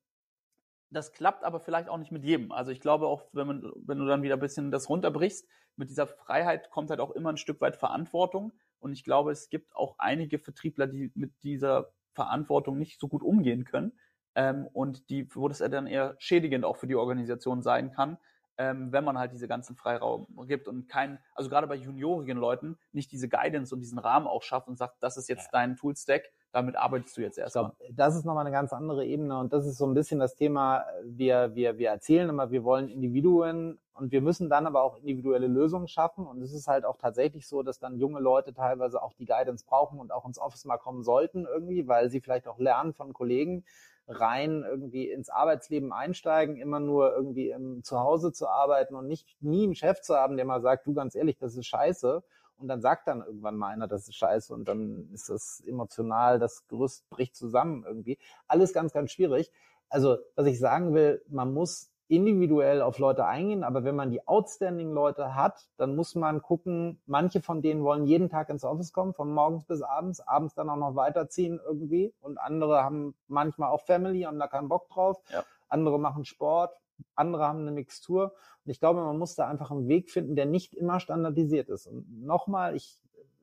das 0.90 1.12
klappt 1.12 1.45
aber 1.45 1.61
vielleicht 1.61 1.88
auch 1.88 1.99
nicht 1.99 2.12
mit 2.12 2.24
jedem. 2.24 2.51
Also 2.53 2.70
ich 2.70 2.80
glaube 2.80 3.07
auch, 3.07 3.24
wenn 3.32 3.47
man, 3.47 3.72
wenn 3.84 3.99
du 3.99 4.07
dann 4.07 4.22
wieder 4.22 4.36
ein 4.36 4.40
bisschen 4.40 4.70
das 4.70 4.88
runterbrichst, 4.88 5.47
mit 5.76 5.90
dieser 5.90 6.07
Freiheit 6.07 6.70
kommt 6.70 6.90
halt 6.90 7.01
auch 7.01 7.11
immer 7.11 7.30
ein 7.30 7.36
Stück 7.36 7.61
weit 7.61 7.76
Verantwortung. 7.76 8.53
Und 8.80 8.93
ich 8.93 9.05
glaube, 9.05 9.32
es 9.32 9.51
gibt 9.51 9.74
auch 9.76 9.97
einige 9.99 10.38
Vertriebler, 10.38 10.86
die 10.86 11.12
mit 11.14 11.43
dieser 11.43 11.93
Verantwortung 12.14 12.78
nicht 12.78 12.99
so 12.99 13.09
gut 13.09 13.22
umgehen 13.22 13.64
können 13.64 13.93
ähm, 14.34 14.66
und 14.72 15.11
die, 15.11 15.28
wo 15.34 15.49
das 15.49 15.59
dann 15.59 15.86
eher 15.86 16.16
schädigend 16.18 16.64
auch 16.64 16.76
für 16.76 16.86
die 16.86 16.97
Organisation 16.97 17.62
sein 17.62 17.93
kann. 17.93 18.18
Ähm, 18.59 18.92
wenn 18.92 19.04
man 19.04 19.18
halt 19.18 19.32
diese 19.32 19.46
ganzen 19.46 19.76
Freiraum 19.76 20.26
gibt 20.46 20.66
und 20.66 20.88
kein, 20.88 21.18
also 21.34 21.48
gerade 21.48 21.68
bei 21.68 21.76
juniorigen 21.76 22.36
Leuten 22.36 22.76
nicht 22.92 23.12
diese 23.12 23.28
Guidance 23.28 23.72
und 23.72 23.80
diesen 23.80 23.98
Rahmen 23.98 24.26
auch 24.26 24.42
schafft 24.42 24.66
und 24.66 24.76
sagt, 24.76 24.96
das 25.00 25.16
ist 25.16 25.28
jetzt 25.28 25.44
ja. 25.44 25.50
dein 25.52 25.76
Toolstack, 25.76 26.24
damit 26.50 26.76
arbeitest 26.76 27.16
du 27.16 27.20
jetzt 27.20 27.38
erstmal. 27.38 27.72
Das 27.92 28.16
ist 28.16 28.24
nochmal 28.24 28.44
eine 28.44 28.52
ganz 28.52 28.72
andere 28.72 29.06
Ebene 29.06 29.38
und 29.38 29.52
das 29.52 29.64
ist 29.64 29.78
so 29.78 29.86
ein 29.86 29.94
bisschen 29.94 30.18
das 30.18 30.34
Thema, 30.34 30.84
wir, 31.04 31.54
wir, 31.54 31.78
wir 31.78 31.90
erzählen 31.90 32.28
immer, 32.28 32.50
wir 32.50 32.64
wollen 32.64 32.88
Individuen 32.88 33.78
und 33.94 34.11
wir 34.11 34.20
müssen 34.22 34.50
dann 34.50 34.66
aber 34.66 34.82
auch 34.82 34.96
individuelle 34.96 35.46
Lösungen 35.46 35.86
schaffen 35.86 36.26
und 36.26 36.42
es 36.42 36.52
ist 36.52 36.66
halt 36.66 36.84
auch 36.84 36.96
tatsächlich 36.96 37.46
so, 37.46 37.62
dass 37.62 37.78
dann 37.78 37.96
junge 37.96 38.18
Leute 38.18 38.52
teilweise 38.52 39.00
auch 39.00 39.12
die 39.12 39.26
Guidance 39.26 39.64
brauchen 39.64 40.00
und 40.00 40.12
auch 40.12 40.26
ins 40.26 40.38
Office 40.38 40.64
mal 40.64 40.78
kommen 40.78 41.04
sollten 41.04 41.46
irgendwie, 41.46 41.86
weil 41.86 42.11
sie 42.11 42.20
vielleicht 42.20 42.48
auch 42.48 42.59
lernen 42.59 42.92
von 42.92 43.12
Kollegen, 43.12 43.64
rein 44.09 44.64
irgendwie 44.66 45.11
ins 45.11 45.28
Arbeitsleben 45.28 45.92
einsteigen, 45.92 46.56
immer 46.56 46.80
nur 46.80 47.14
irgendwie 47.14 47.50
im 47.50 47.84
Zuhause 47.84 48.32
zu 48.32 48.48
arbeiten 48.48 48.94
und 48.94 49.06
nicht 49.06 49.36
nie 49.40 49.64
einen 49.64 49.74
Chef 49.74 50.00
zu 50.00 50.16
haben, 50.16 50.36
der 50.36 50.46
mal 50.46 50.62
sagt, 50.62 50.86
du 50.86 50.94
ganz 50.94 51.14
ehrlich, 51.14 51.36
das 51.38 51.56
ist 51.56 51.66
scheiße. 51.66 52.22
Und 52.56 52.66
dann 52.66 52.80
sagt 52.80 53.06
dann 53.06 53.22
irgendwann 53.22 53.56
mal 53.56 53.68
einer, 53.68 53.86
das 53.86 54.09
ist 54.09 54.16
scheiße 54.16 54.52
und 54.52 54.66
dann 54.66 55.11
ist 55.12 55.28
das 55.28 55.62
emotional, 55.64 56.40
das 56.40 56.66
Gerüst 56.66 57.09
bricht 57.09 57.36
zusammen 57.36 57.84
irgendwie. 57.86 58.18
Alles 58.48 58.72
ganz, 58.72 58.92
ganz 58.92 59.12
schwierig. 59.12 59.52
Also, 59.88 60.18
was 60.34 60.46
ich 60.46 60.59
sagen 60.59 60.92
will, 60.92 61.22
man 61.28 61.52
muss 61.52 61.92
individuell 62.09 62.80
auf 62.80 62.98
Leute 62.98 63.26
eingehen, 63.26 63.62
aber 63.62 63.84
wenn 63.84 63.94
man 63.94 64.11
die 64.11 64.26
outstanding 64.26 64.92
Leute 64.92 65.34
hat, 65.34 65.68
dann 65.76 65.94
muss 65.94 66.14
man 66.14 66.40
gucken, 66.40 67.00
manche 67.06 67.42
von 67.42 67.61
denen 67.61 67.84
wollen 67.84 68.06
jeden 68.06 68.30
Tag 68.30 68.48
ins 68.48 68.64
Office 68.64 68.92
kommen, 68.92 69.12
von 69.12 69.30
morgens 69.30 69.64
bis 69.66 69.82
abends, 69.82 70.20
abends 70.20 70.54
dann 70.54 70.70
auch 70.70 70.76
noch 70.76 70.96
weiterziehen 70.96 71.61
irgendwie 71.64 72.14
und 72.20 72.38
andere 72.38 72.82
haben 72.82 73.14
manchmal 73.26 73.70
auch 73.70 73.82
Family, 73.82 74.22
haben 74.22 74.38
da 74.38 74.48
keinen 74.48 74.68
Bock 74.68 74.88
drauf, 74.88 75.20
ja. 75.30 75.44
andere 75.68 75.98
machen 75.98 76.24
Sport, 76.24 76.72
andere 77.14 77.46
haben 77.46 77.61
eine 77.61 77.72
Mixtur 77.72 78.32
und 78.64 78.70
ich 78.70 78.80
glaube, 78.80 79.00
man 79.02 79.18
muss 79.18 79.34
da 79.34 79.46
einfach 79.46 79.70
einen 79.70 79.88
Weg 79.88 80.11
finden, 80.11 80.34
der 80.34 80.46
nicht 80.46 80.74
immer 80.74 81.00
standardisiert 81.00 81.68
ist. 81.68 81.86
Und 81.86 82.24
nochmal, 82.24 82.74
ich, 82.74 83.00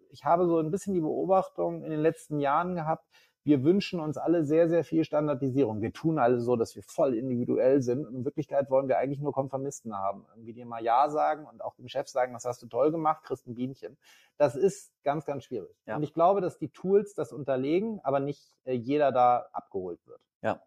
ich 0.10 0.26
habe 0.26 0.48
so 0.48 0.58
ein 0.60 0.72
bisschen 0.72 0.94
die 0.96 1.02
Beobachtung 1.02 1.84
in 1.84 1.92
den 1.92 2.00
letzten 2.00 2.40
Jahren 2.40 2.76
gehabt, 2.76 3.06
wir 3.46 3.64
wünschen 3.64 4.00
uns 4.00 4.18
alle 4.18 4.44
sehr, 4.44 4.68
sehr 4.68 4.84
viel 4.84 5.06
Standardisierung. 5.06 5.80
Wir 5.80 5.94
tun 5.94 6.18
alle 6.18 6.42
so, 6.42 6.56
dass 6.56 6.76
wir 6.76 6.82
voll 6.82 7.14
individuell 7.14 7.84
sind. 7.84 8.04
Und 8.08 8.16
in 8.16 8.26
Wirklichkeit 8.26 8.72
wollen 8.72 8.88
wir 8.88 8.98
eigentlich 8.98 9.22
nur 9.22 9.34
Konformisten 9.34 9.96
haben. 9.96 10.26
Irgendwie 10.34 10.54
dir 10.54 10.66
mal 10.66 10.84
Ja 10.84 11.10
sagen 11.12 11.46
und 11.46 11.64
auch 11.64 11.76
dem 11.76 11.88
Chef 11.88 12.08
sagen, 12.08 12.34
das 12.34 12.44
hast 12.46 12.64
du 12.64 12.68
toll 12.68 12.92
gemacht, 12.92 13.24
kriegst 13.24 13.46
ein 13.46 13.54
Bienchen. 13.54 13.98
Das 14.38 14.56
ist 14.56 14.92
ganz, 15.04 15.26
ganz 15.26 15.44
schwierig. 15.44 15.78
Ja. 15.86 15.96
Und 15.96 16.02
ich 16.02 16.16
glaube, 16.16 16.42
dass 16.42 16.58
die 16.58 16.70
Tools 16.70 17.14
das 17.14 17.32
unterlegen, 17.32 18.00
aber 18.04 18.20
nicht 18.20 18.52
äh, 18.64 18.74
jeder 18.74 19.12
da 19.12 19.46
abgeholt 19.54 20.00
wird. 20.08 20.20
Ja. 20.42 20.60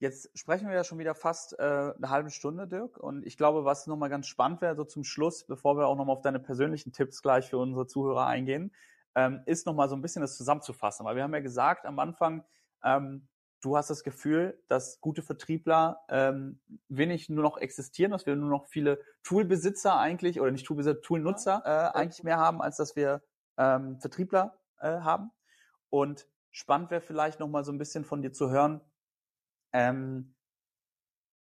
Jetzt 0.00 0.30
sprechen 0.38 0.68
wir 0.68 0.74
ja 0.74 0.84
schon 0.84 0.98
wieder 0.98 1.14
fast 1.14 1.58
äh, 1.58 1.62
eine 1.62 2.10
halbe 2.10 2.30
Stunde, 2.30 2.66
Dirk. 2.66 2.98
Und 2.98 3.24
ich 3.24 3.38
glaube, 3.38 3.64
was 3.64 3.86
nochmal 3.86 4.10
ganz 4.10 4.26
spannend 4.26 4.60
wäre, 4.60 4.76
so 4.76 4.84
zum 4.84 5.02
Schluss, 5.02 5.44
bevor 5.44 5.78
wir 5.78 5.86
auch 5.86 5.96
nochmal 5.96 6.16
auf 6.16 6.22
deine 6.22 6.40
persönlichen 6.40 6.92
Tipps 6.92 7.22
gleich 7.22 7.48
für 7.48 7.56
unsere 7.56 7.86
Zuhörer 7.86 8.26
eingehen, 8.26 8.70
ähm, 9.14 9.42
ist 9.46 9.66
nochmal 9.66 9.88
so 9.88 9.96
ein 9.96 10.02
bisschen 10.02 10.22
das 10.22 10.36
zusammenzufassen. 10.36 11.04
Weil 11.06 11.16
wir 11.16 11.22
haben 11.22 11.34
ja 11.34 11.40
gesagt 11.40 11.86
am 11.86 11.98
Anfang, 11.98 12.44
ähm, 12.84 13.28
du 13.60 13.76
hast 13.76 13.90
das 13.90 14.02
Gefühl, 14.02 14.62
dass 14.68 15.00
gute 15.00 15.22
Vertriebler 15.22 16.00
ähm, 16.08 16.60
wenig 16.88 17.28
nur 17.28 17.42
noch 17.42 17.58
existieren, 17.58 18.12
dass 18.12 18.26
wir 18.26 18.36
nur 18.36 18.50
noch 18.50 18.66
viele 18.66 19.00
Toolbesitzer 19.22 19.98
eigentlich, 19.98 20.40
oder 20.40 20.50
nicht 20.50 20.66
Toolbesitzer, 20.66 21.00
Toolnutzer 21.02 21.62
äh, 21.64 21.98
eigentlich 21.98 22.24
mehr 22.24 22.38
haben, 22.38 22.62
als 22.62 22.76
dass 22.76 22.96
wir 22.96 23.22
ähm, 23.58 23.98
Vertriebler 24.00 24.58
äh, 24.80 25.00
haben. 25.00 25.30
Und 25.90 26.26
spannend 26.50 26.90
wäre 26.90 27.00
vielleicht 27.00 27.40
nochmal 27.40 27.64
so 27.64 27.72
ein 27.72 27.78
bisschen 27.78 28.04
von 28.04 28.22
dir 28.22 28.32
zu 28.32 28.50
hören, 28.50 28.80
ähm, 29.72 30.34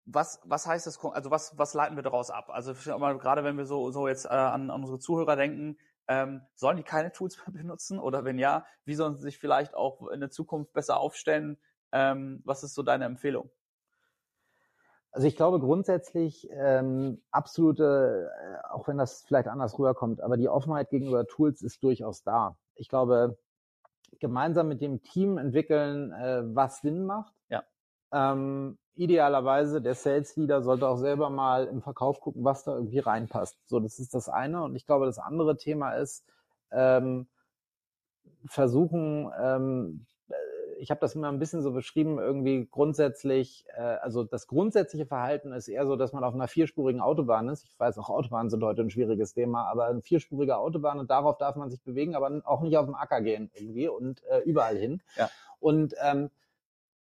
was, 0.04 0.40
was 0.44 0.66
heißt 0.66 0.86
das, 0.86 1.02
also 1.02 1.30
was, 1.30 1.56
was 1.56 1.74
leiten 1.74 1.96
wir 1.96 2.02
daraus 2.02 2.30
ab? 2.30 2.50
Also 2.50 2.74
gerade 2.74 3.44
wenn 3.44 3.56
wir 3.56 3.66
so, 3.66 3.90
so 3.92 4.08
jetzt 4.08 4.24
äh, 4.24 4.28
an, 4.30 4.70
an 4.70 4.80
unsere 4.80 4.98
Zuhörer 4.98 5.36
denken, 5.36 5.78
ähm, 6.12 6.42
sollen 6.54 6.76
die 6.76 6.82
keine 6.82 7.12
Tools 7.12 7.38
mehr 7.46 7.62
benutzen? 7.62 7.98
Oder 7.98 8.24
wenn 8.24 8.38
ja, 8.38 8.66
wie 8.84 8.94
sollen 8.94 9.16
sie 9.16 9.22
sich 9.22 9.38
vielleicht 9.38 9.74
auch 9.74 10.08
in 10.08 10.20
der 10.20 10.30
Zukunft 10.30 10.72
besser 10.72 11.00
aufstellen? 11.00 11.58
Ähm, 11.90 12.42
was 12.44 12.62
ist 12.62 12.74
so 12.74 12.82
deine 12.82 13.06
Empfehlung? 13.06 13.50
Also 15.10 15.26
ich 15.26 15.36
glaube 15.36 15.60
grundsätzlich 15.60 16.48
ähm, 16.52 17.22
absolute, 17.30 18.30
äh, 18.40 18.68
auch 18.68 18.88
wenn 18.88 18.96
das 18.96 19.22
vielleicht 19.24 19.48
anders 19.48 19.78
rüberkommt, 19.78 20.22
aber 20.22 20.38
die 20.38 20.48
Offenheit 20.48 20.88
gegenüber 20.88 21.26
Tools 21.26 21.60
ist 21.60 21.82
durchaus 21.82 22.22
da. 22.22 22.56
Ich 22.76 22.88
glaube, 22.88 23.38
gemeinsam 24.20 24.68
mit 24.68 24.80
dem 24.80 25.02
Team 25.02 25.36
entwickeln, 25.36 26.12
äh, 26.12 26.42
was 26.54 26.80
Sinn 26.80 27.04
macht. 27.04 27.34
Ähm, 28.12 28.78
idealerweise 28.94 29.80
der 29.80 29.94
Sales 29.94 30.36
Leader 30.36 30.62
sollte 30.62 30.86
auch 30.86 30.98
selber 30.98 31.30
mal 31.30 31.66
im 31.66 31.82
Verkauf 31.82 32.20
gucken, 32.20 32.44
was 32.44 32.64
da 32.64 32.74
irgendwie 32.74 32.98
reinpasst. 32.98 33.56
So, 33.66 33.80
das 33.80 33.98
ist 33.98 34.14
das 34.14 34.28
eine. 34.28 34.62
Und 34.62 34.76
ich 34.76 34.86
glaube, 34.86 35.06
das 35.06 35.18
andere 35.18 35.56
Thema 35.56 35.92
ist 35.92 36.24
ähm, 36.70 37.26
versuchen. 38.46 39.30
Ähm, 39.40 40.06
ich 40.78 40.90
habe 40.90 41.00
das 41.00 41.14
immer 41.14 41.28
ein 41.28 41.38
bisschen 41.38 41.62
so 41.62 41.70
beschrieben, 41.70 42.18
irgendwie 42.18 42.66
grundsätzlich, 42.68 43.64
äh, 43.76 43.80
also 43.80 44.24
das 44.24 44.48
grundsätzliche 44.48 45.06
Verhalten 45.06 45.52
ist 45.52 45.68
eher 45.68 45.86
so, 45.86 45.94
dass 45.94 46.12
man 46.12 46.24
auf 46.24 46.34
einer 46.34 46.48
vierspurigen 46.48 47.00
Autobahn 47.00 47.48
ist. 47.48 47.64
Ich 47.64 47.78
weiß, 47.78 47.98
auch 47.98 48.10
Autobahnen 48.10 48.50
sind 48.50 48.64
heute 48.64 48.82
ein 48.82 48.90
schwieriges 48.90 49.32
Thema, 49.32 49.70
aber 49.70 49.86
eine 49.86 50.02
vierspurige 50.02 50.56
Autobahn 50.56 50.98
und 50.98 51.08
darauf 51.08 51.38
darf 51.38 51.54
man 51.54 51.70
sich 51.70 51.80
bewegen, 51.82 52.16
aber 52.16 52.42
auch 52.44 52.62
nicht 52.62 52.76
auf 52.76 52.86
dem 52.86 52.96
Acker 52.96 53.20
gehen 53.20 53.48
irgendwie 53.54 53.86
und 53.86 54.24
äh, 54.24 54.40
überall 54.40 54.76
hin. 54.76 55.00
Ja. 55.16 55.30
Und 55.60 55.94
ähm, 56.02 56.30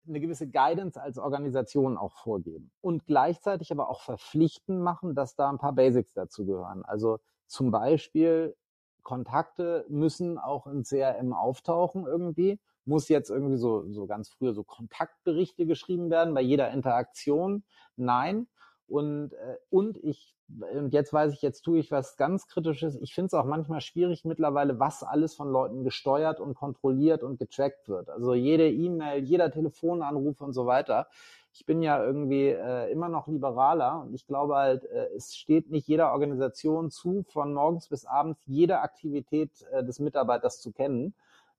eine 0.07 0.19
gewisse 0.19 0.49
Guidance 0.49 0.99
als 0.99 1.17
Organisation 1.17 1.97
auch 1.97 2.13
vorgeben 2.13 2.71
und 2.81 3.05
gleichzeitig 3.05 3.71
aber 3.71 3.89
auch 3.89 4.01
verpflichten 4.01 4.81
machen, 4.81 5.15
dass 5.15 5.35
da 5.35 5.49
ein 5.49 5.57
paar 5.57 5.73
Basics 5.73 6.13
dazu 6.13 6.45
gehören. 6.45 6.83
Also 6.83 7.19
zum 7.47 7.71
Beispiel 7.71 8.55
Kontakte 9.03 9.85
müssen 9.89 10.37
auch 10.37 10.67
in 10.67 10.83
CRM 10.83 11.33
auftauchen 11.33 12.05
irgendwie. 12.05 12.59
Muss 12.85 13.09
jetzt 13.09 13.29
irgendwie 13.29 13.57
so, 13.57 13.91
so 13.91 14.07
ganz 14.07 14.29
früher 14.29 14.53
so 14.53 14.63
Kontaktberichte 14.63 15.65
geschrieben 15.65 16.09
werden 16.09 16.33
bei 16.33 16.41
jeder 16.41 16.71
Interaktion? 16.71 17.63
Nein. 17.95 18.47
Und, 18.87 19.33
äh, 19.33 19.57
und 19.69 19.97
ich, 20.03 20.35
und 20.73 20.93
jetzt 20.93 21.13
weiß 21.13 21.33
ich, 21.33 21.41
jetzt 21.41 21.61
tue 21.61 21.79
ich 21.79 21.91
was 21.91 22.17
ganz 22.17 22.47
Kritisches. 22.47 22.95
Ich 23.01 23.13
finde 23.13 23.27
es 23.27 23.33
auch 23.33 23.45
manchmal 23.45 23.81
schwierig 23.81 24.25
mittlerweile, 24.25 24.79
was 24.79 25.03
alles 25.03 25.33
von 25.33 25.51
Leuten 25.51 25.83
gesteuert 25.83 26.39
und 26.39 26.55
kontrolliert 26.55 27.23
und 27.23 27.39
getrackt 27.39 27.87
wird. 27.89 28.09
Also 28.09 28.33
jede 28.33 28.69
E-Mail, 28.69 29.23
jeder 29.23 29.51
Telefonanruf 29.51 30.41
und 30.41 30.53
so 30.53 30.65
weiter. 30.65 31.07
Ich 31.53 31.65
bin 31.65 31.81
ja 31.81 32.01
irgendwie 32.01 32.47
äh, 32.47 32.91
immer 32.91 33.09
noch 33.09 33.27
liberaler 33.27 34.01
und 34.01 34.13
ich 34.13 34.25
glaube 34.25 34.55
halt, 34.55 34.85
äh, 34.85 35.09
es 35.15 35.35
steht 35.35 35.69
nicht 35.69 35.87
jeder 35.87 36.13
Organisation 36.13 36.89
zu, 36.91 37.23
von 37.27 37.53
morgens 37.53 37.89
bis 37.89 38.05
abends 38.05 38.41
jede 38.45 38.79
Aktivität 38.79 39.51
äh, 39.71 39.83
des 39.83 39.99
Mitarbeiters 39.99 40.61
zu 40.61 40.71
kennen. 40.71 41.13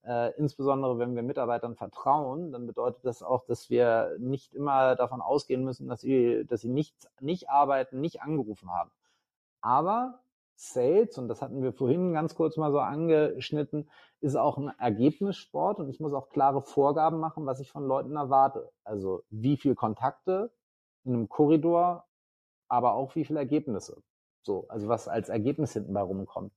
Äh, 0.04 0.32
insbesondere 0.36 0.98
wenn 0.98 1.14
wir 1.14 1.22
Mitarbeitern 1.22 1.76
vertrauen, 1.76 2.50
dann 2.50 2.66
bedeutet 2.66 3.04
das 3.04 3.22
auch, 3.22 3.44
dass 3.46 3.70
wir 3.70 4.16
nicht 4.18 4.52
immer 4.52 4.96
davon 4.96 5.20
ausgehen 5.20 5.64
müssen, 5.64 5.88
dass 5.88 6.00
sie, 6.00 6.44
dass 6.46 6.62
sie 6.62 6.68
nicht, 6.68 6.94
nicht 7.20 7.50
arbeiten, 7.50 8.00
nicht 8.00 8.20
angerufen 8.20 8.70
haben. 8.72 8.90
Aber 9.60 10.20
Sales, 10.56 11.18
und 11.18 11.28
das 11.28 11.40
hatten 11.40 11.62
wir 11.62 11.72
vorhin 11.72 12.12
ganz 12.12 12.34
kurz 12.34 12.56
mal 12.56 12.72
so 12.72 12.80
angeschnitten, 12.80 13.88
ist 14.20 14.36
auch 14.36 14.58
ein 14.58 14.72
Ergebnissport 14.78 15.78
und 15.78 15.88
ich 15.88 16.00
muss 16.00 16.12
auch 16.12 16.30
klare 16.30 16.62
Vorgaben 16.62 17.18
machen, 17.18 17.46
was 17.46 17.60
ich 17.60 17.70
von 17.70 17.86
Leuten 17.86 18.16
erwarte. 18.16 18.70
Also 18.84 19.22
wie 19.30 19.56
viel 19.56 19.74
Kontakte 19.74 20.52
in 21.04 21.14
einem 21.14 21.28
Korridor, 21.28 22.06
aber 22.68 22.94
auch 22.94 23.14
wie 23.14 23.24
viele 23.24 23.40
Ergebnisse. 23.40 24.02
So, 24.42 24.66
also 24.68 24.88
was 24.88 25.08
als 25.08 25.28
Ergebnis 25.28 25.72
hinten 25.72 25.94
bei 25.94 26.02
rumkommt 26.02 26.52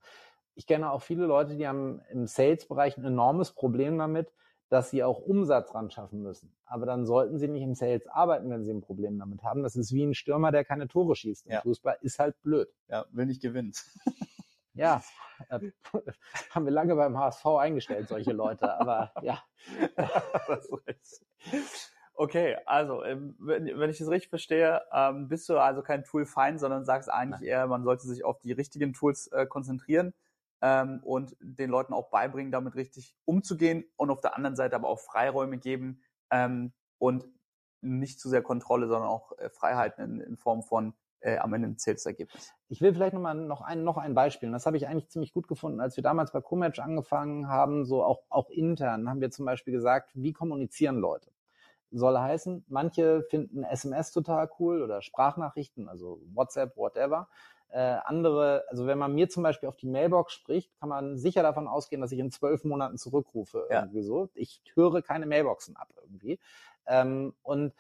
ich 0.56 0.66
kenne 0.66 0.89
auch 0.91 1.01
viele 1.01 1.26
Leute, 1.26 1.56
die 1.56 1.68
haben 1.68 2.01
im 2.10 2.28
Sales-Bereich 2.28 2.97
ein 2.97 3.06
enormes 3.06 3.51
Problem 3.51 3.97
damit, 3.97 4.32
dass 4.70 4.89
sie 4.89 5.03
auch 5.03 5.20
Umsatz 5.20 5.76
ran 5.76 5.91
schaffen 5.91 6.22
müssen. 6.22 6.56
Aber 6.66 6.86
dann 6.86 7.06
sollten 7.06 7.38
sie 7.38 7.47
nicht 7.47 7.62
im 7.62 7.76
Sales 7.76 8.08
arbeiten, 8.08 8.49
wenn 8.49 8.64
sie 8.64 8.72
ein 8.72 8.82
Problem 8.82 9.20
damit 9.20 9.43
haben. 9.43 9.62
Das 9.64 9.76
ist 9.76 9.93
wie 9.93 10.03
ein 10.03 10.16
Stürmer, 10.16 10.51
der 10.51 10.66
keine 10.66 10.88
Tore 10.88 11.16
schießt. 11.16 11.45
Ja. 11.47 11.62
Fußball 11.62 11.97
ist 12.01 12.20
halt 12.20 12.41
blöd. 12.41 12.70
Ja, 12.88 13.06
will 13.12 13.28
nicht 13.28 13.41
gewinnen. 13.41 13.74
ja, 14.74 15.03
äh, 15.49 15.60
haben 16.49 16.66
wir 16.66 16.72
lange 16.72 16.95
beim 16.95 17.18
HSV 17.18 17.45
eingestellt, 17.45 18.08
solche 18.08 18.32
Leute. 18.32 18.74
Aber 18.80 19.12
ja. 19.22 19.43
Okay, 22.18 22.56
also 22.66 23.03
ähm, 23.03 23.36
wenn, 23.39 23.78
wenn 23.78 23.89
ich 23.89 23.97
das 23.97 24.08
richtig 24.08 24.30
verstehe, 24.30 24.82
ähm, 24.93 25.28
bist 25.28 25.49
du 25.49 25.58
also 25.58 25.82
kein 25.82 26.06
Tool-Feind, 26.06 26.62
sondern 26.62 26.86
sagst 26.86 27.12
eigentlich 27.12 27.41
Nein. 27.41 27.49
eher, 27.49 27.68
man 27.68 27.84
sollte 27.84 28.08
sich 28.08 28.24
auf 28.24 28.39
die 28.39 28.53
richtigen 28.53 28.93
Tools 28.93 29.28
äh, 29.34 29.45
konzentrieren 29.45 30.14
ähm, 30.66 30.99
und 31.03 31.38
den 31.39 31.70
Leuten 31.70 31.93
auch 31.93 32.09
beibringen, 32.09 32.51
damit 32.51 32.74
richtig 32.74 33.16
umzugehen 33.24 33.86
und 33.97 34.09
auf 34.09 34.20
der 34.20 34.36
anderen 34.36 34.55
Seite 34.55 34.76
aber 34.76 34.88
auch 34.88 34.99
Freiräume 34.99 35.59
geben 35.59 36.01
ähm, 36.32 36.74
und 36.97 37.28
nicht 37.82 38.20
zu 38.20 38.30
sehr 38.30 38.41
Kontrolle, 38.41 38.88
sondern 38.88 39.07
auch 39.07 39.38
äh, 39.38 39.51
Freiheiten 39.51 40.03
in, 40.03 40.22
in 40.22 40.38
Form 40.38 40.63
von 40.63 40.95
äh, 41.20 41.38
am 41.38 41.53
Ende 41.53 41.68
ein 41.68 41.78
Zählsergebnis. 41.78 42.51
Ich 42.68 42.82
will 42.82 42.95
vielleicht 42.95 43.13
nochmal 43.13 43.36
noch 43.36 43.61
ein, 43.61 43.84
noch 43.84 43.97
ein 43.97 44.16
Beispiel. 44.16 44.49
Und 44.49 44.53
das 44.53 44.66
habe 44.66 44.76
ich 44.76 44.88
eigentlich 44.88 45.09
ziemlich 45.09 45.34
gut 45.34 45.47
gefunden, 45.47 45.80
als 45.82 45.97
wir 45.97 46.03
damals 46.03 46.32
bei 46.32 46.41
Comatch 46.41 46.80
angefangen 46.80 47.47
haben, 47.47 47.86
so 47.86 48.03
auch, 48.03 48.24
auch 48.30 48.49
intern 48.49 49.07
haben 49.07 49.22
wir 49.22 49.30
zum 49.30 49.45
Beispiel 49.45 49.74
gesagt, 49.74 50.09
wie 50.16 50.34
kommunizieren 50.34 50.97
Leute? 50.97 51.30
Soll 51.98 52.18
heißen, 52.18 52.66
manche 52.68 53.24
finden 53.24 53.64
SMS 53.64 54.12
total 54.12 54.50
cool 54.60 54.82
oder 54.82 55.02
Sprachnachrichten, 55.02 55.88
also 55.88 56.20
WhatsApp, 56.34 56.76
whatever. 56.76 57.28
Äh, 57.70 57.98
andere, 58.06 58.64
also 58.70 58.86
wenn 58.86 58.98
man 58.98 59.14
mir 59.14 59.30
zum 59.30 59.43
Beispiel 59.43 59.68
auf 59.70 59.78
die 59.78 59.88
Mailbox 59.88 60.34
spricht, 60.34 60.72
kann 60.80 60.89
man 60.89 61.18
sicher 61.18 61.41
davon 61.41 61.68
ausgehen, 61.68 62.02
dass 62.02 62.12
ich 62.12 62.20
in 62.20 62.32
zwölf 62.32 62.64
Monaten 62.64 62.98
zurückrufe. 62.98 63.68
Ja. 63.70 63.82
Irgendwie 63.82 64.04
so. 64.04 64.30
Ich 64.34 64.62
höre 64.76 65.02
keine 65.02 65.26
Mailboxen 65.26 65.76
ab 65.76 65.89
irgendwie. 66.02 66.39
Ähm, 66.88 67.34
und 67.43 67.74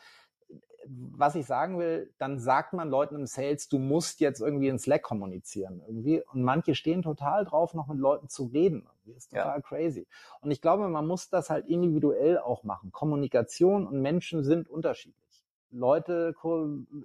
was 0.87 1.35
ich 1.35 1.45
sagen 1.45 1.79
will, 1.79 2.13
dann 2.17 2.39
sagt 2.39 2.73
man 2.73 2.89
Leuten 2.89 3.15
im 3.15 3.25
Sales, 3.25 3.69
du 3.69 3.79
musst 3.79 4.19
jetzt 4.19 4.41
irgendwie 4.41 4.67
in 4.67 4.79
Slack 4.79 5.03
kommunizieren 5.03 5.81
irgendwie. 5.85 6.21
Und 6.21 6.43
manche 6.43 6.75
stehen 6.75 7.01
total 7.01 7.45
drauf, 7.45 7.73
noch 7.73 7.87
mit 7.87 7.97
Leuten 7.97 8.29
zu 8.29 8.45
reden. 8.45 8.87
Das 9.05 9.17
ist 9.17 9.31
total 9.31 9.57
ja. 9.57 9.61
crazy. 9.61 10.07
Und 10.41 10.51
ich 10.51 10.61
glaube, 10.61 10.87
man 10.87 11.07
muss 11.07 11.29
das 11.29 11.49
halt 11.49 11.67
individuell 11.67 12.37
auch 12.39 12.63
machen. 12.63 12.91
Kommunikation 12.91 13.87
und 13.87 14.01
Menschen 14.01 14.43
sind 14.43 14.69
unterschiedlich. 14.69 15.43
Leute 15.71 16.33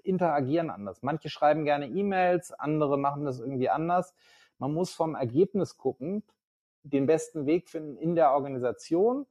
interagieren 0.03 0.71
anders. 0.71 1.03
Manche 1.03 1.29
schreiben 1.29 1.65
gerne 1.65 1.87
E-Mails, 1.87 2.53
andere 2.53 2.99
machen 2.99 3.25
das 3.25 3.41
irgendwie 3.41 3.69
anders. 3.69 4.15
Man 4.59 4.73
muss 4.73 4.93
vom 4.93 5.15
Ergebnis 5.15 5.77
gucken, 5.77 6.23
den 6.83 7.07
besten 7.07 7.47
Weg 7.47 7.69
finden 7.69 7.97
in 7.97 8.15
der 8.15 8.33
Organisation 8.33 9.27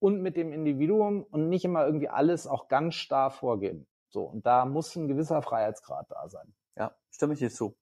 und 0.00 0.20
mit 0.20 0.36
dem 0.36 0.52
Individuum 0.52 1.24
und 1.24 1.48
nicht 1.48 1.64
immer 1.64 1.84
irgendwie 1.84 2.08
alles 2.08 2.46
auch 2.46 2.68
ganz 2.68 2.94
starr 2.94 3.30
vorgeben. 3.30 3.86
So, 4.10 4.22
und 4.22 4.46
da 4.46 4.64
muss 4.64 4.94
ein 4.96 5.08
gewisser 5.08 5.42
Freiheitsgrad 5.42 6.10
da 6.10 6.28
sein. 6.28 6.54
Ja, 6.76 6.94
stimme 7.10 7.34
ich 7.34 7.40
dir 7.40 7.50
zu. 7.50 7.76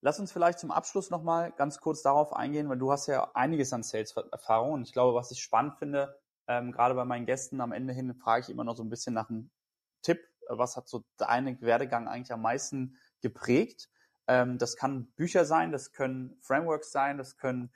Lass 0.00 0.20
uns 0.20 0.32
vielleicht 0.32 0.58
zum 0.58 0.70
Abschluss 0.70 1.10
nochmal 1.10 1.52
ganz 1.52 1.80
kurz 1.80 2.02
darauf 2.02 2.34
eingehen, 2.34 2.68
weil 2.68 2.76
du 2.76 2.92
hast 2.92 3.06
ja 3.06 3.30
einiges 3.34 3.72
an 3.72 3.82
Sales-Erfahrung 3.82 4.72
und 4.72 4.82
ich 4.82 4.92
glaube, 4.92 5.14
was 5.14 5.30
ich 5.30 5.40
spannend 5.40 5.76
finde, 5.78 6.18
ähm, 6.46 6.72
gerade 6.72 6.94
bei 6.94 7.04
meinen 7.04 7.24
Gästen 7.24 7.60
am 7.60 7.72
Ende 7.72 7.94
hin 7.94 8.14
frage 8.14 8.42
ich 8.42 8.50
immer 8.50 8.64
noch 8.64 8.76
so 8.76 8.82
ein 8.82 8.90
bisschen 8.90 9.14
nach 9.14 9.30
einem 9.30 9.50
Tipp. 10.02 10.20
Was 10.48 10.76
hat 10.76 10.88
so 10.88 11.04
deinen 11.16 11.58
Werdegang 11.62 12.06
eigentlich 12.06 12.32
am 12.32 12.42
meisten 12.42 12.98
geprägt? 13.22 13.88
Ähm, 14.26 14.58
das 14.58 14.76
kann 14.76 15.06
Bücher 15.16 15.44
sein, 15.46 15.72
das 15.72 15.92
können 15.92 16.36
Frameworks 16.42 16.92
sein, 16.92 17.16
das 17.16 17.38
können 17.38 17.72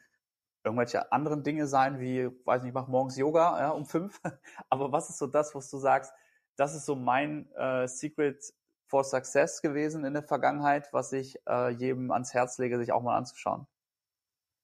irgendwelche 0.68 1.10
anderen 1.12 1.42
Dinge 1.42 1.66
sein, 1.66 1.98
wie, 1.98 2.30
weiß 2.44 2.62
nicht, 2.62 2.70
ich 2.70 2.74
mache 2.74 2.90
morgens 2.90 3.16
Yoga 3.16 3.58
ja, 3.58 3.70
um 3.70 3.86
fünf. 3.86 4.20
Aber 4.70 4.92
was 4.92 5.10
ist 5.10 5.18
so 5.18 5.26
das, 5.26 5.54
was 5.54 5.70
du 5.70 5.78
sagst, 5.78 6.12
das 6.56 6.74
ist 6.74 6.86
so 6.86 6.94
mein 6.94 7.50
äh, 7.52 7.86
Secret 7.88 8.42
for 8.86 9.04
Success 9.04 9.60
gewesen 9.62 10.04
in 10.04 10.14
der 10.14 10.22
Vergangenheit, 10.22 10.92
was 10.92 11.12
ich 11.12 11.36
äh, 11.48 11.70
jedem 11.70 12.10
ans 12.10 12.34
Herz 12.34 12.58
lege, 12.58 12.78
sich 12.78 12.92
auch 12.92 13.02
mal 13.02 13.16
anzuschauen? 13.16 13.66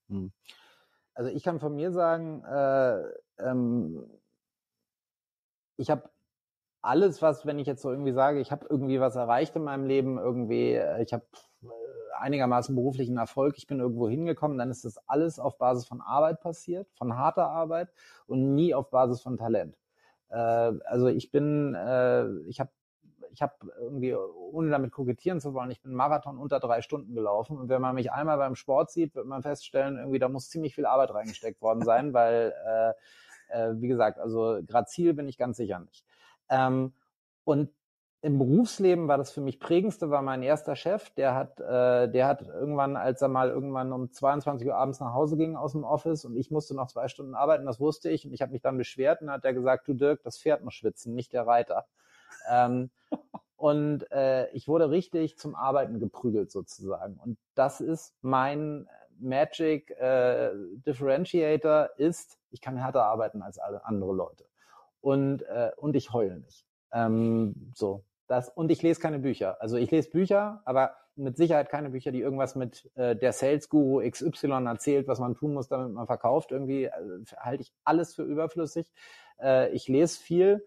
Hm. 0.09 0.33
Also 1.15 1.31
ich 1.31 1.43
kann 1.43 1.61
von 1.61 1.75
mir 1.75 1.93
sagen, 1.93 2.45
äh, 2.45 3.03
ähm, 3.39 4.11
ich 5.77 5.91
habe 5.91 6.11
alles, 6.83 7.23
was, 7.23 7.47
wenn 7.47 7.59
ich 7.59 7.67
jetzt 7.67 7.83
so 7.83 7.91
irgendwie 7.91 8.13
sage, 8.13 8.41
ich 8.41 8.53
habe 8.53 8.67
irgendwie 8.69 9.01
was 9.01 9.17
erreicht 9.17 9.57
in 9.57 9.65
meinem 9.65 9.87
Leben, 9.87 10.19
irgendwie, 10.19 10.75
äh, 10.75 11.03
ich 11.03 11.13
habe 11.13 11.27
einigermaßen 12.25 12.75
beruflichen 12.75 13.19
Erfolg, 13.19 13.57
ich 13.59 13.67
bin 13.67 13.81
irgendwo 13.81 14.09
hingekommen, 14.09 14.59
dann 14.59 14.71
ist 14.71 14.85
das 14.85 14.99
alles 15.07 15.39
auf 15.39 15.59
Basis 15.59 15.87
von 15.87 16.01
Arbeit 16.01 16.41
passiert, 16.41 16.89
von 16.95 17.17
harter 17.17 17.51
Arbeit 17.51 17.93
und 18.27 18.55
nie 18.55 18.75
auf 18.75 18.91
Basis 18.91 19.21
von 19.21 19.37
Talent. 19.37 19.77
Äh, 20.31 20.37
also 20.37 21.09
ich 21.09 21.31
bin, 21.31 21.75
äh, 21.75 22.27
ich 22.49 22.61
habe 22.61 22.71
ich 23.35 23.43
habe 23.43 23.53
irgendwie, 23.81 24.15
ohne 24.15 24.71
damit 24.71 24.93
kokettieren 24.93 25.41
zu 25.41 25.55
wollen, 25.55 25.71
ich 25.71 25.83
bin 25.83 25.93
Marathon 25.93 26.39
unter 26.39 26.61
drei 26.61 26.83
Stunden 26.83 27.15
gelaufen. 27.15 27.59
Und 27.59 27.69
wenn 27.69 27.83
man 27.83 27.97
mich 27.97 28.13
einmal 28.13 28.39
beim 28.39 28.55
Sport 28.55 28.93
sieht, 28.93 29.17
wird 29.17 29.27
man 29.27 29.43
feststellen, 29.43 29.99
irgendwie 29.99 30.21
da 30.21 30.29
muss 30.29 30.49
ziemlich 30.51 30.75
viel 30.75 30.87
Arbeit 30.87 31.13
reingesteckt 31.13 31.61
worden 31.61 31.85
sein, 31.85 32.13
weil, 32.15 32.55
äh, 32.65 32.91
äh, 33.49 33.81
wie 33.81 33.89
gesagt, 33.89 34.21
also 34.21 34.61
Ziel 34.87 35.15
bin 35.15 35.29
ich 35.29 35.37
ganz 35.37 35.57
sicher 35.57 35.81
nicht. 35.81 36.05
Ähm, 36.49 36.93
und 37.43 37.71
im 38.25 38.39
Berufsleben 38.39 39.07
war 39.07 39.19
das 39.19 39.33
für 39.33 39.43
mich 39.43 39.61
prägendste, 39.61 40.09
war 40.09 40.23
mein 40.23 40.43
erster 40.43 40.77
Chef, 40.77 41.11
der 41.11 41.35
hat, 41.35 41.61
äh, 41.61 42.09
der 42.09 42.27
hat 42.27 42.41
irgendwann, 42.41 42.97
als 42.97 43.21
er 43.21 43.29
mal 43.29 43.51
irgendwann 43.51 43.93
um 43.93 44.11
22 44.11 44.67
Uhr 44.67 44.75
abends 44.75 44.99
nach 44.99 45.13
Hause 45.13 45.37
ging 45.37 45.57
aus 45.57 45.73
dem 45.73 45.85
Office 45.85 46.25
und 46.25 46.35
ich 46.35 46.51
musste 46.51 46.75
noch 46.75 46.87
zwei 46.87 47.09
Stunden 47.09 47.35
arbeiten, 47.35 47.67
das 47.67 47.81
wusste 47.81 48.09
ich 48.09 48.27
und 48.27 48.33
ich 48.33 48.41
habe 48.41 48.53
mich 48.53 48.63
dann 48.63 48.79
beschwert 48.79 49.21
und 49.21 49.31
hat 49.31 49.45
er 49.45 49.53
gesagt, 49.53 49.87
du 49.89 49.93
Dirk, 49.93 50.23
das 50.23 50.39
Pferd 50.39 50.65
muss 50.65 50.73
schwitzen, 50.73 51.15
nicht 51.15 51.35
der 51.35 51.47
Reiter. 51.47 51.85
Ähm, 52.51 52.91
und 53.57 54.11
äh, 54.11 54.49
ich 54.53 54.69
wurde 54.69 54.89
richtig 54.89 55.37
zum 55.37 55.55
Arbeiten 55.55 56.01
geprügelt 56.01 56.51
sozusagen. 56.51 57.21
Und 57.23 57.37
das 57.55 57.83
ist 57.83 58.15
mein 58.23 58.89
Magic 59.19 59.91
äh, 60.01 60.51
Differentiator 60.87 61.91
ist, 61.99 62.39
ich 62.51 62.63
kann 62.63 62.79
härter 62.79 63.05
arbeiten 63.05 63.43
als 63.43 63.59
alle 63.59 63.85
andere 63.85 64.15
Leute. 64.15 64.47
Und, 65.03 65.43
äh, 65.43 65.73
und 65.77 65.95
ich 65.95 66.15
heule 66.15 66.41
nicht. 66.41 66.65
Ähm, 66.91 67.73
so, 67.75 68.03
das, 68.27 68.49
und 68.49 68.71
ich 68.71 68.83
lese 68.83 69.01
keine 69.01 69.19
Bücher. 69.19 69.61
Also 69.61 69.77
ich 69.77 69.91
lese 69.91 70.11
Bücher, 70.11 70.63
aber 70.65 70.97
mit 71.17 71.37
Sicherheit 71.37 71.69
keine 71.69 71.91
Bücher, 71.91 72.11
die 72.11 72.21
irgendwas 72.21 72.57
mit 72.57 72.91
äh, 72.97 73.15
der 73.15 73.33
Sales 73.33 73.69
Guru 73.69 74.09
XY 74.09 74.65
erzählt, 74.67 75.07
was 75.07 75.21
man 75.21 75.35
tun 75.35 75.55
muss, 75.55 75.69
damit 75.69 75.93
man 75.93 76.07
verkauft. 76.07 76.51
Irgendwie 76.51 76.85
äh, 76.85 76.91
halte 77.39 77.63
ich 77.63 77.73
alles 77.85 78.15
für 78.15 78.23
überflüssig. 78.23 78.91
Äh, 79.41 79.71
ich 79.71 79.89
lese 79.89 80.19
viel 80.19 80.67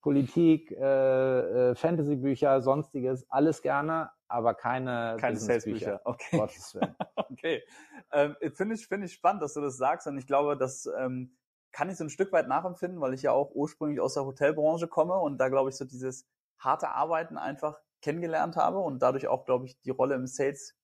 Politik, 0.00 0.70
äh, 0.72 1.70
äh, 1.70 1.74
Fantasy-Bücher, 1.74 2.60
sonstiges, 2.62 3.28
alles 3.30 3.62
gerne, 3.62 4.10
aber 4.28 4.54
keine, 4.54 5.16
keine 5.18 5.36
Sales-Bücher. 5.36 6.00
Okay. 6.04 6.46
Okay. 7.30 7.62
Ähm, 8.10 8.36
Finde 8.54 8.74
ich, 8.74 8.86
finde 8.88 9.06
ich 9.06 9.12
spannend, 9.12 9.42
dass 9.42 9.54
du 9.54 9.60
das 9.60 9.76
sagst 9.76 10.06
und 10.06 10.18
ich 10.18 10.26
glaube, 10.26 10.56
dass 10.56 10.88
ähm, 10.98 11.36
kann 11.72 11.90
ich 11.90 11.96
so 11.96 12.04
ein 12.04 12.10
Stück 12.10 12.32
weit 12.32 12.48
nachempfinden, 12.48 13.00
weil 13.00 13.14
ich 13.14 13.22
ja 13.22 13.32
auch 13.32 13.50
ursprünglich 13.54 14.00
aus 14.00 14.14
der 14.14 14.24
Hotelbranche 14.24 14.88
komme 14.88 15.14
und 15.18 15.38
da 15.38 15.48
glaube 15.48 15.70
ich 15.70 15.76
so 15.76 15.84
dieses 15.84 16.26
harte 16.58 16.90
Arbeiten 16.90 17.36
einfach 17.36 17.78
kennengelernt 18.02 18.56
habe 18.56 18.78
und 18.78 19.00
dadurch 19.00 19.28
auch, 19.28 19.44
glaube 19.44 19.66
ich, 19.66 19.80
die 19.82 19.90
Rolle 19.90 20.14
im 20.14 20.26
Sales 20.26 20.76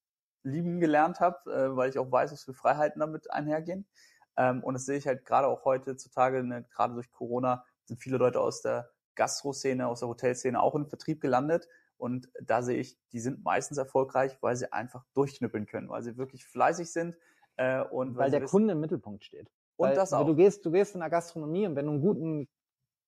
lieben 0.42 0.80
gelernt 0.80 1.20
habe, 1.20 1.50
äh, 1.50 1.76
weil 1.76 1.90
ich 1.90 1.98
auch 1.98 2.10
weiß, 2.10 2.32
was 2.32 2.44
für 2.44 2.54
Freiheiten 2.54 3.00
damit 3.00 3.30
einhergehen. 3.30 3.86
Ähm, 4.36 4.62
und 4.62 4.74
das 4.74 4.84
sehe 4.84 4.98
ich 4.98 5.06
halt 5.06 5.24
gerade 5.24 5.46
auch 5.46 5.64
heutzutage, 5.64 6.42
ne, 6.42 6.64
gerade 6.74 6.94
durch 6.94 7.10
Corona 7.10 7.64
sind 7.84 8.00
viele 8.00 8.18
Leute 8.18 8.40
aus 8.40 8.62
der 8.62 8.90
Gastro-Szene, 9.14 9.86
aus 9.86 10.00
der 10.00 10.08
Hotelszene 10.08 10.60
auch 10.60 10.74
im 10.74 10.86
Vertrieb 10.86 11.20
gelandet. 11.20 11.68
Und 11.96 12.28
da 12.42 12.62
sehe 12.62 12.78
ich, 12.78 12.98
die 13.12 13.20
sind 13.20 13.44
meistens 13.44 13.78
erfolgreich, 13.78 14.36
weil 14.40 14.56
sie 14.56 14.72
einfach 14.72 15.04
durchknüppeln 15.14 15.66
können, 15.66 15.88
weil 15.88 16.02
sie 16.02 16.16
wirklich 16.16 16.44
fleißig 16.44 16.92
sind. 16.92 17.16
Äh, 17.56 17.82
und 17.82 18.16
weil, 18.16 18.24
weil 18.24 18.30
der 18.32 18.42
wissen, 18.42 18.50
Kunde 18.50 18.72
im 18.72 18.80
Mittelpunkt 18.80 19.24
steht. 19.24 19.48
Und 19.76 19.88
weil, 19.88 19.94
das 19.94 20.12
auch. 20.12 20.26
Du 20.26 20.34
gehst, 20.34 20.66
du 20.66 20.72
gehst 20.72 20.94
in 20.94 21.00
der 21.00 21.10
Gastronomie 21.10 21.66
und 21.66 21.76
wenn 21.76 21.86
du 21.86 21.92
einen 21.92 22.00
guten 22.00 22.48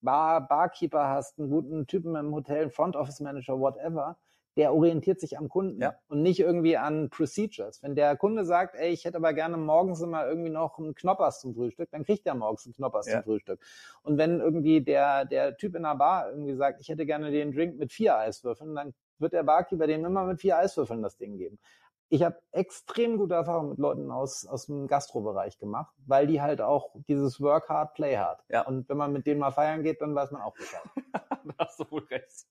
Bar, 0.01 0.47
Barkeeper 0.47 1.09
hast, 1.09 1.39
einen 1.39 1.51
guten 1.51 1.87
Typen 1.87 2.15
im 2.17 2.35
Hotel, 2.35 2.71
Front 2.71 2.97
Office 2.97 3.21
Manager, 3.21 3.59
whatever, 3.59 4.17
der 4.57 4.73
orientiert 4.73 5.21
sich 5.21 5.37
am 5.37 5.49
Kunden 5.49 5.83
ja. 5.83 5.95
und 6.09 6.23
nicht 6.23 6.41
irgendwie 6.41 6.79
an 6.79 7.11
Procedures. 7.11 7.83
Wenn 7.83 7.95
der 7.95 8.17
Kunde 8.17 8.45
sagt, 8.47 8.75
ey, 8.75 8.91
ich 8.91 9.05
hätte 9.05 9.19
aber 9.19 9.35
gerne 9.35 9.59
morgens 9.59 10.01
immer 10.01 10.27
irgendwie 10.27 10.51
noch 10.51 10.79
einen 10.79 10.95
Knoppers 10.95 11.41
zum 11.41 11.55
Frühstück, 11.55 11.91
dann 11.91 12.05
kriegt 12.05 12.27
er 12.27 12.35
morgens 12.35 12.65
einen 12.65 12.75
Knoppers 12.75 13.07
ja. 13.07 13.15
zum 13.15 13.25
Frühstück. 13.25 13.61
Und 14.03 14.17
wenn 14.17 14.41
irgendwie 14.41 14.81
der, 14.81 15.27
der 15.27 15.57
Typ 15.57 15.75
in 15.75 15.83
der 15.83 15.95
Bar 15.95 16.31
irgendwie 16.31 16.55
sagt, 16.55 16.81
ich 16.81 16.89
hätte 16.89 17.05
gerne 17.05 17.31
den 17.31 17.53
Drink 17.53 17.79
mit 17.79 17.93
vier 17.93 18.17
Eiswürfeln, 18.17 18.75
dann 18.75 18.95
wird 19.19 19.35
der 19.35 19.43
Barkeeper 19.43 19.87
dem 19.87 20.05
immer 20.05 20.25
mit 20.25 20.41
vier 20.41 20.57
Eiswürfeln 20.57 21.03
das 21.03 21.17
Ding 21.17 21.37
geben 21.37 21.59
ich 22.09 22.23
habe 22.23 22.41
extrem 22.53 23.19
gute 23.19 23.35
Erfahrungen 23.35 23.71
mit 23.71 23.79
Leuten 23.79 24.11
aus, 24.11 24.47
aus 24.47 24.67
dem 24.67 24.87
Gastrobereich 24.87 25.59
gemacht, 25.59 25.95
weil 26.07 26.27
die 26.27 26.41
halt 26.41 26.61
auch 26.61 26.95
dieses 27.09 27.41
Work 27.41 27.69
hard, 27.69 27.95
play 27.95 28.17
hard. 28.17 28.45
Ja. 28.49 28.63
Und 28.63 28.89
wenn 28.89 28.97
man 28.97 29.13
mit 29.13 29.27
denen 29.27 29.41
mal 29.41 29.51
feiern 29.51 29.83
geht, 29.83 30.01
dann 30.01 30.15
weiß 30.15 30.31
man 30.31 30.43
auch 30.43 30.55
Bescheid. 30.55 30.83
da 31.13 31.55
hast 31.59 31.81
du 31.81 31.91
wohl 31.91 32.05
recht. 32.05 32.47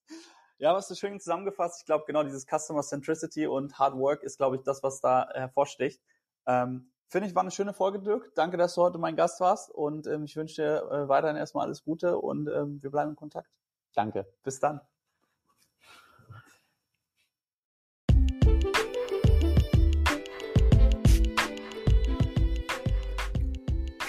Ja, 0.57 0.73
was 0.73 0.87
du 0.87 0.95
schön 0.95 1.19
zusammengefasst. 1.19 1.81
Ich 1.81 1.85
glaube, 1.85 2.05
genau 2.05 2.23
dieses 2.23 2.45
Customer 2.45 2.81
Centricity 2.81 3.47
und 3.47 3.77
Hard 3.77 3.97
Work 3.97 4.23
ist, 4.23 4.37
glaube 4.37 4.57
ich, 4.57 4.63
das, 4.63 4.83
was 4.83 5.01
da 5.01 5.29
hervorsticht. 5.33 6.01
Ähm, 6.47 6.91
Finde 7.07 7.27
ich, 7.27 7.35
war 7.35 7.41
eine 7.41 7.51
schöne 7.51 7.73
Folge, 7.73 7.99
Dirk. 7.99 8.33
Danke, 8.35 8.57
dass 8.57 8.75
du 8.75 8.81
heute 8.81 8.97
mein 8.97 9.15
Gast 9.15 9.39
warst 9.39 9.69
und 9.71 10.07
ähm, 10.07 10.23
ich 10.23 10.35
wünsche 10.35 10.61
dir 10.61 10.91
äh, 10.91 11.07
weiterhin 11.07 11.37
erstmal 11.37 11.65
alles 11.65 11.83
Gute 11.83 12.17
und 12.17 12.47
ähm, 12.47 12.81
wir 12.81 12.89
bleiben 12.89 13.11
in 13.11 13.15
Kontakt. 13.15 13.49
Danke. 13.93 14.25
Bis 14.43 14.59
dann. 14.59 14.81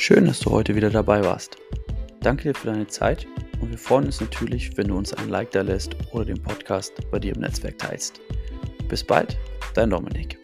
Schön, 0.07 0.27
dass 0.27 0.39
du 0.39 0.53
heute 0.53 0.77
wieder 0.77 0.89
dabei 0.89 1.21
warst. 1.25 1.57
Danke 2.21 2.45
dir 2.45 2.55
für 2.55 2.69
deine 2.69 2.87
Zeit 2.87 3.27
und 3.61 3.73
wir 3.73 3.77
freuen 3.77 4.05
uns 4.05 4.21
natürlich, 4.21 4.77
wenn 4.77 4.87
du 4.87 4.97
uns 4.97 5.13
ein 5.13 5.31
Like 5.31 5.51
da 5.51 5.63
lässt 5.63 5.97
oder 6.13 6.27
den 6.27 6.41
Podcast 6.41 6.93
bei 7.11 7.19
dir 7.19 7.35
im 7.35 7.41
Netzwerk 7.41 7.77
teilst. 7.79 8.21
Bis 8.89 9.03
bald, 9.03 9.37
dein 9.75 9.91
Dominik. 9.91 10.39